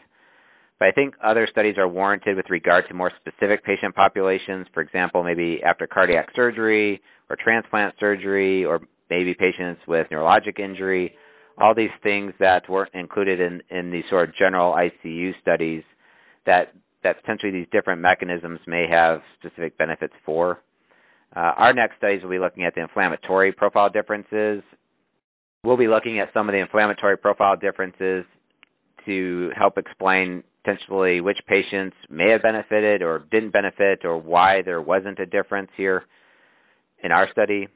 But 0.84 0.88
I 0.88 0.92
think 0.92 1.14
other 1.24 1.48
studies 1.50 1.78
are 1.78 1.88
warranted 1.88 2.36
with 2.36 2.50
regard 2.50 2.84
to 2.88 2.94
more 2.94 3.10
specific 3.18 3.64
patient 3.64 3.94
populations, 3.94 4.66
for 4.74 4.82
example, 4.82 5.24
maybe 5.24 5.62
after 5.64 5.86
cardiac 5.86 6.28
surgery 6.36 7.00
or 7.30 7.38
transplant 7.42 7.94
surgery 7.98 8.66
or 8.66 8.80
maybe 9.08 9.32
patients 9.32 9.80
with 9.88 10.06
neurologic 10.12 10.58
injury, 10.58 11.14
all 11.56 11.74
these 11.74 11.88
things 12.02 12.34
that 12.38 12.68
weren't 12.68 12.92
included 12.92 13.40
in, 13.40 13.62
in 13.70 13.90
these 13.90 14.04
sort 14.10 14.28
of 14.28 14.36
general 14.36 14.74
ICU 14.74 15.30
studies 15.40 15.82
that 16.44 16.74
that 17.02 17.18
potentially 17.22 17.52
these 17.52 17.66
different 17.72 18.02
mechanisms 18.02 18.60
may 18.66 18.86
have 18.86 19.20
specific 19.38 19.78
benefits 19.78 20.12
for. 20.26 20.60
Uh, 21.34 21.52
our 21.56 21.72
next 21.72 21.96
studies 21.96 22.22
will 22.22 22.30
be 22.30 22.38
looking 22.38 22.66
at 22.66 22.74
the 22.74 22.82
inflammatory 22.82 23.52
profile 23.52 23.88
differences. 23.88 24.62
We'll 25.64 25.78
be 25.78 25.88
looking 25.88 26.20
at 26.20 26.28
some 26.34 26.46
of 26.46 26.52
the 26.52 26.60
inflammatory 26.60 27.16
profile 27.16 27.56
differences 27.56 28.26
to 29.06 29.50
help 29.56 29.78
explain 29.78 30.42
potentially 30.62 31.20
which 31.20 31.38
patients 31.46 31.96
may 32.08 32.30
have 32.30 32.42
benefited 32.42 33.02
or 33.02 33.24
didn't 33.30 33.52
benefit 33.52 34.04
or 34.04 34.18
why 34.18 34.62
there 34.64 34.80
wasn't 34.80 35.18
a 35.18 35.26
difference 35.26 35.70
here 35.76 36.04
in 37.02 37.12
our 37.12 37.28
study. 37.32 37.68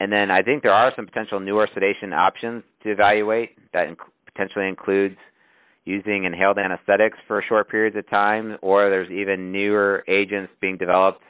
And 0.00 0.10
then 0.10 0.30
I 0.30 0.42
think 0.42 0.62
there 0.62 0.72
are 0.72 0.92
some 0.96 1.06
potential 1.06 1.40
newer 1.40 1.68
sedation 1.74 2.12
options 2.12 2.62
to 2.82 2.90
evaluate 2.90 3.50
that 3.72 3.88
inc- 3.88 4.32
potentially 4.32 4.68
includes 4.68 5.16
using 5.84 6.24
inhaled 6.24 6.58
anesthetics 6.58 7.18
for 7.26 7.44
short 7.46 7.68
periods 7.70 7.96
of 7.96 8.08
time, 8.08 8.56
or 8.62 8.88
there's 8.88 9.10
even 9.10 9.52
newer 9.52 10.04
agents 10.08 10.52
being 10.60 10.76
developed 10.78 11.22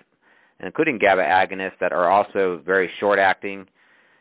including 0.62 0.98
GABA 0.98 1.22
agonists 1.22 1.78
that 1.80 1.92
are 1.92 2.11
also 2.11 2.61
very 2.64 2.90
short 3.01 3.18
acting, 3.18 3.66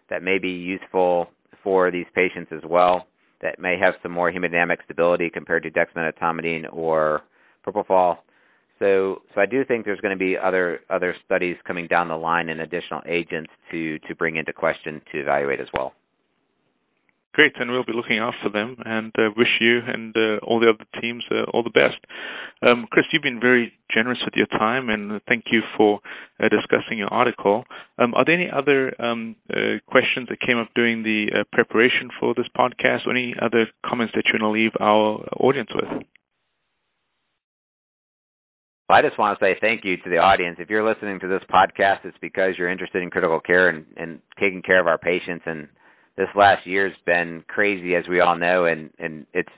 that 0.09 0.23
may 0.23 0.39
be 0.39 0.49
useful 0.49 1.27
for 1.63 1.91
these 1.91 2.05
patients 2.15 2.51
as 2.51 2.61
well, 2.67 3.07
that 3.41 3.59
may 3.59 3.77
have 3.79 3.95
some 4.01 4.11
more 4.11 4.31
hemodynamic 4.31 4.77
stability 4.85 5.29
compared 5.29 5.63
to 5.63 5.71
dexmedetomidine 5.71 6.71
or 6.71 7.21
propofol. 7.65 8.17
So, 8.79 9.21
so 9.35 9.41
I 9.41 9.45
do 9.45 9.65
think 9.65 9.85
there's 9.85 9.99
going 9.99 10.17
to 10.17 10.19
be 10.19 10.37
other 10.37 10.79
other 10.89 11.13
studies 11.25 11.57
coming 11.67 11.87
down 11.87 12.07
the 12.07 12.15
line 12.15 12.49
and 12.49 12.61
additional 12.61 13.01
agents 13.07 13.51
to 13.71 13.99
to 13.99 14.15
bring 14.15 14.37
into 14.37 14.53
question 14.53 15.01
to 15.11 15.19
evaluate 15.19 15.59
as 15.59 15.67
well. 15.73 15.93
Great, 17.33 17.53
and 17.59 17.69
we'll 17.69 17.85
be 17.85 17.93
looking 17.93 18.17
after 18.17 18.49
them 18.51 18.75
and 18.85 19.13
uh, 19.17 19.29
wish 19.37 19.61
you 19.61 19.79
and 19.85 20.15
uh, 20.17 20.43
all 20.43 20.59
the 20.59 20.69
other 20.69 20.85
teams 20.99 21.23
uh, 21.29 21.43
all 21.53 21.61
the 21.61 21.69
best. 21.69 22.03
Um, 22.63 22.87
Chris, 22.89 23.05
you've 23.13 23.21
been 23.21 23.39
very 23.39 23.71
generous 23.93 24.17
with 24.25 24.33
your 24.35 24.47
time, 24.47 24.89
and 24.89 25.21
thank 25.27 25.45
you 25.51 25.61
for 25.77 25.99
uh, 26.39 26.49
discussing 26.49 26.97
your 26.97 27.13
article. 27.13 27.65
Um, 27.99 28.15
are 28.15 28.25
there 28.25 28.33
any 28.33 28.49
other 28.49 28.99
um, 28.99 29.35
uh, 29.53 29.77
questions 29.85 30.27
that 30.29 30.41
came 30.41 30.57
up 30.57 30.69
during 30.75 31.03
the 31.03 31.27
uh, 31.31 31.43
preparation 31.53 32.09
for 32.19 32.33
this 32.33 32.47
podcast, 32.57 33.05
or 33.05 33.11
any 33.11 33.35
other 33.39 33.67
comments 33.85 34.13
that 34.15 34.23
you 34.25 34.39
want 34.41 34.51
to 34.51 34.59
leave 34.59 34.71
our 34.79 35.23
audience 35.39 35.69
with? 35.73 36.03
Well, 38.89 38.97
I 38.97 39.03
just 39.03 39.19
want 39.19 39.37
to 39.37 39.45
say 39.45 39.55
thank 39.61 39.85
you 39.85 39.97
to 39.97 40.09
the 40.09 40.17
audience. 40.17 40.57
If 40.59 40.71
you're 40.71 40.87
listening 40.87 41.19
to 41.19 41.27
this 41.27 41.43
podcast, 41.47 42.05
it's 42.05 42.17
because 42.19 42.55
you're 42.57 42.71
interested 42.71 43.03
in 43.03 43.11
critical 43.11 43.39
care 43.39 43.69
and, 43.69 43.85
and 43.95 44.19
taking 44.39 44.63
care 44.63 44.81
of 44.81 44.87
our 44.87 44.97
patients. 44.97 45.43
And 45.45 45.67
this 46.19 46.27
last 46.35 46.67
year's 46.67 46.93
been 47.05 47.43
crazy, 47.47 47.95
as 47.95 48.03
we 48.07 48.19
all 48.19 48.37
know, 48.37 48.65
and 48.65 48.91
and 48.99 49.25
it's. 49.33 49.49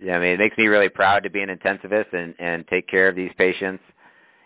I 0.00 0.18
mean, 0.18 0.30
it 0.30 0.38
makes 0.38 0.56
me 0.56 0.66
really 0.66 0.88
proud 0.88 1.24
to 1.24 1.30
be 1.30 1.42
an 1.42 1.48
intensivist 1.48 2.12
and 2.12 2.34
and 2.38 2.66
take 2.68 2.88
care 2.88 3.08
of 3.08 3.14
these 3.14 3.30
patients, 3.36 3.82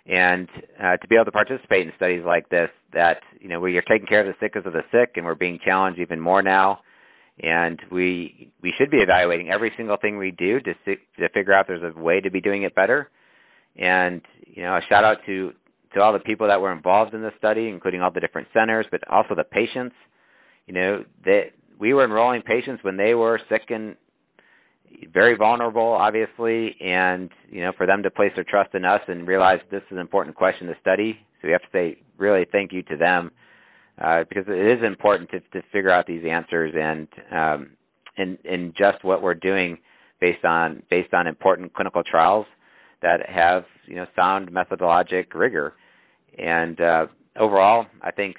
and 0.06 0.48
uh, 0.82 0.96
to 0.96 1.08
be 1.08 1.14
able 1.14 1.26
to 1.26 1.32
participate 1.32 1.86
in 1.86 1.92
studies 1.96 2.24
like 2.26 2.48
this. 2.48 2.68
That 2.92 3.18
you 3.40 3.48
know, 3.48 3.60
where 3.60 3.70
you're 3.70 3.82
taking 3.82 4.06
care 4.06 4.20
of 4.20 4.26
the 4.26 4.44
sickest 4.44 4.66
of 4.66 4.72
the 4.72 4.82
sick, 4.90 5.12
and 5.16 5.24
we're 5.24 5.34
being 5.34 5.58
challenged 5.64 6.00
even 6.00 6.20
more 6.20 6.42
now. 6.42 6.80
And 7.42 7.80
we 7.90 8.52
we 8.62 8.74
should 8.78 8.90
be 8.90 8.98
evaluating 8.98 9.50
every 9.50 9.72
single 9.76 9.96
thing 9.96 10.18
we 10.18 10.32
do 10.32 10.60
to 10.60 10.74
to 10.84 11.28
figure 11.32 11.54
out 11.54 11.66
there's 11.68 11.82
a 11.82 11.98
way 11.98 12.20
to 12.20 12.30
be 12.30 12.40
doing 12.40 12.64
it 12.64 12.74
better 12.74 13.08
and 13.76 14.20
you 14.46 14.62
know, 14.62 14.74
a 14.74 14.80
shout 14.88 15.04
out 15.04 15.18
to 15.26 15.52
to 15.94 16.00
all 16.00 16.12
the 16.12 16.18
people 16.20 16.46
that 16.48 16.60
were 16.60 16.72
involved 16.72 17.14
in 17.14 17.20
the 17.20 17.32
study, 17.36 17.68
including 17.68 18.00
all 18.00 18.10
the 18.10 18.20
different 18.20 18.48
centers, 18.54 18.86
but 18.90 19.00
also 19.10 19.34
the 19.34 19.44
patients. 19.44 19.94
You 20.66 20.74
know, 20.74 21.04
that 21.24 21.42
we 21.78 21.94
were 21.94 22.04
enrolling 22.04 22.42
patients 22.42 22.84
when 22.84 22.96
they 22.96 23.14
were 23.14 23.40
sick 23.48 23.62
and 23.70 23.96
very 25.12 25.36
vulnerable, 25.36 25.92
obviously, 25.92 26.76
and 26.80 27.30
you 27.50 27.62
know, 27.62 27.72
for 27.76 27.86
them 27.86 28.02
to 28.02 28.10
place 28.10 28.32
their 28.34 28.44
trust 28.44 28.74
in 28.74 28.84
us 28.84 29.00
and 29.08 29.26
realize 29.26 29.58
this 29.70 29.82
is 29.90 29.92
an 29.92 29.98
important 29.98 30.36
question 30.36 30.66
to 30.68 30.74
study. 30.80 31.18
So 31.40 31.48
we 31.48 31.52
have 31.52 31.62
to 31.62 31.68
say 31.72 31.98
really 32.18 32.46
thank 32.50 32.72
you 32.72 32.82
to 32.84 32.96
them 32.96 33.30
uh, 34.02 34.24
because 34.28 34.44
it 34.48 34.78
is 34.78 34.84
important 34.84 35.30
to 35.30 35.40
to 35.40 35.66
figure 35.72 35.90
out 35.90 36.06
these 36.06 36.22
answers 36.28 36.72
and 36.78 37.08
um, 37.32 37.70
and 38.16 38.38
and 38.44 38.74
just 38.76 39.04
what 39.04 39.22
we're 39.22 39.34
doing 39.34 39.78
based 40.20 40.44
on 40.44 40.82
based 40.90 41.12
on 41.12 41.26
important 41.26 41.74
clinical 41.74 42.02
trials 42.02 42.46
that 43.02 43.28
have 43.28 43.64
you 43.86 43.96
know 43.96 44.06
sound 44.16 44.50
methodologic 44.50 45.34
rigor. 45.34 45.74
And 46.38 46.80
uh, 46.80 47.06
overall, 47.38 47.86
I 48.00 48.10
think 48.10 48.36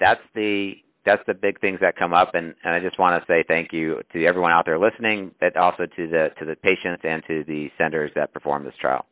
that's 0.00 0.20
the 0.34 0.72
that's 1.04 1.22
the 1.26 1.34
big 1.34 1.60
things 1.60 1.80
that 1.80 1.96
come 1.96 2.12
up, 2.12 2.34
and, 2.34 2.54
and 2.64 2.74
I 2.74 2.80
just 2.80 2.98
want 2.98 3.20
to 3.20 3.26
say 3.26 3.44
thank 3.46 3.72
you 3.72 4.00
to 4.12 4.24
everyone 4.24 4.52
out 4.52 4.66
there 4.66 4.78
listening, 4.78 5.32
but 5.40 5.56
also 5.56 5.86
to 5.86 6.06
the 6.08 6.28
to 6.38 6.44
the 6.44 6.56
patients 6.56 7.02
and 7.04 7.22
to 7.26 7.44
the 7.44 7.70
centers 7.76 8.12
that 8.14 8.32
perform 8.32 8.64
this 8.64 8.74
trial. 8.80 9.04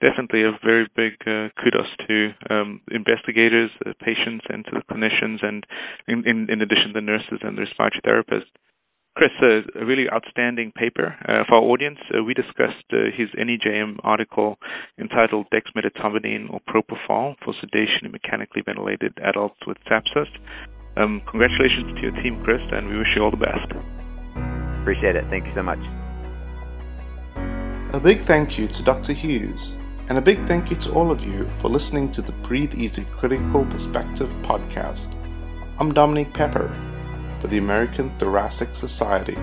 Definitely 0.00 0.44
a 0.44 0.52
very 0.64 0.86
big 0.94 1.14
uh, 1.26 1.48
kudos 1.60 1.90
to 2.06 2.30
um, 2.50 2.80
investigators, 2.90 3.70
uh, 3.84 3.92
patients, 4.00 4.44
and 4.48 4.64
to 4.66 4.70
the 4.70 4.94
clinicians, 4.94 5.44
and 5.44 5.66
in, 6.06 6.22
in, 6.24 6.50
in 6.50 6.62
addition, 6.62 6.92
the 6.94 7.00
nurses 7.00 7.40
and 7.42 7.58
the 7.58 7.62
respiratory 7.62 8.00
therapists. 8.06 8.50
Chris, 9.18 9.32
a 9.42 9.84
really 9.84 10.04
outstanding 10.14 10.70
paper 10.70 11.12
uh, 11.26 11.42
for 11.48 11.56
our 11.56 11.62
audience. 11.62 11.98
Uh, 12.14 12.22
we 12.22 12.34
discussed 12.34 12.86
uh, 12.92 13.10
his 13.12 13.26
NEJM 13.34 13.98
article 14.04 14.58
entitled 14.96 15.46
Dexmedetomidine 15.50 16.48
or 16.52 16.60
Propofol 16.68 17.34
for 17.44 17.52
sedation 17.60 18.04
in 18.04 18.12
mechanically 18.12 18.62
ventilated 18.64 19.18
adults 19.20 19.58
with 19.66 19.76
sepsis. 19.90 20.28
Um, 20.96 21.20
congratulations 21.28 21.96
to 21.96 22.00
your 22.00 22.12
team, 22.22 22.40
Chris, 22.44 22.60
and 22.70 22.88
we 22.88 22.96
wish 22.96 23.08
you 23.16 23.24
all 23.24 23.32
the 23.32 23.36
best. 23.36 23.66
Appreciate 24.82 25.16
it. 25.16 25.24
Thank 25.30 25.46
you 25.46 25.52
so 25.56 25.64
much. 25.64 25.80
A 27.92 27.98
big 27.98 28.22
thank 28.22 28.56
you 28.56 28.68
to 28.68 28.82
Dr. 28.84 29.14
Hughes, 29.14 29.76
and 30.08 30.16
a 30.16 30.22
big 30.22 30.46
thank 30.46 30.70
you 30.70 30.76
to 30.76 30.92
all 30.92 31.10
of 31.10 31.24
you 31.24 31.50
for 31.60 31.68
listening 31.68 32.12
to 32.12 32.22
the 32.22 32.32
Breathe 32.46 32.74
Easy 32.76 33.04
Critical 33.06 33.66
Perspective 33.66 34.30
podcast. 34.42 35.12
I'm 35.80 35.92
Dominique 35.92 36.34
Pepper 36.34 36.72
for 37.40 37.48
the 37.48 37.58
American 37.58 38.10
Thoracic 38.18 38.74
Society. 38.74 39.36